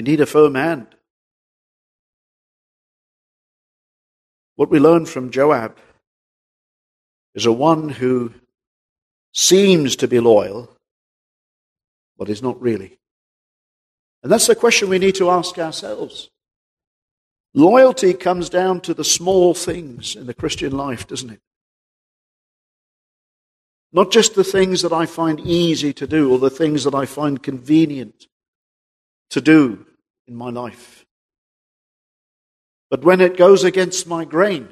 They 0.00 0.12
need 0.12 0.22
a 0.22 0.26
firm 0.26 0.54
hand. 0.54 0.86
What 4.56 4.70
we 4.70 4.78
learn 4.78 5.04
from 5.04 5.30
Joab 5.30 5.76
is 7.34 7.44
a 7.44 7.52
one 7.52 7.90
who 7.90 8.32
seems 9.34 9.96
to 9.96 10.08
be 10.08 10.18
loyal, 10.18 10.74
but 12.16 12.30
is 12.30 12.42
not 12.42 12.58
really. 12.62 12.98
And 14.22 14.32
that's 14.32 14.46
the 14.46 14.54
question 14.54 14.88
we 14.88 14.98
need 14.98 15.16
to 15.16 15.28
ask 15.28 15.58
ourselves. 15.58 16.30
Loyalty 17.52 18.14
comes 18.14 18.48
down 18.48 18.80
to 18.80 18.94
the 18.94 19.04
small 19.04 19.52
things 19.52 20.16
in 20.16 20.24
the 20.24 20.32
Christian 20.32 20.74
life, 20.74 21.06
doesn't 21.08 21.28
it? 21.28 21.40
Not 23.92 24.10
just 24.10 24.34
the 24.34 24.44
things 24.44 24.80
that 24.80 24.94
I 24.94 25.04
find 25.04 25.40
easy 25.40 25.92
to 25.92 26.06
do 26.06 26.32
or 26.32 26.38
the 26.38 26.48
things 26.48 26.84
that 26.84 26.94
I 26.94 27.04
find 27.04 27.42
convenient 27.42 28.28
to 29.28 29.42
do 29.42 29.84
in 30.30 30.36
my 30.36 30.48
life. 30.48 31.04
But 32.88 33.04
when 33.04 33.20
it 33.20 33.36
goes 33.36 33.64
against 33.64 34.06
my 34.06 34.24
grain, 34.24 34.68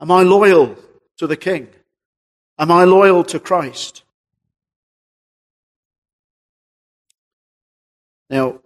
am 0.00 0.10
I 0.10 0.22
loyal 0.22 0.76
to 1.16 1.26
the 1.26 1.36
King? 1.36 1.68
Am 2.58 2.70
I 2.70 2.84
loyal 2.84 3.24
to 3.24 3.40
Christ? 3.40 4.04
Now, 8.28 8.60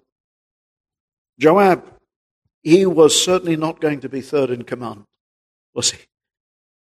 Joab, 1.39 1.85
he 2.63 2.85
was 2.85 3.25
certainly 3.25 3.57
not 3.57 3.81
going 3.81 4.01
to 4.01 4.09
be 4.09 4.21
third 4.21 4.51
in 4.51 4.65
command, 4.65 5.05
was 5.73 5.93
he? 5.93 5.99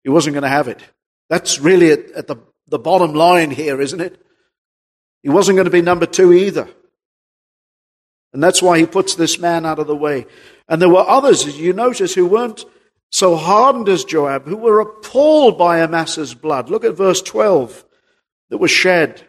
He 0.02 0.10
wasn't 0.10 0.34
going 0.34 0.42
to 0.42 0.48
have 0.48 0.68
it. 0.68 0.82
That's 1.28 1.60
really 1.60 1.90
at, 1.92 2.10
at 2.12 2.26
the, 2.26 2.36
the 2.68 2.78
bottom 2.78 3.14
line 3.14 3.50
here, 3.50 3.80
isn't 3.80 4.00
it? 4.00 4.20
He 5.22 5.28
wasn't 5.28 5.56
going 5.56 5.64
to 5.66 5.70
be 5.70 5.82
number 5.82 6.06
two 6.06 6.32
either. 6.32 6.68
And 8.32 8.42
that's 8.42 8.62
why 8.62 8.78
he 8.78 8.86
puts 8.86 9.14
this 9.14 9.38
man 9.38 9.64
out 9.64 9.78
of 9.78 9.86
the 9.86 9.96
way. 9.96 10.26
And 10.68 10.82
there 10.82 10.88
were 10.88 11.08
others, 11.08 11.46
as 11.46 11.58
you 11.58 11.72
notice, 11.72 12.14
who 12.14 12.26
weren't 12.26 12.64
so 13.10 13.36
hardened 13.36 13.88
as 13.88 14.04
Joab, 14.04 14.46
who 14.46 14.56
were 14.56 14.80
appalled 14.80 15.56
by 15.56 15.80
Amasa's 15.80 16.34
blood. 16.34 16.68
Look 16.68 16.84
at 16.84 16.96
verse 16.96 17.22
12 17.22 17.84
that 18.50 18.58
was 18.58 18.70
shed. 18.70 19.26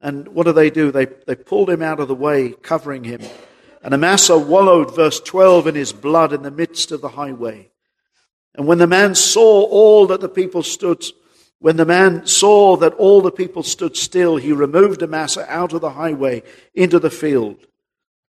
And 0.00 0.28
what 0.28 0.46
do 0.46 0.52
they 0.52 0.70
do? 0.70 0.90
They, 0.90 1.06
they 1.26 1.34
pulled 1.34 1.68
him 1.68 1.82
out 1.82 2.00
of 2.00 2.08
the 2.08 2.14
way, 2.14 2.52
covering 2.52 3.04
him. 3.04 3.20
And 3.82 3.94
Amasa 3.94 4.38
wallowed, 4.38 4.94
verse 4.94 5.20
12, 5.20 5.68
in 5.68 5.74
his 5.74 5.92
blood 5.92 6.32
in 6.32 6.42
the 6.42 6.50
midst 6.50 6.92
of 6.92 7.00
the 7.00 7.08
highway. 7.08 7.70
And 8.54 8.66
when 8.66 8.78
the 8.78 8.86
man 8.86 9.14
saw 9.14 9.64
all 9.64 10.06
that 10.08 10.20
the 10.20 10.28
people 10.28 10.62
stood, 10.62 11.04
when 11.58 11.76
the 11.76 11.84
man 11.84 12.26
saw 12.26 12.76
that 12.78 12.94
all 12.94 13.20
the 13.20 13.30
people 13.30 13.62
stood 13.62 13.96
still, 13.96 14.36
he 14.36 14.52
removed 14.52 15.02
Amasa 15.02 15.50
out 15.50 15.72
of 15.72 15.80
the 15.80 15.90
highway 15.90 16.42
into 16.74 16.98
the 16.98 17.10
field 17.10 17.66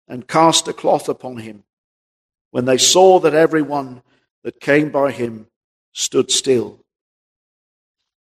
and 0.07 0.27
cast 0.27 0.67
a 0.67 0.73
cloth 0.73 1.09
upon 1.09 1.37
him. 1.37 1.63
When 2.51 2.65
they 2.65 2.77
saw 2.77 3.19
that 3.19 3.33
everyone 3.33 4.01
that 4.43 4.59
came 4.59 4.89
by 4.89 5.11
him 5.11 5.47
stood 5.93 6.31
still. 6.31 6.79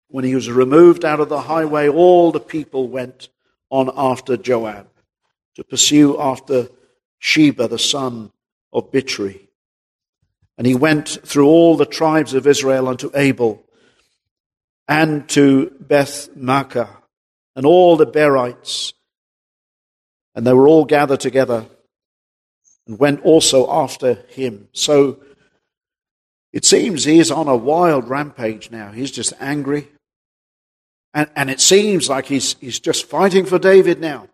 When 0.08 0.24
he 0.26 0.36
was 0.36 0.50
removed 0.50 1.04
out 1.06 1.20
of 1.20 1.30
the 1.30 1.42
highway, 1.42 1.88
all 1.88 2.32
the 2.32 2.40
people 2.40 2.88
went 2.88 3.30
on 3.70 3.90
after 3.96 4.38
Joab 4.38 4.88
to 5.56 5.64
pursue 5.64 6.20
after 6.20 6.70
Sheba, 7.20 7.68
the 7.68 7.80
son 7.80 8.32
of 8.74 8.92
Bichri. 8.92 9.48
And 10.58 10.68
he 10.68 10.76
went 10.76 11.08
through 11.08 11.48
all 11.48 11.78
the 11.78 11.86
tribes 11.86 12.34
of 12.34 12.46
Israel 12.46 12.88
unto 12.88 13.10
Abel 13.16 13.64
and 14.88 15.28
to 15.30 15.72
Beth 15.80 16.30
Maachah 16.38 16.90
and 17.56 17.66
all 17.66 17.96
the 17.96 18.06
Berites. 18.06 18.94
And 20.36 20.46
they 20.46 20.54
were 20.54 20.68
all 20.68 20.86
gathered 20.86 21.20
together 21.20 21.66
and 22.88 22.98
went 22.98 23.22
also 23.24 23.70
after 23.72 24.14
him. 24.30 24.70
So 24.74 25.20
it 26.54 26.66
seems 26.66 27.04
he 27.04 27.20
is 27.20 27.32
on 27.32 27.48
a 27.48 27.56
wild 27.56 28.10
rampage 28.10 28.72
now. 28.72 28.92
He's 28.92 29.12
just 29.12 29.34
angry. 29.40 29.90
And, 31.14 31.30
and 31.36 31.50
it 31.50 31.60
seems 31.60 32.10
like 32.10 32.26
he's, 32.26 32.56
he's 32.60 32.80
just 32.80 33.06
fighting 33.06 33.46
for 33.46 33.60
David 33.60 34.00
now. 34.00 34.28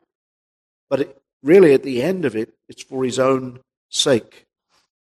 But 0.89 1.02
it, 1.02 1.22
really, 1.43 1.74
at 1.74 1.84
the 1.84 2.02
end 2.02 2.26
of 2.26 2.36
it, 2.36 2.54
it's 2.68 2.84
for 2.84 3.04
his 3.04 3.20
own 3.20 3.60
sake. 3.89 4.45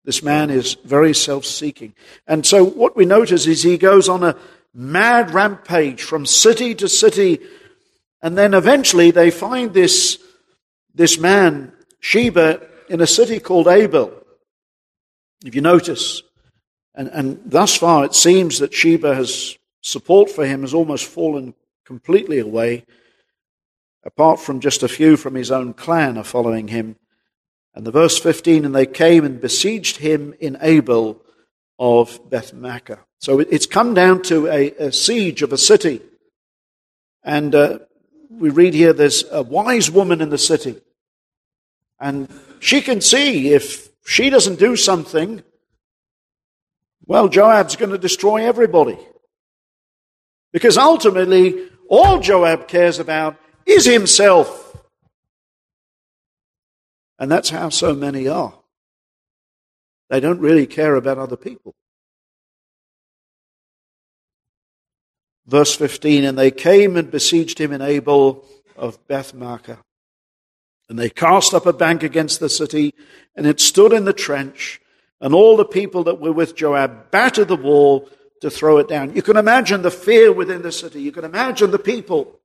This 0.05 0.21
man 0.21 0.49
is 0.49 0.73
very 0.83 1.13
self 1.13 1.45
seeking. 1.45 1.93
And 2.27 2.45
so 2.45 2.63
what 2.65 2.95
we 2.95 3.05
notice 3.05 3.47
is 3.47 3.63
he 3.63 3.77
goes 3.77 4.09
on 4.09 4.23
a 4.23 4.35
mad 4.73 5.33
rampage 5.33 6.03
from 6.03 6.25
city 6.25 6.75
to 6.75 6.89
city. 6.89 7.39
And 8.21 8.37
then 8.37 8.53
eventually 8.53 9.11
they 9.11 9.31
find 9.31 9.73
this, 9.73 10.19
this 10.93 11.19
man, 11.19 11.73
Sheba, 11.99 12.61
in 12.89 13.01
a 13.01 13.07
city 13.07 13.39
called 13.39 13.67
Abel. 13.67 14.13
If 15.45 15.55
you 15.55 15.61
notice, 15.61 16.21
and, 16.95 17.07
and 17.09 17.41
thus 17.45 17.75
far 17.75 18.05
it 18.05 18.13
seems 18.13 18.59
that 18.59 18.73
Sheba 18.73 19.15
has 19.15 19.57
support 19.81 20.29
for 20.29 20.45
him 20.45 20.61
has 20.61 20.73
almost 20.73 21.05
fallen 21.05 21.53
completely 21.85 22.39
away, 22.39 22.85
apart 24.05 24.39
from 24.39 24.59
just 24.59 24.83
a 24.83 24.87
few 24.87 25.17
from 25.17 25.35
his 25.35 25.51
own 25.51 25.73
clan 25.73 26.17
are 26.17 26.23
following 26.23 26.69
him. 26.69 26.95
And 27.75 27.85
the 27.85 27.91
verse 27.91 28.19
15, 28.19 28.65
and 28.65 28.75
they 28.75 28.85
came 28.85 29.25
and 29.25 29.41
besieged 29.41 29.97
him 29.97 30.35
in 30.39 30.57
Abel 30.61 31.21
of 31.79 32.29
Bethmaachah. 32.29 32.99
So 33.19 33.39
it's 33.39 33.65
come 33.65 33.93
down 33.93 34.21
to 34.23 34.47
a, 34.47 34.71
a 34.73 34.91
siege 34.91 35.41
of 35.41 35.51
a 35.51 35.57
city. 35.57 36.01
And 37.23 37.55
uh, 37.55 37.79
we 38.39 38.49
read 38.49 38.73
here 38.73 38.93
there's 38.93 39.23
a 39.31 39.41
wise 39.41 39.89
woman 39.89 40.21
in 40.21 40.29
the 40.29 40.37
city. 40.37 40.79
And 41.99 42.27
she 42.59 42.81
can 42.81 43.01
see 43.01 43.53
if 43.53 43.89
she 44.05 44.29
doesn't 44.29 44.59
do 44.59 44.75
something, 44.75 45.43
well, 47.05 47.27
Joab's 47.27 47.75
going 47.75 47.91
to 47.91 47.97
destroy 47.97 48.45
everybody. 48.45 48.97
Because 50.51 50.77
ultimately, 50.77 51.69
all 51.87 52.19
Joab 52.19 52.67
cares 52.67 52.99
about 52.99 53.37
is 53.65 53.85
himself. 53.85 54.77
And 57.19 57.31
that's 57.31 57.49
how 57.49 57.69
so 57.69 57.93
many 57.93 58.27
are. 58.27 58.53
They 60.09 60.19
don't 60.19 60.39
really 60.39 60.67
care 60.67 60.95
about 60.95 61.17
other 61.17 61.37
people. 61.37 61.75
Verse 65.45 65.75
15 65.75 66.23
And 66.23 66.37
they 66.37 66.51
came 66.51 66.95
and 66.97 67.11
besieged 67.11 67.59
him 67.59 67.71
in 67.71 67.81
Abel 67.81 68.45
of 68.75 69.05
Bethmaachah. 69.07 69.79
And 70.89 70.99
they 70.99 71.09
cast 71.09 71.53
up 71.53 71.65
a 71.65 71.73
bank 71.73 72.03
against 72.03 72.39
the 72.39 72.49
city, 72.49 72.93
and 73.35 73.47
it 73.47 73.59
stood 73.59 73.93
in 73.93 74.05
the 74.05 74.13
trench. 74.13 74.81
And 75.21 75.33
all 75.33 75.55
the 75.55 75.65
people 75.65 76.03
that 76.03 76.19
were 76.19 76.33
with 76.33 76.55
Joab 76.55 77.09
battered 77.09 77.47
the 77.47 77.55
wall 77.55 78.09
to 78.41 78.49
throw 78.49 78.77
it 78.77 78.89
down. 78.89 79.15
You 79.15 79.21
can 79.21 79.37
imagine 79.37 79.81
the 79.81 79.91
fear 79.91 80.33
within 80.33 80.61
the 80.61 80.71
city. 80.71 81.01
You 81.01 81.13
can 81.13 81.23
imagine 81.23 81.71
the 81.71 81.79
people, 81.79 82.39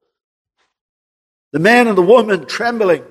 the 1.52 1.58
man 1.58 1.88
and 1.88 1.98
the 1.98 2.02
woman 2.02 2.46
trembling. 2.46 3.04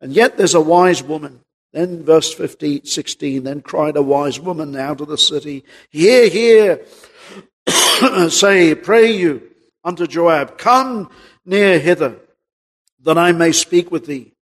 And 0.00 0.12
yet 0.12 0.38
there's 0.38 0.54
a 0.54 0.60
wise 0.60 1.02
woman. 1.02 1.40
Then 1.72 2.02
verse 2.02 2.32
15, 2.32 2.84
16, 2.84 3.44
then 3.44 3.60
cried 3.60 3.96
a 3.96 4.02
wise 4.02 4.40
woman 4.40 4.74
out 4.76 5.00
of 5.00 5.08
the 5.08 5.18
city, 5.18 5.64
Hear, 5.90 6.28
hear, 6.28 6.80
say, 8.28 8.74
pray 8.74 9.12
you 9.12 9.50
unto 9.84 10.06
Joab, 10.06 10.58
come 10.58 11.10
near 11.44 11.78
hither, 11.78 12.16
that 13.02 13.18
I 13.18 13.32
may 13.32 13.52
speak 13.52 13.90
with 13.90 14.06
thee. 14.06 14.32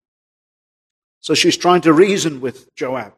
So 1.21 1.35
she's 1.35 1.57
trying 1.57 1.83
to 1.83 1.93
reason 1.93 2.41
with 2.41 2.75
Joab. 2.75 3.15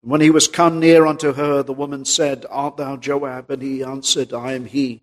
When 0.00 0.20
he 0.20 0.30
was 0.30 0.48
come 0.48 0.80
near 0.80 1.06
unto 1.06 1.32
her, 1.32 1.62
the 1.62 1.72
woman 1.72 2.04
said, 2.04 2.44
Art 2.50 2.76
thou 2.76 2.96
Joab? 2.96 3.50
And 3.50 3.62
he 3.62 3.82
answered, 3.82 4.32
I 4.32 4.52
am 4.52 4.66
he. 4.66 5.02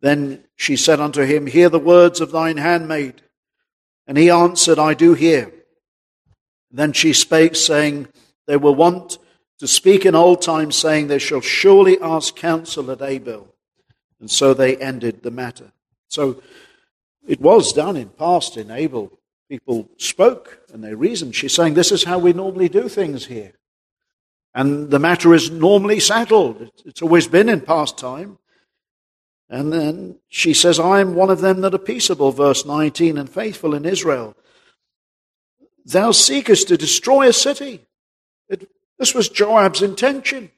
Then 0.00 0.44
she 0.56 0.76
said 0.76 1.00
unto 1.00 1.22
him, 1.22 1.46
Hear 1.46 1.68
the 1.68 1.78
words 1.78 2.20
of 2.20 2.32
thine 2.32 2.56
handmaid. 2.56 3.22
And 4.06 4.18
he 4.18 4.30
answered, 4.30 4.78
I 4.78 4.94
do 4.94 5.14
hear. 5.14 5.52
Then 6.70 6.92
she 6.92 7.12
spake, 7.12 7.54
saying, 7.54 8.08
They 8.46 8.56
were 8.56 8.72
wont 8.72 9.18
to 9.58 9.68
speak 9.68 10.04
in 10.04 10.14
old 10.14 10.42
times, 10.42 10.76
saying, 10.76 11.08
They 11.08 11.18
shall 11.18 11.40
surely 11.40 12.00
ask 12.00 12.36
counsel 12.36 12.90
at 12.90 13.02
Abel. 13.02 13.54
And 14.20 14.30
so 14.30 14.54
they 14.54 14.76
ended 14.76 15.22
the 15.22 15.30
matter. 15.30 15.72
So 16.08 16.42
it 17.26 17.40
was 17.40 17.72
done 17.72 17.96
in 17.96 18.08
past 18.10 18.56
in 18.56 18.70
Abel. 18.70 19.18
People 19.48 19.88
spoke 19.98 20.60
and 20.72 20.82
they 20.82 20.94
reasoned. 20.94 21.34
She's 21.34 21.54
saying, 21.54 21.74
This 21.74 21.92
is 21.92 22.04
how 22.04 22.18
we 22.18 22.32
normally 22.32 22.68
do 22.68 22.88
things 22.88 23.26
here. 23.26 23.52
And 24.54 24.90
the 24.90 24.98
matter 24.98 25.34
is 25.34 25.50
normally 25.50 26.00
settled. 26.00 26.70
It's 26.84 27.02
always 27.02 27.26
been 27.26 27.48
in 27.48 27.60
past 27.60 27.98
time. 27.98 28.38
And 29.48 29.72
then 29.72 30.18
she 30.28 30.54
says, 30.54 30.80
I 30.80 31.00
am 31.00 31.14
one 31.14 31.30
of 31.30 31.40
them 31.40 31.60
that 31.60 31.74
are 31.74 31.78
peaceable, 31.78 32.32
verse 32.32 32.64
19, 32.64 33.18
and 33.18 33.28
faithful 33.28 33.74
in 33.74 33.84
Israel. 33.84 34.36
Thou 35.84 36.12
seekest 36.12 36.68
to 36.68 36.76
destroy 36.76 37.28
a 37.28 37.32
city. 37.32 37.84
It, 38.48 38.68
this 38.98 39.14
was 39.14 39.28
Joab's 39.28 39.82
intention 39.82 40.50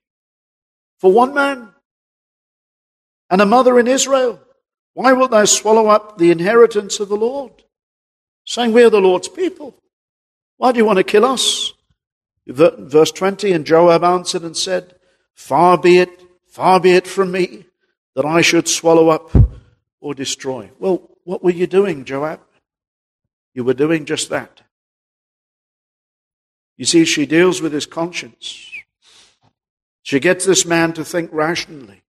for 0.98 1.12
one 1.12 1.34
man 1.34 1.70
and 3.30 3.40
a 3.40 3.46
mother 3.46 3.78
in 3.78 3.86
Israel. 3.86 4.40
Why 4.94 5.12
wilt 5.12 5.30
thou 5.30 5.44
swallow 5.44 5.88
up 5.88 6.18
the 6.18 6.30
inheritance 6.30 7.00
of 7.00 7.08
the 7.08 7.16
Lord? 7.16 7.52
Saying, 8.44 8.72
We 8.72 8.84
are 8.84 8.90
the 8.90 9.00
Lord's 9.00 9.28
people. 9.28 9.76
Why 10.56 10.72
do 10.72 10.78
you 10.78 10.84
want 10.84 10.98
to 10.98 11.04
kill 11.04 11.24
us? 11.24 11.72
Verse 12.46 13.10
20 13.10 13.52
And 13.52 13.66
Joab 13.66 14.04
answered 14.04 14.42
and 14.42 14.56
said, 14.56 14.94
Far 15.34 15.76
be 15.76 15.98
it, 15.98 16.22
far 16.48 16.80
be 16.80 16.92
it 16.92 17.06
from 17.06 17.32
me 17.32 17.66
that 18.14 18.24
I 18.24 18.40
should 18.40 18.68
swallow 18.68 19.10
up 19.10 19.30
or 20.00 20.14
destroy. 20.14 20.70
Well, 20.78 21.10
what 21.24 21.42
were 21.42 21.50
you 21.50 21.66
doing, 21.66 22.04
Joab? 22.04 22.40
You 23.52 23.64
were 23.64 23.74
doing 23.74 24.04
just 24.04 24.30
that. 24.30 24.62
You 26.76 26.84
see, 26.84 27.04
she 27.04 27.26
deals 27.26 27.60
with 27.60 27.72
his 27.72 27.86
conscience. 27.86 28.70
She 30.02 30.20
gets 30.20 30.44
this 30.44 30.66
man 30.66 30.92
to 30.94 31.04
think 31.04 31.30
rationally. 31.32 32.02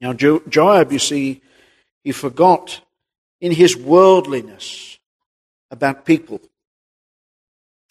Now, 0.00 0.14
jo- 0.14 0.42
Joab, 0.48 0.92
you 0.92 0.98
see, 0.98 1.42
he 2.02 2.12
forgot 2.12 2.80
in 3.40 3.52
his 3.52 3.76
worldliness 3.76 4.98
about 5.70 6.04
people. 6.04 6.40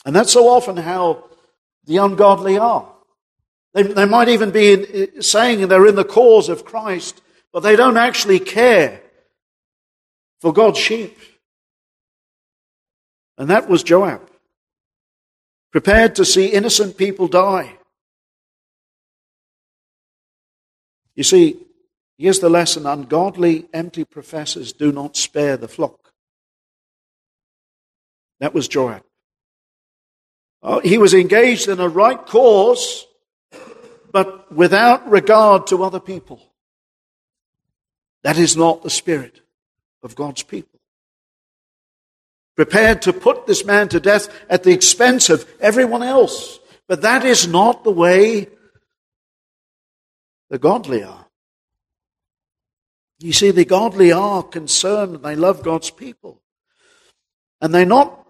And 0.05 0.15
that's 0.15 0.31
so 0.31 0.47
often 0.47 0.77
how 0.77 1.25
the 1.85 1.97
ungodly 1.97 2.57
are. 2.57 2.91
They, 3.73 3.83
they 3.83 4.05
might 4.05 4.29
even 4.29 4.51
be 4.51 4.73
in, 4.73 4.87
eh, 4.91 5.21
saying 5.21 5.67
they're 5.67 5.85
in 5.85 5.95
the 5.95 6.03
cause 6.03 6.49
of 6.49 6.65
Christ, 6.65 7.21
but 7.53 7.61
they 7.61 7.75
don't 7.75 7.97
actually 7.97 8.39
care 8.39 9.01
for 10.41 10.51
God's 10.51 10.79
sheep. 10.79 11.17
And 13.37 13.49
that 13.49 13.69
was 13.69 13.83
Joab 13.83 14.27
prepared 15.71 16.15
to 16.15 16.25
see 16.25 16.47
innocent 16.47 16.97
people 16.97 17.27
die. 17.27 17.77
You 21.15 21.23
see, 21.23 21.57
here's 22.17 22.39
the 22.39 22.49
lesson 22.49 22.85
ungodly, 22.85 23.67
empty 23.73 24.05
professors 24.05 24.73
do 24.73 24.91
not 24.91 25.17
spare 25.17 25.57
the 25.57 25.67
flock. 25.67 26.13
That 28.39 28.53
was 28.53 28.67
Joab. 28.67 29.03
Oh, 30.61 30.79
he 30.79 30.97
was 30.97 31.13
engaged 31.13 31.67
in 31.67 31.79
a 31.79 31.89
right 31.89 32.23
cause, 32.25 33.05
but 34.11 34.51
without 34.51 35.09
regard 35.09 35.67
to 35.67 35.83
other 35.83 35.99
people. 35.99 36.41
That 38.23 38.37
is 38.37 38.57
not 38.57 38.83
the 38.83 38.89
spirit 38.89 39.41
of 40.03 40.15
God's 40.15 40.43
people 40.43 40.76
prepared 42.57 43.03
to 43.03 43.13
put 43.13 43.45
this 43.45 43.63
man 43.63 43.87
to 43.89 43.99
death 43.99 44.27
at 44.49 44.63
the 44.63 44.73
expense 44.73 45.29
of 45.29 45.47
everyone 45.59 46.03
else. 46.03 46.59
But 46.87 47.03
that 47.03 47.23
is 47.23 47.47
not 47.47 47.83
the 47.83 47.91
way 47.91 48.47
the 50.49 50.57
godly 50.57 51.03
are. 51.03 51.27
You 53.19 53.31
see, 53.31 53.51
the 53.51 53.65
godly 53.65 54.11
are 54.11 54.41
concerned 54.41 55.23
they 55.23 55.35
love 55.35 55.63
God's 55.63 55.91
people. 55.91 56.41
And 57.61 57.73
they're 57.73 57.85
not, 57.85 58.27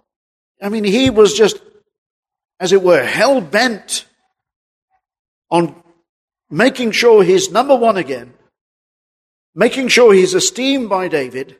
I 0.61 0.69
mean, 0.69 0.84
he 0.84 1.09
was 1.09 1.34
just, 1.34 1.61
as 2.59 2.73
it 2.73 2.82
were, 2.82 3.03
hell 3.03 3.39
bent 3.39 4.05
on 5.49 5.75
making 6.49 6.91
sure 6.91 7.23
he's 7.23 7.51
number 7.51 7.75
one 7.75 7.97
again, 7.97 8.34
making 9.55 9.88
sure 9.89 10.13
he's 10.13 10.34
esteemed 10.34 10.89
by 10.89 11.07
David, 11.07 11.57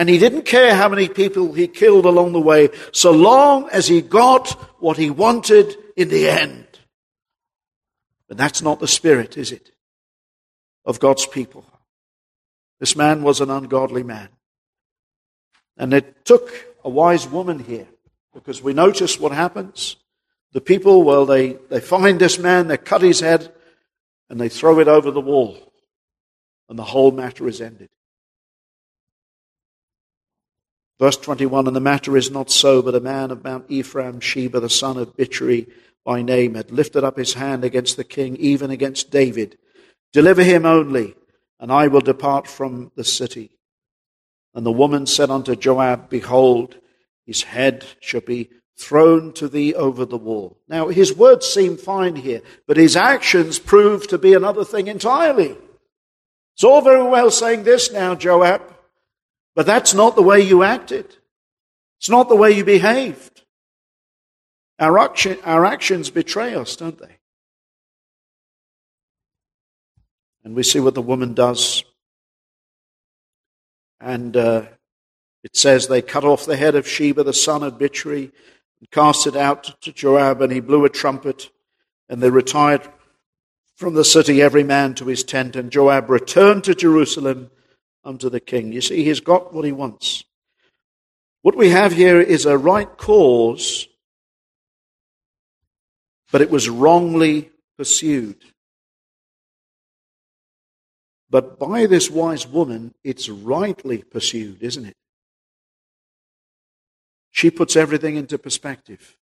and 0.00 0.08
he 0.08 0.16
didn't 0.16 0.46
care 0.46 0.74
how 0.74 0.88
many 0.88 1.10
people 1.10 1.52
he 1.52 1.68
killed 1.68 2.06
along 2.06 2.32
the 2.32 2.40
way, 2.40 2.70
so 2.90 3.12
long 3.12 3.68
as 3.68 3.86
he 3.86 4.00
got 4.00 4.48
what 4.80 4.96
he 4.96 5.10
wanted 5.10 5.76
in 5.94 6.08
the 6.08 6.26
end. 6.26 6.66
But 8.26 8.38
that's 8.38 8.62
not 8.62 8.80
the 8.80 8.88
spirit, 8.88 9.36
is 9.36 9.52
it? 9.52 9.72
Of 10.86 11.00
God's 11.00 11.26
people. 11.26 11.66
This 12.78 12.96
man 12.96 13.22
was 13.22 13.42
an 13.42 13.50
ungodly 13.50 14.02
man. 14.02 14.30
And 15.76 15.92
it 15.92 16.24
took 16.24 16.50
a 16.82 16.88
wise 16.88 17.28
woman 17.28 17.58
here, 17.58 17.88
because 18.32 18.62
we 18.62 18.72
notice 18.72 19.20
what 19.20 19.32
happens. 19.32 19.96
The 20.52 20.62
people, 20.62 21.02
well, 21.02 21.26
they, 21.26 21.58
they 21.68 21.80
find 21.80 22.18
this 22.18 22.38
man, 22.38 22.68
they 22.68 22.78
cut 22.78 23.02
his 23.02 23.20
head, 23.20 23.52
and 24.30 24.40
they 24.40 24.48
throw 24.48 24.80
it 24.80 24.88
over 24.88 25.10
the 25.10 25.20
wall. 25.20 25.74
And 26.70 26.78
the 26.78 26.84
whole 26.84 27.10
matter 27.10 27.46
is 27.46 27.60
ended. 27.60 27.90
Verse 31.00 31.16
21 31.16 31.66
And 31.66 31.74
the 31.74 31.80
matter 31.80 32.16
is 32.16 32.30
not 32.30 32.50
so, 32.50 32.82
but 32.82 32.94
a 32.94 33.00
man 33.00 33.30
of 33.30 33.42
Mount 33.42 33.64
Ephraim, 33.68 34.20
Sheba, 34.20 34.60
the 34.60 34.68
son 34.68 34.98
of 34.98 35.16
Bichri, 35.16 35.66
by 36.04 36.20
name, 36.20 36.54
had 36.54 36.70
lifted 36.70 37.02
up 37.02 37.16
his 37.16 37.34
hand 37.34 37.64
against 37.64 37.96
the 37.96 38.04
king, 38.04 38.36
even 38.36 38.70
against 38.70 39.10
David. 39.10 39.56
Deliver 40.12 40.42
him 40.42 40.66
only, 40.66 41.14
and 41.58 41.72
I 41.72 41.88
will 41.88 42.02
depart 42.02 42.46
from 42.46 42.92
the 42.96 43.04
city. 43.04 43.58
And 44.54 44.66
the 44.66 44.70
woman 44.70 45.06
said 45.06 45.30
unto 45.30 45.56
Joab, 45.56 46.10
Behold, 46.10 46.76
his 47.24 47.44
head 47.44 47.86
shall 48.00 48.20
be 48.20 48.50
thrown 48.76 49.32
to 49.34 49.48
thee 49.48 49.74
over 49.74 50.04
the 50.04 50.18
wall. 50.18 50.58
Now, 50.68 50.88
his 50.88 51.14
words 51.14 51.46
seem 51.46 51.76
fine 51.76 52.16
here, 52.16 52.42
but 52.66 52.76
his 52.76 52.96
actions 52.96 53.58
prove 53.58 54.06
to 54.08 54.18
be 54.18 54.34
another 54.34 54.64
thing 54.64 54.86
entirely. 54.86 55.56
It's 56.54 56.64
all 56.64 56.82
very 56.82 57.04
well 57.04 57.30
saying 57.30 57.62
this 57.62 57.90
now, 57.90 58.14
Joab, 58.14 58.69
but 59.60 59.66
that's 59.66 59.92
not 59.92 60.16
the 60.16 60.22
way 60.22 60.40
you 60.40 60.62
acted. 60.62 61.04
It's 61.98 62.08
not 62.08 62.30
the 62.30 62.34
way 62.34 62.52
you 62.52 62.64
behaved. 62.64 63.42
Our, 64.78 64.98
action, 64.98 65.36
our 65.44 65.66
actions 65.66 66.08
betray 66.08 66.54
us, 66.54 66.76
don't 66.76 66.98
they? 66.98 67.18
And 70.44 70.54
we 70.54 70.62
see 70.62 70.80
what 70.80 70.94
the 70.94 71.02
woman 71.02 71.34
does. 71.34 71.84
And 74.00 74.34
uh, 74.34 74.62
it 75.44 75.54
says 75.54 75.88
they 75.88 76.00
cut 76.00 76.24
off 76.24 76.46
the 76.46 76.56
head 76.56 76.74
of 76.74 76.88
Sheba, 76.88 77.22
the 77.22 77.34
son 77.34 77.62
of 77.62 77.74
Bichri, 77.74 78.32
and 78.80 78.90
cast 78.90 79.26
it 79.26 79.36
out 79.36 79.78
to 79.82 79.92
Joab, 79.92 80.40
and 80.40 80.50
he 80.50 80.60
blew 80.60 80.86
a 80.86 80.88
trumpet, 80.88 81.50
and 82.08 82.22
they 82.22 82.30
retired 82.30 82.88
from 83.76 83.92
the 83.92 84.06
city, 84.06 84.40
every 84.40 84.64
man 84.64 84.94
to 84.94 85.04
his 85.04 85.22
tent, 85.22 85.54
and 85.54 85.70
Joab 85.70 86.08
returned 86.08 86.64
to 86.64 86.74
Jerusalem 86.74 87.50
unto 88.04 88.28
the 88.28 88.40
king. 88.40 88.72
You 88.72 88.80
see, 88.80 89.04
he's 89.04 89.20
got 89.20 89.52
what 89.52 89.64
he 89.64 89.72
wants. 89.72 90.24
What 91.42 91.56
we 91.56 91.70
have 91.70 91.92
here 91.92 92.20
is 92.20 92.44
a 92.44 92.58
right 92.58 92.96
cause, 92.96 93.88
but 96.30 96.42
it 96.42 96.50
was 96.50 96.68
wrongly 96.68 97.50
pursued. 97.76 98.36
But 101.30 101.58
by 101.58 101.86
this 101.86 102.10
wise 102.10 102.46
woman, 102.46 102.92
it's 103.04 103.28
rightly 103.28 103.98
pursued, 103.98 104.62
isn't 104.62 104.84
it? 104.84 104.96
She 107.30 107.50
puts 107.50 107.76
everything 107.76 108.16
into 108.16 108.36
perspective. 108.36 109.16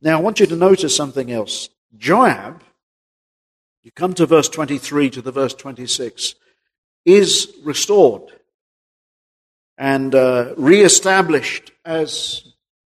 Now, 0.00 0.18
I 0.18 0.20
want 0.20 0.38
you 0.38 0.46
to 0.46 0.56
notice 0.56 0.94
something 0.94 1.32
else. 1.32 1.68
Joab, 1.96 2.62
you 3.84 3.92
come 3.92 4.14
to 4.14 4.24
verse 4.24 4.48
23 4.48 5.10
to 5.10 5.22
the 5.22 5.30
verse 5.30 5.52
26, 5.52 6.34
is 7.04 7.52
restored 7.62 8.22
and 9.76 10.14
uh, 10.14 10.54
re-established 10.56 11.70
as 11.84 12.54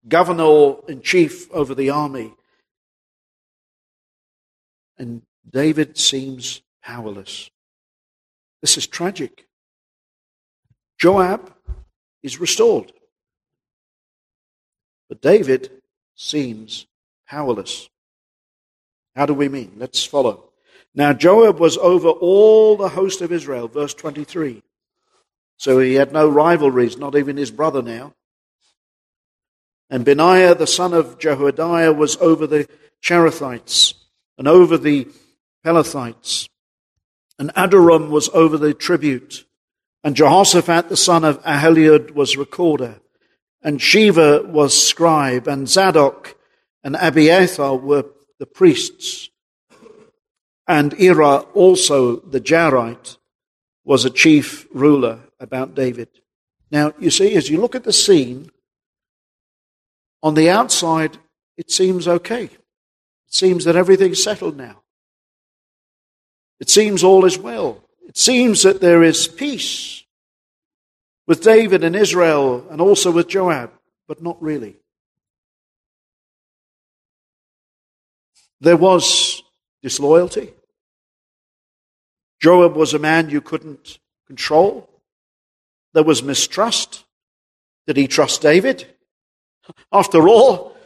governor 0.06 0.76
in 0.88 1.02
chief 1.02 1.50
over 1.50 1.74
the 1.74 1.90
army. 1.90 2.32
And 4.96 5.22
David 5.50 5.98
seems 5.98 6.62
powerless. 6.82 7.50
This 8.60 8.78
is 8.78 8.86
tragic. 8.86 9.46
Joab 10.98 11.52
is 12.22 12.38
restored. 12.38 12.92
But 15.08 15.20
David 15.20 15.70
seems 16.14 16.86
powerless. 17.28 17.88
How 19.16 19.26
do 19.26 19.34
we 19.34 19.48
mean? 19.48 19.72
Let's 19.76 20.04
follow. 20.04 20.45
Now 20.96 21.12
Joab 21.12 21.60
was 21.60 21.76
over 21.76 22.08
all 22.08 22.76
the 22.76 22.88
host 22.88 23.20
of 23.20 23.30
Israel, 23.30 23.68
verse 23.68 23.92
23. 23.92 24.62
So 25.58 25.78
he 25.78 25.94
had 25.94 26.10
no 26.10 26.26
rivalries, 26.28 26.96
not 26.96 27.14
even 27.14 27.36
his 27.36 27.50
brother 27.50 27.82
now. 27.82 28.14
And 29.90 30.04
Benaiah, 30.04 30.54
the 30.54 30.66
son 30.66 30.94
of 30.94 31.18
Jehoiada, 31.18 31.92
was 31.92 32.16
over 32.16 32.46
the 32.46 32.66
Cherethites 33.02 33.94
and 34.38 34.48
over 34.48 34.78
the 34.78 35.06
Pelethites. 35.64 36.48
And 37.38 37.52
Adoram 37.54 38.08
was 38.08 38.30
over 38.30 38.56
the 38.56 38.72
tribute. 38.72 39.44
And 40.02 40.16
Jehoshaphat, 40.16 40.88
the 40.88 40.96
son 40.96 41.24
of 41.24 41.42
Ahilud, 41.42 42.12
was 42.12 42.38
recorder. 42.38 43.00
And 43.62 43.80
Sheva 43.80 44.46
was 44.46 44.80
scribe. 44.80 45.46
And 45.46 45.68
Zadok 45.68 46.36
and 46.82 46.96
Abiathar 46.96 47.76
were 47.76 48.06
the 48.38 48.46
priests. 48.46 49.28
And 50.66 50.94
Ira, 51.00 51.38
also 51.54 52.16
the 52.16 52.40
Jairite, 52.40 53.16
was 53.84 54.04
a 54.04 54.10
chief 54.10 54.66
ruler 54.72 55.20
about 55.38 55.74
David. 55.74 56.08
Now, 56.70 56.92
you 56.98 57.10
see, 57.10 57.36
as 57.36 57.48
you 57.48 57.60
look 57.60 57.76
at 57.76 57.84
the 57.84 57.92
scene, 57.92 58.50
on 60.22 60.34
the 60.34 60.50
outside, 60.50 61.18
it 61.56 61.70
seems 61.70 62.08
okay. 62.08 62.44
It 62.44 62.50
seems 63.28 63.64
that 63.64 63.76
everything's 63.76 64.22
settled 64.22 64.56
now. 64.56 64.82
It 66.58 66.68
seems 66.68 67.04
all 67.04 67.24
is 67.24 67.38
well. 67.38 67.84
It 68.08 68.16
seems 68.16 68.62
that 68.62 68.80
there 68.80 69.02
is 69.02 69.28
peace 69.28 70.02
with 71.26 71.42
David 71.42 71.84
and 71.84 71.94
Israel 71.94 72.66
and 72.70 72.80
also 72.80 73.10
with 73.10 73.28
Joab, 73.28 73.72
but 74.08 74.22
not 74.22 74.40
really. 74.42 74.76
There 78.60 78.76
was 78.76 79.42
disloyalty. 79.86 80.50
Joab 82.40 82.74
was 82.74 82.92
a 82.92 82.98
man 82.98 83.30
you 83.30 83.40
couldn't 83.40 84.00
control. 84.26 84.90
There 85.94 86.02
was 86.02 86.24
mistrust. 86.24 87.04
Did 87.86 87.96
he 87.96 88.08
trust 88.08 88.42
David? 88.42 88.84
After 89.92 90.26
all, 90.26 90.76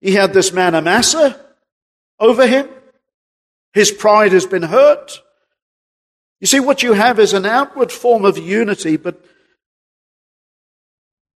he 0.00 0.10
had 0.10 0.32
this 0.32 0.52
man 0.52 0.74
Amasa 0.74 1.40
over 2.18 2.48
him. 2.48 2.68
His 3.72 3.92
pride 3.92 4.32
has 4.32 4.44
been 4.44 4.64
hurt. 4.64 5.22
You 6.40 6.48
see, 6.48 6.58
what 6.58 6.82
you 6.82 6.94
have 6.94 7.20
is 7.20 7.32
an 7.32 7.46
outward 7.46 7.92
form 7.92 8.24
of 8.24 8.38
unity, 8.38 8.96
but 8.96 9.24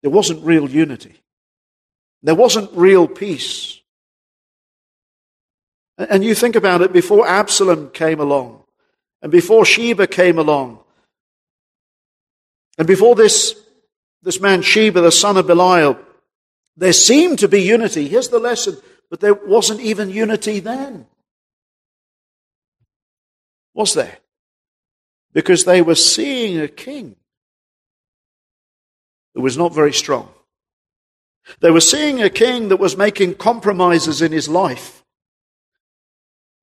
there 0.03 0.13
wasn't 0.13 0.45
real 0.45 0.71
unity. 0.71 1.21
There 2.23 2.37
wasn't 2.37 2.71
real 2.75 3.09
peace. 3.09 3.81
And 5.99 6.23
you 6.23 6.35
think 6.35 6.57
about 6.57 6.83
it 6.83 6.93
before 6.93 7.27
Absalom 7.27 7.91
came 7.91 8.21
along, 8.21 8.63
and 9.23 9.33
before 9.33 9.65
Sheba 9.65 10.07
came 10.07 10.39
along, 10.39 10.81
and 12.79 12.87
before 12.87 13.15
this, 13.15 13.59
this 14.23 14.41
man 14.41 14.63
Sheba, 14.63 15.01
the 15.01 15.13
son 15.13 15.37
of 15.37 15.47
Belial, 15.47 15.99
there 16.77 16.93
seemed 16.93 17.39
to 17.39 17.49
be 17.49 17.63
unity. 17.63 18.07
Here's 18.09 18.29
the 18.29 18.39
lesson. 18.39 18.77
But 19.09 19.21
there 19.21 19.35
wasn't 19.35 19.81
even 19.81 20.11
unity 20.11 20.61
then. 20.61 21.07
Was 23.73 23.95
there? 23.95 24.19
Because 25.33 25.65
they 25.65 25.81
were 25.81 25.95
seeing 25.95 26.59
a 26.59 26.69
king 26.69 27.17
who 29.35 29.43
was 29.43 29.57
not 29.57 29.75
very 29.75 29.93
strong. 29.93 30.29
They 31.61 31.71
were 31.71 31.81
seeing 31.81 32.21
a 32.21 32.31
king 32.31 32.69
that 32.69 32.79
was 32.79 32.97
making 32.97 33.35
compromises 33.35 34.21
in 34.21 34.33
his 34.33 34.49
life. 34.49 34.96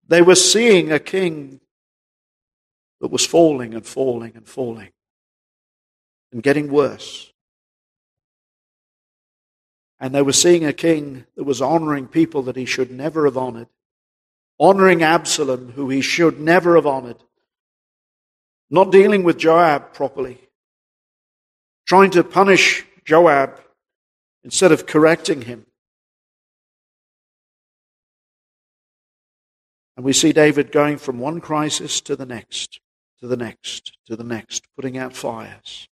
They 0.08 0.22
were 0.22 0.36
seeing 0.36 0.91
a 0.91 0.99
king 0.99 1.60
that 2.99 3.12
was 3.12 3.26
falling 3.26 3.74
and 3.74 3.86
falling 3.86 4.34
and 4.36 4.47
falling 4.47 4.91
and 6.32 6.43
getting 6.43 6.72
worse. 6.72 7.32
And 9.99 10.14
they 10.14 10.22
were 10.22 10.34
seeing 10.34 10.66
a 10.66 10.74
king 10.74 11.26
that 11.36 11.45
was 11.45 11.62
honoring 11.62 12.08
people 12.08 12.43
that 12.43 12.58
he 12.58 12.66
should 12.66 12.91
never 12.91 13.26
have 13.26 13.38
honored, 13.38 13.68
honoring 14.60 15.01
Absalom, 15.01 15.72
who 15.74 15.89
he 15.89 16.01
should 16.01 16.39
never 16.39 16.76
have 16.76 16.86
honored, 16.86 17.24
not 18.70 18.91
dealing 18.91 19.24
with 19.24 19.38
Joab 19.38 19.93
properly, 19.93 20.39
trying 21.86 22.12
to 22.12 22.24
punish 22.24 22.86
Joab 23.06 23.62
instead 24.43 24.72
of 24.74 24.86
correcting 24.86 25.43
him. 25.43 25.66
And 29.96 30.06
we 30.06 30.14
see 30.14 30.34
David 30.34 30.72
going 30.72 30.98
from 30.98 31.20
one 31.20 31.39
crisis 31.39 32.02
to 32.02 32.16
the 32.16 32.26
next, 32.26 32.80
to 33.20 33.28
the 33.28 33.38
next, 33.38 33.98
to 34.08 34.16
the 34.16 34.24
next, 34.24 34.68
putting 34.76 34.98
out 34.98 35.16
fires. 35.16 35.88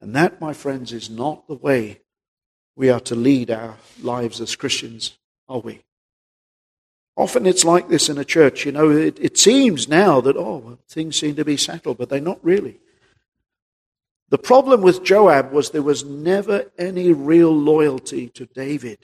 And 0.00 0.14
that, 0.14 0.40
my 0.40 0.52
friends, 0.52 0.92
is 0.92 1.10
not 1.10 1.46
the 1.48 1.54
way 1.54 2.00
we 2.76 2.88
are 2.88 3.00
to 3.00 3.14
lead 3.14 3.50
our 3.50 3.76
lives 4.00 4.40
as 4.40 4.56
Christians, 4.56 5.18
are 5.48 5.58
we? 5.58 5.82
Often 7.16 7.46
it's 7.46 7.64
like 7.64 7.88
this 7.88 8.08
in 8.08 8.16
a 8.16 8.24
church. 8.24 8.64
You 8.64 8.70
know, 8.70 8.90
it, 8.90 9.18
it 9.20 9.36
seems 9.36 9.88
now 9.88 10.20
that, 10.20 10.36
oh, 10.36 10.58
well, 10.58 10.78
things 10.88 11.18
seem 11.18 11.34
to 11.34 11.44
be 11.44 11.56
settled, 11.56 11.98
but 11.98 12.08
they're 12.08 12.20
not 12.20 12.38
really. 12.44 12.78
The 14.28 14.38
problem 14.38 14.82
with 14.82 15.02
Joab 15.02 15.52
was 15.52 15.70
there 15.70 15.82
was 15.82 16.04
never 16.04 16.70
any 16.78 17.12
real 17.12 17.50
loyalty 17.50 18.28
to 18.30 18.46
David. 18.46 18.98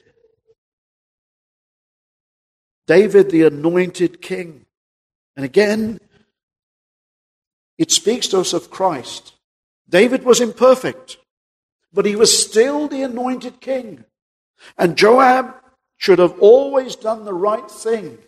David, 2.86 3.30
the 3.30 3.42
anointed 3.42 4.20
king. 4.20 4.66
And 5.36 5.44
again, 5.44 5.98
it 7.78 7.90
speaks 7.90 8.28
to 8.28 8.40
us 8.40 8.52
of 8.52 8.70
Christ. 8.70 9.32
David 9.88 10.24
was 10.24 10.40
imperfect 10.40 11.18
but 11.94 12.04
he 12.04 12.16
was 12.16 12.36
still 12.36 12.88
the 12.88 13.02
anointed 13.02 13.60
king. 13.60 14.04
And 14.76 14.98
Joab 14.98 15.54
should 15.96 16.18
have 16.18 16.38
always 16.40 16.96
done 16.96 17.24
the 17.24 17.32
right 17.32 17.70
thing 17.70 18.18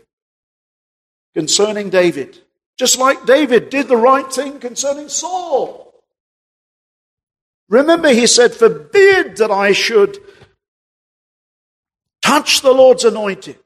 concerning 1.35 1.91
David, 1.91 2.39
just 2.79 2.99
like 2.99 3.27
David 3.27 3.69
did 3.69 3.89
the 3.89 3.97
right 3.97 4.33
thing 4.33 4.61
concerning 4.61 5.09
Saul. 5.09 5.93
Remember, 7.69 8.11
he 8.11 8.29
said, 8.29 8.55
Forbid 8.55 9.39
that 9.39 9.51
I 9.51 9.73
should 9.73 10.19
touch 12.23 12.63
the 12.63 12.73
Lord's 12.73 13.05
anointed. 13.05 13.59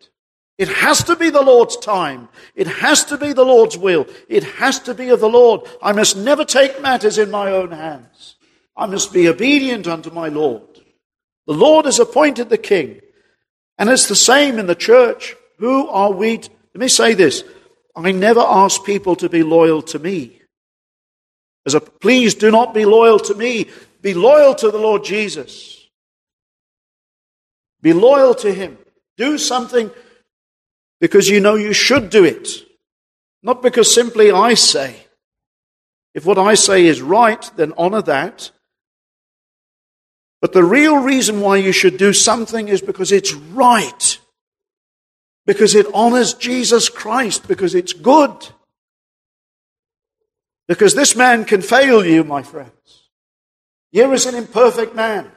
It 0.60 0.68
has 0.68 1.02
to 1.04 1.16
be 1.16 1.30
the 1.30 1.40
Lord's 1.40 1.78
time. 1.78 2.28
It 2.54 2.66
has 2.66 3.02
to 3.04 3.16
be 3.16 3.32
the 3.32 3.46
Lord's 3.46 3.78
will. 3.78 4.06
It 4.28 4.44
has 4.44 4.78
to 4.80 4.92
be 4.92 5.08
of 5.08 5.20
the 5.20 5.26
Lord. 5.26 5.62
I 5.82 5.92
must 5.92 6.18
never 6.18 6.44
take 6.44 6.82
matters 6.82 7.16
in 7.16 7.30
my 7.30 7.50
own 7.50 7.70
hands. 7.70 8.36
I 8.76 8.84
must 8.84 9.10
be 9.10 9.26
obedient 9.26 9.86
unto 9.86 10.10
my 10.10 10.28
Lord. 10.28 10.68
The 11.46 11.54
Lord 11.54 11.86
has 11.86 11.98
appointed 11.98 12.50
the 12.50 12.58
king. 12.58 13.00
And 13.78 13.88
it's 13.88 14.06
the 14.06 14.14
same 14.14 14.58
in 14.58 14.66
the 14.66 14.74
church. 14.74 15.34
Who 15.60 15.88
are 15.88 16.12
we? 16.12 16.36
Let 16.36 16.50
me 16.74 16.88
say 16.88 17.14
this. 17.14 17.42
I 17.96 18.12
never 18.12 18.40
ask 18.40 18.84
people 18.84 19.16
to 19.16 19.30
be 19.30 19.42
loyal 19.42 19.80
to 19.80 19.98
me. 19.98 20.42
As 21.64 21.72
a 21.72 21.80
please 21.80 22.34
do 22.34 22.50
not 22.50 22.74
be 22.74 22.84
loyal 22.84 23.18
to 23.20 23.34
me. 23.34 23.70
Be 24.02 24.12
loyal 24.12 24.54
to 24.56 24.70
the 24.70 24.78
Lord 24.78 25.04
Jesus. 25.04 25.88
Be 27.80 27.94
loyal 27.94 28.34
to 28.34 28.52
him. 28.52 28.76
Do 29.16 29.38
something 29.38 29.90
because 31.00 31.28
you 31.28 31.40
know 31.40 31.54
you 31.54 31.72
should 31.72 32.10
do 32.10 32.24
it. 32.24 32.48
Not 33.42 33.62
because 33.62 33.92
simply 33.92 34.30
I 34.30 34.54
say. 34.54 35.06
If 36.14 36.26
what 36.26 36.38
I 36.38 36.54
say 36.54 36.86
is 36.86 37.00
right, 37.00 37.50
then 37.56 37.72
honor 37.78 38.02
that. 38.02 38.50
But 40.40 40.52
the 40.52 40.64
real 40.64 40.98
reason 40.98 41.40
why 41.40 41.56
you 41.56 41.72
should 41.72 41.96
do 41.96 42.12
something 42.12 42.68
is 42.68 42.80
because 42.80 43.12
it's 43.12 43.32
right. 43.32 44.18
Because 45.46 45.74
it 45.74 45.86
honors 45.94 46.34
Jesus 46.34 46.88
Christ. 46.88 47.46
Because 47.46 47.74
it's 47.74 47.92
good. 47.92 48.48
Because 50.66 50.94
this 50.94 51.16
man 51.16 51.44
can 51.44 51.62
fail 51.62 52.04
you, 52.04 52.24
my 52.24 52.42
friends. 52.42 52.70
Here 53.92 54.12
is 54.12 54.26
an 54.26 54.34
imperfect 54.34 54.94
man. 54.94 55.30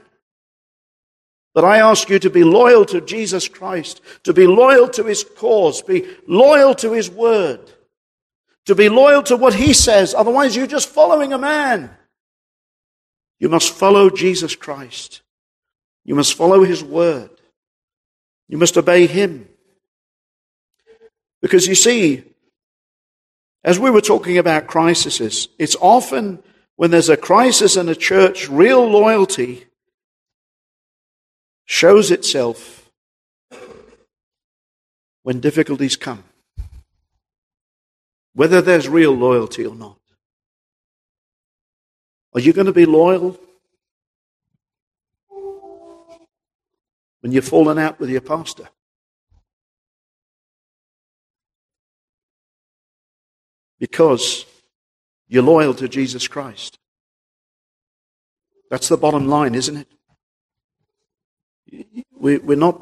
But 1.54 1.66
I 1.66 1.78
ask 1.78 2.10
you 2.10 2.18
to 2.20 2.30
be 2.30 2.44
loyal 2.44 2.84
to 2.86 3.02
Jesus 3.02 3.48
Christ, 3.48 4.02
to 4.24 4.34
be 4.34 4.48
loyal 4.48 4.90
to 4.90 5.04
his 5.04 5.24
cause, 5.24 5.82
be 5.82 6.08
loyal 6.28 6.74
to 6.76 6.94
his 6.94 7.12
word, 7.12 7.72
to 8.66 8.74
be 8.74 8.90
loyal 8.90 9.22
to 9.24 9.38
what 9.38 9.54
he 9.54 9.74
says. 9.74 10.16
Otherwise, 10.16 10.56
you're 10.56 10.66
just 10.66 10.90
following 10.90 11.32
a 11.32 11.38
man. 11.38 11.92
You 13.40 13.50
must 13.50 13.72
follow 13.72 14.10
Jesus 14.10 14.56
Christ. 14.56 15.22
You 16.06 16.16
must 16.16 16.34
follow 16.34 16.64
his 16.64 16.84
word. 16.84 17.30
You 18.48 18.58
must 18.58 18.78
obey 18.78 19.06
him. 19.06 19.48
Because 21.42 21.68
you 21.68 21.76
see, 21.76 22.24
as 23.64 23.78
we 23.78 23.92
were 23.92 24.02
talking 24.02 24.38
about 24.38 24.68
crises, 24.68 25.50
it's 25.60 25.76
often 25.80 26.42
when 26.78 26.90
there's 26.90 27.10
a 27.10 27.18
crisis 27.18 27.78
in 27.78 27.90
a 27.90 27.96
church, 27.96 28.50
real 28.50 28.86
loyalty 28.90 29.66
shows 31.66 32.12
itself 32.12 32.90
when 35.24 35.40
difficulties 35.40 35.96
come, 35.96 36.24
whether 38.34 38.62
there's 38.62 38.90
real 38.90 39.14
loyalty 39.14 39.66
or 39.66 39.76
not. 39.76 39.98
Are 42.34 42.42
you 42.42 42.52
going 42.52 42.68
to 42.68 42.74
be 42.74 42.86
loyal 42.86 43.40
when 47.22 47.32
you've 47.32 47.48
fallen 47.48 47.78
out 47.78 48.00
with 48.00 48.10
your 48.10 48.22
pastor? 48.22 48.68
Because 53.80 54.46
you're 55.28 55.44
loyal 55.44 55.74
to 55.76 55.88
Jesus 55.88 56.28
Christ. 56.28 56.80
That's 58.70 58.90
the 58.90 58.98
bottom 58.98 59.28
line, 59.28 59.56
isn't 59.56 59.78
it? 59.78 59.88
We're 62.14 62.56
not, 62.56 62.82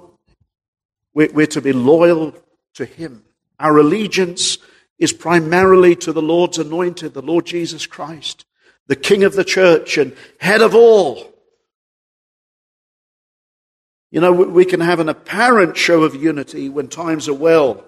we're 1.14 1.48
to 1.48 1.62
be 1.62 1.74
loyal 1.74 2.36
to 2.76 2.86
Him. 2.86 3.24
Our 3.60 3.78
allegiance 3.78 4.58
is 5.00 5.14
primarily 5.14 5.96
to 5.98 6.14
the 6.14 6.22
Lord's 6.22 6.58
anointed, 6.58 7.14
the 7.14 7.22
Lord 7.22 7.46
Jesus 7.46 7.86
Christ, 7.88 8.46
the 8.88 8.96
King 8.96 9.24
of 9.24 9.34
the 9.34 9.44
church 9.44 9.98
and 9.98 10.16
head 10.40 10.62
of 10.62 10.76
all. 10.76 11.34
You 14.12 14.20
know, 14.20 14.34
we 14.34 14.66
can 14.66 14.82
have 14.82 15.00
an 15.00 15.10
apparent 15.10 15.78
show 15.78 16.04
of 16.04 16.16
unity 16.16 16.70
when 16.70 16.88
times 16.88 17.30
are 17.30 17.34
well, 17.34 17.84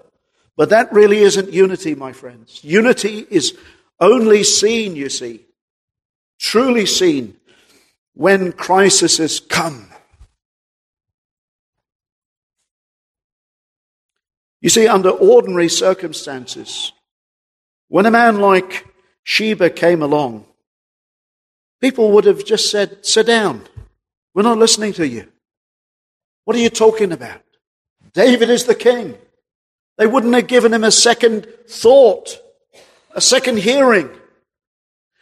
but 0.56 0.70
that 0.70 0.92
really 0.92 1.18
isn't 1.18 1.52
unity, 1.52 1.94
my 1.94 2.12
friends. 2.12 2.60
Unity 2.64 3.26
is 3.30 3.56
only 4.00 4.42
seen, 4.42 4.96
you 4.96 5.08
see, 5.08 5.44
truly 6.38 6.86
seen 6.86 7.36
when 8.14 8.52
crises 8.52 9.38
come. 9.38 9.90
You 14.64 14.70
see, 14.70 14.88
under 14.88 15.10
ordinary 15.10 15.68
circumstances, 15.68 16.92
when 17.88 18.06
a 18.06 18.10
man 18.10 18.40
like 18.40 18.86
Sheba 19.22 19.68
came 19.68 20.00
along, 20.00 20.46
people 21.82 22.12
would 22.12 22.24
have 22.24 22.46
just 22.46 22.70
said, 22.70 23.04
Sit 23.04 23.26
down. 23.26 23.60
We're 24.32 24.40
not 24.40 24.56
listening 24.56 24.94
to 24.94 25.06
you. 25.06 25.30
What 26.46 26.56
are 26.56 26.60
you 26.60 26.70
talking 26.70 27.12
about? 27.12 27.42
David 28.14 28.48
is 28.48 28.64
the 28.64 28.74
king. 28.74 29.18
They 29.98 30.06
wouldn't 30.06 30.32
have 30.32 30.46
given 30.46 30.72
him 30.72 30.82
a 30.82 30.90
second 30.90 31.46
thought, 31.68 32.38
a 33.14 33.20
second 33.20 33.58
hearing. 33.58 34.08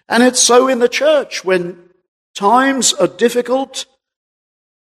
And 0.09 0.23
it's 0.23 0.41
so 0.41 0.69
in 0.69 0.79
the 0.79 0.89
church 0.89 1.45
when 1.45 1.89
times 2.37 2.95
are 2.95 3.09
difficult 3.09 3.87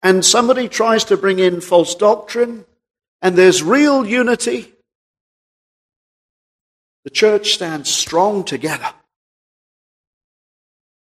and 0.02 0.24
somebody 0.24 0.68
tries 0.68 1.04
to 1.04 1.16
bring 1.16 1.38
in 1.38 1.60
false 1.60 1.94
doctrine 1.94 2.64
and 3.22 3.36
there's 3.36 3.62
real 3.62 4.06
unity, 4.06 4.72
the 7.04 7.10
church 7.10 7.54
stands 7.54 7.88
strong 7.88 8.44
together. 8.44 8.92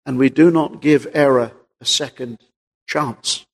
And 0.05 0.17
we 0.17 0.29
do 0.29 0.51
not 0.51 0.81
give 0.81 1.07
error 1.13 1.53
a 1.79 1.85
second 1.85 2.39
chance. 2.87 3.45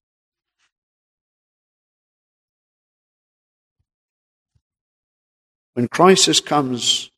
When 5.73 5.87
crisis 5.87 6.39
comes, 6.41 7.11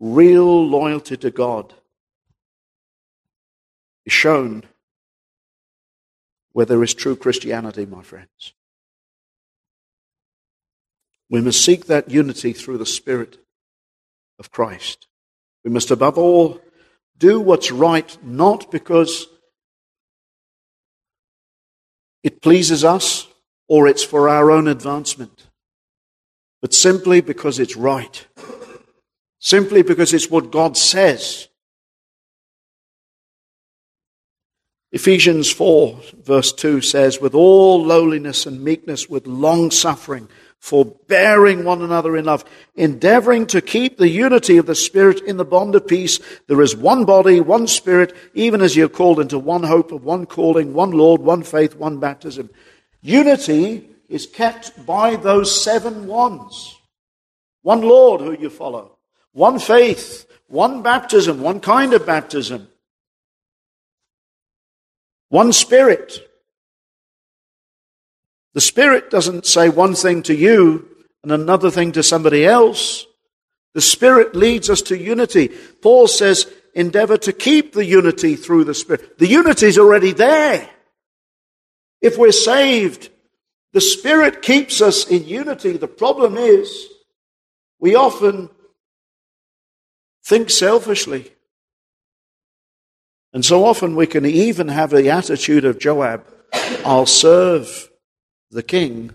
real 0.00 0.66
loyalty 0.66 1.16
to 1.16 1.30
God 1.30 1.72
is 4.04 4.12
shown 4.12 4.64
where 6.52 6.66
there 6.66 6.82
is 6.82 6.94
true 6.94 7.16
Christianity, 7.16 7.86
my 7.86 8.02
friends. 8.02 8.52
We 11.34 11.40
must 11.40 11.64
seek 11.64 11.86
that 11.86 12.12
unity 12.12 12.52
through 12.52 12.78
the 12.78 12.86
Spirit 12.86 13.38
of 14.38 14.52
Christ. 14.52 15.08
We 15.64 15.70
must, 15.72 15.90
above 15.90 16.16
all, 16.16 16.60
do 17.18 17.40
what's 17.40 17.72
right, 17.72 18.16
not 18.22 18.70
because 18.70 19.26
it 22.22 22.40
pleases 22.40 22.84
us 22.84 23.26
or 23.66 23.88
it's 23.88 24.04
for 24.04 24.28
our 24.28 24.52
own 24.52 24.68
advancement, 24.68 25.48
but 26.62 26.72
simply 26.72 27.20
because 27.20 27.58
it's 27.58 27.74
right. 27.74 28.28
Simply 29.40 29.82
because 29.82 30.14
it's 30.14 30.30
what 30.30 30.52
God 30.52 30.76
says. 30.76 31.48
Ephesians 34.92 35.50
4, 35.50 35.98
verse 36.22 36.52
2 36.52 36.80
says, 36.80 37.20
With 37.20 37.34
all 37.34 37.84
lowliness 37.84 38.46
and 38.46 38.62
meekness, 38.62 39.08
with 39.08 39.26
long 39.26 39.72
suffering, 39.72 40.28
forbearing 40.64 41.62
one 41.62 41.82
another 41.82 42.16
in 42.16 42.24
love, 42.24 42.42
endeavoring 42.74 43.46
to 43.46 43.60
keep 43.60 43.98
the 43.98 44.08
unity 44.08 44.56
of 44.56 44.64
the 44.64 44.74
Spirit 44.74 45.20
in 45.20 45.36
the 45.36 45.44
bond 45.44 45.74
of 45.74 45.86
peace. 45.86 46.18
There 46.46 46.62
is 46.62 46.74
one 46.74 47.04
body, 47.04 47.38
one 47.38 47.66
Spirit, 47.66 48.16
even 48.32 48.62
as 48.62 48.74
you 48.74 48.86
are 48.86 48.88
called 48.88 49.20
into 49.20 49.38
one 49.38 49.64
hope 49.64 49.92
of 49.92 50.04
one 50.04 50.24
calling, 50.24 50.72
one 50.72 50.92
Lord, 50.92 51.20
one 51.20 51.42
faith, 51.42 51.76
one 51.76 52.00
baptism. 52.00 52.48
Unity 53.02 53.90
is 54.08 54.26
kept 54.26 54.86
by 54.86 55.16
those 55.16 55.62
seven 55.62 56.06
ones. 56.06 56.78
One 57.60 57.82
Lord 57.82 58.22
who 58.22 58.32
you 58.32 58.48
follow, 58.48 58.96
one 59.32 59.58
faith, 59.58 60.26
one 60.46 60.80
baptism, 60.80 61.42
one 61.42 61.60
kind 61.60 61.92
of 61.92 62.06
baptism, 62.06 62.68
one 65.28 65.52
Spirit, 65.52 66.26
the 68.54 68.60
Spirit 68.60 69.10
doesn't 69.10 69.46
say 69.46 69.68
one 69.68 69.94
thing 69.94 70.22
to 70.24 70.34
you 70.34 70.88
and 71.22 71.32
another 71.32 71.70
thing 71.70 71.92
to 71.92 72.02
somebody 72.02 72.46
else. 72.46 73.06
The 73.74 73.80
Spirit 73.80 74.34
leads 74.34 74.70
us 74.70 74.82
to 74.82 74.96
unity. 74.96 75.48
Paul 75.82 76.06
says, 76.06 76.46
endeavor 76.74 77.16
to 77.18 77.32
keep 77.32 77.72
the 77.72 77.84
unity 77.84 78.36
through 78.36 78.64
the 78.64 78.74
Spirit. 78.74 79.18
The 79.18 79.26
unity 79.26 79.66
is 79.66 79.78
already 79.78 80.12
there. 80.12 80.70
If 82.00 82.16
we're 82.16 82.32
saved, 82.32 83.10
The 83.74 83.80
Spirit 83.80 84.40
keeps 84.40 84.80
us 84.80 85.06
in 85.08 85.26
unity. 85.26 85.76
The 85.76 85.88
problem 85.88 86.38
is 86.38 86.86
we 87.80 87.96
often 87.96 88.48
think 90.24 90.48
selfishly. 90.48 91.32
And 93.32 93.44
so 93.44 93.64
often 93.64 93.96
we 93.96 94.06
can 94.06 94.24
even 94.24 94.68
have 94.68 94.90
the 94.90 95.10
attitude 95.10 95.64
of 95.64 95.80
Joab 95.80 96.24
I'll 96.84 97.04
serve 97.04 97.90
the 98.54 98.62
king 98.62 99.10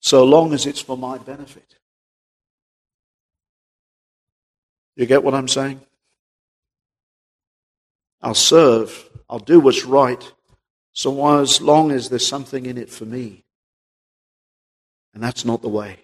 so 0.00 0.24
long 0.24 0.54
as 0.54 0.66
it's 0.66 0.80
for 0.80 0.96
my 0.96 1.18
benefit. 1.18 1.76
You 4.96 5.04
get 5.04 5.22
what 5.22 5.34
I'm 5.34 5.46
saying? 5.46 5.80
I'll 8.22 8.34
serve, 8.34 9.10
I'll 9.28 9.38
do 9.38 9.60
what's 9.60 9.84
right, 9.84 10.32
so 10.94 11.38
as 11.38 11.60
long 11.60 11.90
as 11.90 12.08
there's 12.08 12.26
something 12.26 12.64
in 12.64 12.78
it 12.78 12.88
for 12.88 13.04
me. 13.04 13.44
And 15.12 15.22
that's 15.22 15.44
not 15.44 15.60
the 15.60 15.68
way. 15.68 15.98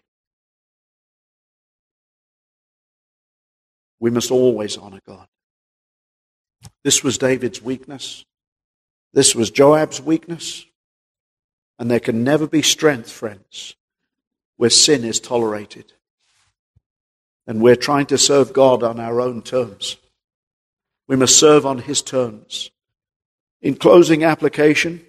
We 3.99 4.11
must 4.11 4.31
always 4.31 4.77
honor 4.77 5.01
God. 5.07 5.27
This 6.85 7.03
was 7.03 7.17
David's 7.17 7.63
weakness. 7.63 8.25
This 9.15 9.35
was 9.35 9.51
Joab's 9.51 10.03
weakness. 10.03 10.67
And 11.79 11.91
there 11.91 12.01
can 12.01 12.23
never 12.23 12.47
be 12.47 12.63
strength, 12.63 13.11
friends, 13.11 13.75
where 14.57 14.71
sin 14.71 15.05
is 15.05 15.21
tolerated. 15.21 15.93
And 17.47 17.61
we're 17.61 17.77
trying 17.77 18.07
to 18.07 18.19
serve 18.19 18.53
God 18.53 18.83
on 18.83 19.01
our 19.01 19.21
own 19.21 19.43
terms. 19.43 19.97
We 21.09 21.17
must 21.17 21.39
serve 21.39 21.67
on 21.67 21.79
His 21.79 22.03
terms. 22.03 22.71
In 23.61 23.75
closing 23.77 24.25
application, 24.25 25.05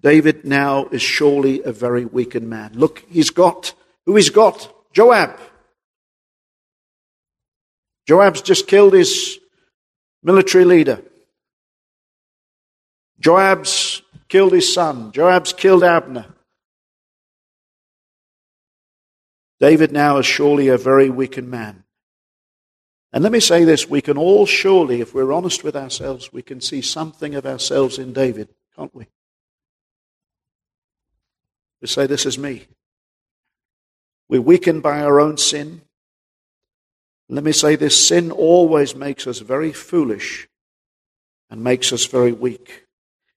David 0.00 0.44
now 0.44 0.86
is 0.86 1.02
surely 1.02 1.62
a 1.62 1.72
very 1.72 2.04
weakened 2.04 2.48
man. 2.48 2.72
Look, 2.74 3.02
he's 3.10 3.30
got, 3.30 3.72
who 4.04 4.16
he's 4.16 4.30
got? 4.30 4.72
Joab. 4.92 5.38
Joab's 8.06 8.40
just 8.40 8.68
killed 8.68 8.92
his 8.92 9.38
military 10.22 10.64
leader. 10.64 11.02
Joab's 13.18 13.95
killed 14.28 14.52
his 14.52 14.72
son. 14.72 15.12
Joab's 15.12 15.52
killed 15.52 15.84
Abner. 15.84 16.26
David 19.58 19.92
now 19.92 20.18
is 20.18 20.26
surely 20.26 20.68
a 20.68 20.76
very 20.76 21.08
weakened 21.08 21.50
man. 21.50 21.84
And 23.12 23.22
let 23.22 23.32
me 23.32 23.40
say 23.40 23.64
this 23.64 23.88
we 23.88 24.02
can 24.02 24.18
all 24.18 24.44
surely, 24.44 25.00
if 25.00 25.14
we're 25.14 25.32
honest 25.32 25.64
with 25.64 25.76
ourselves, 25.76 26.32
we 26.32 26.42
can 26.42 26.60
see 26.60 26.82
something 26.82 27.34
of 27.34 27.46
ourselves 27.46 27.98
in 27.98 28.12
David, 28.12 28.48
can't 28.76 28.94
we? 28.94 29.06
We 31.80 31.88
say, 31.88 32.06
This 32.06 32.26
is 32.26 32.38
me. 32.38 32.66
We're 34.28 34.42
weakened 34.42 34.82
by 34.82 35.00
our 35.00 35.20
own 35.20 35.38
sin. 35.38 35.82
Let 37.28 37.44
me 37.44 37.52
say 37.52 37.76
this 37.76 38.06
sin 38.06 38.30
always 38.30 38.94
makes 38.94 39.26
us 39.26 39.40
very 39.40 39.72
foolish 39.72 40.48
and 41.50 41.62
makes 41.62 41.92
us 41.92 42.06
very 42.06 42.32
weak. 42.32 42.85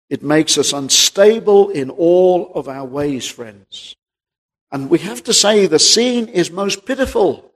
It 0.10 0.24
makes 0.24 0.58
us 0.58 0.74
unstable 0.74 1.70
in 1.70 1.90
all 1.92 2.52
of 2.56 2.68
our 2.68 2.86
ways, 2.86 3.28
friends. 3.28 3.96
And 4.72 4.90
we 4.90 5.00
have 5.00 5.24
to 5.24 5.34
say 5.34 5.68
the 5.68 5.80
scene 5.80 6.28
is 6.28 6.52
most 6.52 6.86
pitiful. 6.86 7.52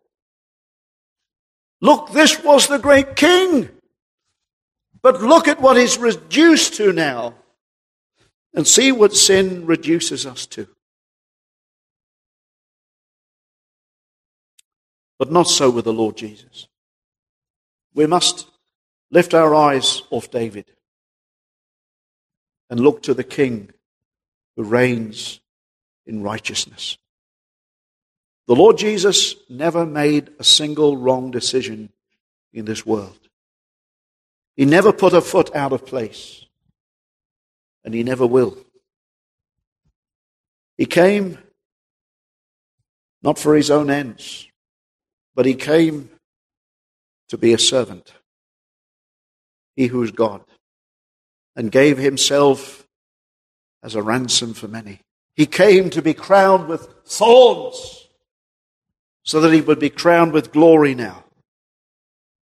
Look, 1.82 2.12
this 2.12 2.42
was 2.44 2.68
the 2.68 2.78
great 2.78 3.16
king. 3.16 3.70
But 5.02 5.22
look 5.22 5.48
at 5.48 5.62
what 5.62 5.78
he's 5.78 5.98
reduced 5.98 6.76
to 6.76 6.94
now. 6.94 7.36
And 8.54 8.68
see 8.68 8.92
what 8.92 9.16
sin 9.16 9.66
reduces 9.66 10.28
us 10.28 10.46
to. 10.48 10.68
But 15.18 15.32
not 15.32 15.48
so 15.48 15.72
with 15.72 15.86
the 15.86 15.94
Lord 15.94 16.18
Jesus. 16.18 16.68
We 17.96 18.06
must 18.06 18.48
lift 19.10 19.34
our 19.34 19.56
eyes 19.56 20.04
off 20.12 20.30
David 20.30 20.73
and 22.74 22.80
look 22.80 23.04
to 23.04 23.14
the 23.14 23.24
King 23.24 23.70
who 24.56 24.64
reigns 24.64 25.40
in 26.08 26.24
righteousness. 26.24 26.98
The 28.48 28.56
Lord 28.56 28.80
Jesus 28.80 29.36
never 29.48 29.86
made 29.86 30.32
a 30.40 30.44
single 30.44 30.98
wrong 30.98 31.30
decision 31.30 31.90
in 32.52 32.66
this 32.66 32.84
world. 32.84 33.20
He 34.56 34.66
never 34.66 34.92
put 34.92 35.14
a 35.14 35.22
foot 35.22 35.56
out 35.56 35.72
of 35.72 35.86
place, 35.86 36.48
and 37.86 37.94
he 37.94 38.02
never 38.02 38.26
will. 38.26 38.58
He 40.76 40.88
came 40.88 41.38
not 43.22 43.38
for 43.38 43.56
his 43.56 43.70
own 43.70 43.92
ends, 43.92 44.48
but 45.36 45.46
he 45.46 45.54
came 45.54 46.10
to 47.30 47.38
be 47.38 47.54
a 47.54 47.60
servant. 47.60 48.14
He 49.76 49.86
who 49.86 50.02
is 50.02 50.10
God, 50.10 50.42
and 51.56 51.72
gave 51.72 51.98
himself 51.98 52.88
as 53.82 53.96
a 53.96 54.02
ransom 54.02 54.54
for 54.54 54.68
many. 54.68 55.02
He 55.36 55.46
came 55.46 55.90
to 55.92 56.02
be 56.02 56.14
crowned 56.14 56.68
with 56.68 56.88
thorns 57.06 58.08
so 59.24 59.42
that 59.42 59.54
he 59.54 59.62
would 59.62 59.80
be 59.80 59.90
crowned 59.90 60.34
with 60.34 60.52
glory 60.52 60.96
now. 60.96 61.24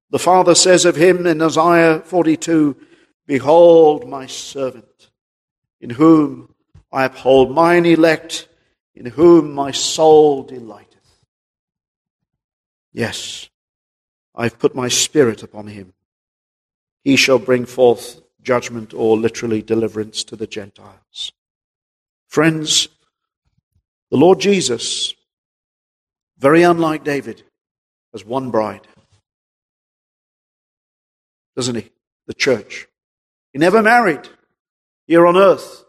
The 0.10 0.20
Father 0.20 0.56
says 0.56 0.86
of 0.86 0.96
him 0.96 1.28
in 1.28 1.42
Isaiah 1.42 2.00
42, 2.00 2.78
Behold 3.26 4.08
my 4.08 4.26
servant, 4.26 5.10
in 5.82 5.90
whom 5.90 6.54
I 6.92 7.04
uphold 7.04 7.54
mine 7.54 7.86
elect, 7.86 8.48
in 8.96 9.06
whom 9.06 9.54
my 9.54 9.72
soul 9.72 10.44
delighteth. 10.44 10.88
Yes, 12.94 13.50
I've 14.34 14.58
put 14.58 14.76
my 14.76 14.88
spirit 14.88 15.44
upon 15.44 15.68
him. 15.68 15.94
He 17.04 17.18
shall 17.18 17.40
bring 17.40 17.66
forth 17.66 18.22
judgment 18.42 18.94
or 18.94 19.18
literally 19.18 19.62
deliverance 19.62 20.24
to 20.26 20.36
the 20.36 20.48
Gentiles. 20.48 21.32
Friends, 22.28 22.88
the 24.12 24.18
Lord 24.18 24.40
Jesus 24.40 25.14
very 26.38 26.64
unlike 26.64 27.04
David, 27.04 27.44
has 28.14 28.24
one 28.24 28.52
bride. 28.52 28.88
Doesn't 31.56 31.76
he? 31.76 31.90
The 32.28 32.34
church. 32.34 32.88
He 33.54 33.60
never 33.60 33.82
married 33.82 34.30
here 35.08 35.26
on 35.26 35.38
earth, 35.38 35.86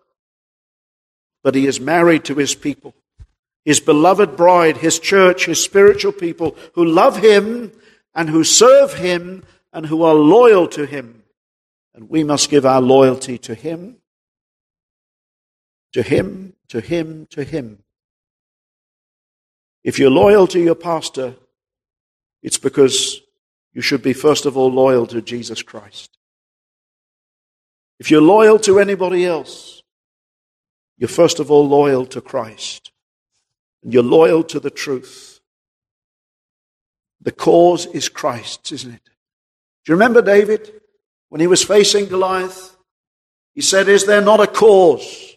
but 1.42 1.54
he 1.54 1.66
is 1.66 1.80
married 1.80 2.24
to 2.24 2.34
his 2.34 2.54
people. 2.54 2.94
His 3.64 3.80
beloved 3.80 4.36
bride, 4.36 4.78
his 4.78 4.98
church, 4.98 5.44
his 5.44 5.62
spiritual 5.62 6.12
people 6.12 6.56
who 6.74 6.84
love 6.84 7.18
him 7.18 7.72
and 8.14 8.30
who 8.30 8.44
serve 8.44 8.94
him 8.94 9.44
and 9.72 9.84
who 9.84 10.02
are 10.02 10.14
loyal 10.14 10.66
to 10.68 10.86
him. 10.86 11.17
And 11.98 12.08
we 12.08 12.22
must 12.22 12.48
give 12.48 12.64
our 12.64 12.80
loyalty 12.80 13.38
to 13.38 13.56
him, 13.56 13.96
to 15.92 16.00
him, 16.00 16.52
to 16.68 16.80
him, 16.80 17.26
to 17.30 17.42
him. 17.42 17.82
If 19.82 19.98
you're 19.98 20.08
loyal 20.08 20.46
to 20.46 20.60
your 20.60 20.76
pastor, 20.76 21.34
it's 22.40 22.56
because 22.56 23.20
you 23.72 23.82
should 23.82 24.00
be, 24.00 24.12
first 24.12 24.46
of 24.46 24.56
all, 24.56 24.70
loyal 24.70 25.08
to 25.08 25.20
Jesus 25.20 25.60
Christ. 25.60 26.16
If 27.98 28.12
you're 28.12 28.22
loyal 28.22 28.60
to 28.60 28.78
anybody 28.78 29.26
else, 29.26 29.82
you're 30.98 31.08
first 31.08 31.40
of 31.40 31.50
all 31.50 31.66
loyal 31.66 32.06
to 32.06 32.20
Christ. 32.20 32.92
And 33.82 33.92
you're 33.92 34.04
loyal 34.04 34.44
to 34.44 34.60
the 34.60 34.70
truth. 34.70 35.40
The 37.20 37.32
cause 37.32 37.86
is 37.86 38.08
Christ's, 38.08 38.70
isn't 38.70 38.94
it? 38.94 39.04
Do 39.84 39.90
you 39.90 39.94
remember 39.94 40.22
David? 40.22 40.77
When 41.28 41.40
he 41.40 41.46
was 41.46 41.62
facing 41.62 42.06
Goliath, 42.06 42.76
he 43.54 43.60
said, 43.60 43.88
Is 43.88 44.06
there 44.06 44.20
not 44.20 44.40
a 44.40 44.46
cause? 44.46 45.36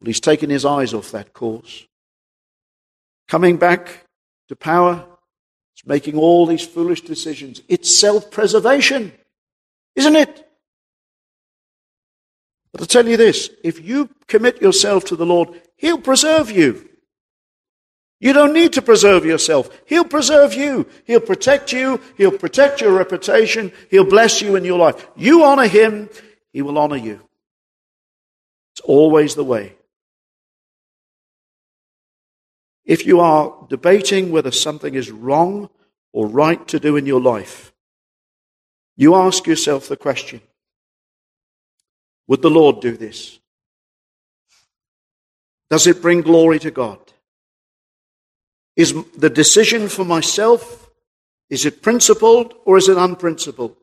Well, 0.00 0.06
he's 0.06 0.20
taken 0.20 0.50
his 0.50 0.64
eyes 0.64 0.92
off 0.92 1.12
that 1.12 1.32
cause. 1.32 1.86
Coming 3.28 3.56
back 3.56 4.04
to 4.48 4.56
power, 4.56 5.06
it's 5.74 5.86
making 5.86 6.18
all 6.18 6.44
these 6.44 6.66
foolish 6.66 7.02
decisions. 7.02 7.62
It's 7.68 7.94
self 7.94 8.30
preservation, 8.30 9.12
isn't 9.96 10.16
it? 10.16 10.48
But 12.72 12.80
I'll 12.80 12.86
tell 12.86 13.06
you 13.06 13.16
this 13.16 13.50
if 13.62 13.80
you 13.80 14.10
commit 14.26 14.60
yourself 14.60 15.04
to 15.06 15.16
the 15.16 15.26
Lord, 15.26 15.62
He'll 15.76 15.98
preserve 15.98 16.50
you. 16.50 16.88
You 18.22 18.32
don't 18.32 18.52
need 18.52 18.74
to 18.74 18.82
preserve 18.82 19.24
yourself. 19.24 19.68
He'll 19.84 20.04
preserve 20.04 20.54
you. 20.54 20.86
He'll 21.06 21.18
protect 21.18 21.72
you. 21.72 22.00
He'll 22.16 22.38
protect 22.38 22.80
your 22.80 22.92
reputation. 22.92 23.72
He'll 23.90 24.08
bless 24.08 24.40
you 24.40 24.54
in 24.54 24.64
your 24.64 24.78
life. 24.78 25.08
You 25.16 25.42
honor 25.42 25.66
Him, 25.66 26.08
He 26.52 26.62
will 26.62 26.78
honor 26.78 26.96
you. 26.96 27.20
It's 28.74 28.80
always 28.82 29.34
the 29.34 29.42
way. 29.42 29.74
If 32.84 33.06
you 33.06 33.18
are 33.18 33.66
debating 33.68 34.30
whether 34.30 34.52
something 34.52 34.94
is 34.94 35.10
wrong 35.10 35.68
or 36.12 36.28
right 36.28 36.64
to 36.68 36.78
do 36.78 36.96
in 36.96 37.06
your 37.06 37.20
life, 37.20 37.72
you 38.96 39.16
ask 39.16 39.48
yourself 39.48 39.88
the 39.88 39.96
question 39.96 40.42
Would 42.28 42.42
the 42.42 42.50
Lord 42.50 42.80
do 42.80 42.96
this? 42.96 43.40
Does 45.70 45.88
it 45.88 46.00
bring 46.00 46.20
glory 46.20 46.60
to 46.60 46.70
God? 46.70 47.11
Is 48.76 48.94
the 49.16 49.30
decision 49.30 49.88
for 49.88 50.04
myself, 50.04 50.90
is 51.50 51.66
it 51.66 51.82
principled 51.82 52.54
or 52.64 52.78
is 52.78 52.88
it 52.88 52.96
unprincipled? 52.96 53.76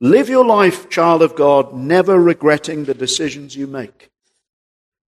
Live 0.00 0.28
your 0.28 0.44
life, 0.44 0.90
child 0.90 1.22
of 1.22 1.34
God, 1.34 1.72
never 1.72 2.20
regretting 2.20 2.84
the 2.84 2.94
decisions 2.94 3.56
you 3.56 3.66
make. 3.66 4.10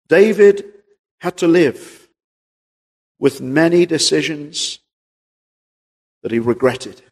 David 0.08 0.64
had 1.20 1.36
to 1.38 1.46
live 1.46 2.08
with 3.18 3.42
many 3.42 3.84
decisions 3.84 4.78
that 6.22 6.32
he 6.32 6.38
regretted. 6.38 7.02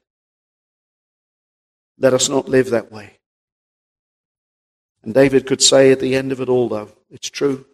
Let 1.99 2.15
us 2.15 2.29
not 2.29 2.49
live 2.49 2.71
that 2.71 2.91
way. 2.91 3.19
And 5.03 5.13
David 5.13 5.47
could 5.47 5.63
say 5.63 5.93
at 5.93 6.01
the 6.01 6.15
end 6.17 6.33
of 6.33 6.41
it 6.41 6.49
all, 6.49 6.69
though, 6.69 6.91
it's 7.11 7.29
true, 7.29 7.67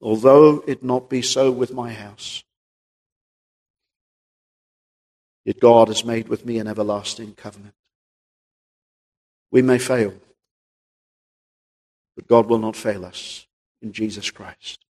although 0.00 0.64
it 0.66 0.82
not 0.82 1.10
be 1.10 1.22
so 1.22 1.50
with 1.50 1.72
my 1.72 1.92
house, 1.92 2.42
yet 5.48 5.60
God 5.60 5.88
has 5.88 6.04
made 6.04 6.28
with 6.28 6.44
me 6.44 6.58
an 6.58 6.66
everlasting 6.66 7.32
covenant. 7.32 7.72
We 9.50 9.62
may 9.62 9.78
fail, 9.78 10.12
but 12.14 12.28
God 12.28 12.48
will 12.48 12.58
not 12.58 12.76
fail 12.76 13.06
us 13.06 13.46
in 13.80 13.92
Jesus 13.92 14.30
Christ. 14.30 14.84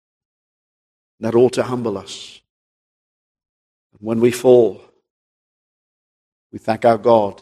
That 1.21 1.37
ought 1.37 1.53
to 1.53 1.63
humble 1.63 1.97
us. 1.97 2.41
And 3.93 4.01
when 4.05 4.19
we 4.19 4.33
fall, 4.33 4.81
we 6.51 6.59
thank 6.59 6.85
our 6.85 6.99
God. 6.99 7.41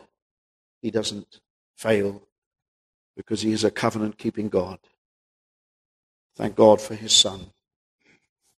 He 0.82 0.90
doesn't 0.90 1.40
fail 1.74 2.22
because 3.16 3.40
He 3.40 3.52
is 3.52 3.64
a 3.64 3.70
covenant 3.70 4.18
keeping 4.18 4.50
God. 4.50 4.78
Thank 6.36 6.54
God 6.54 6.82
for 6.82 6.94
His 6.94 7.14
Son, 7.14 7.46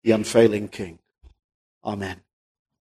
the 0.02 0.12
unfailing 0.12 0.68
King. 0.68 0.98
Amen. 1.84 2.22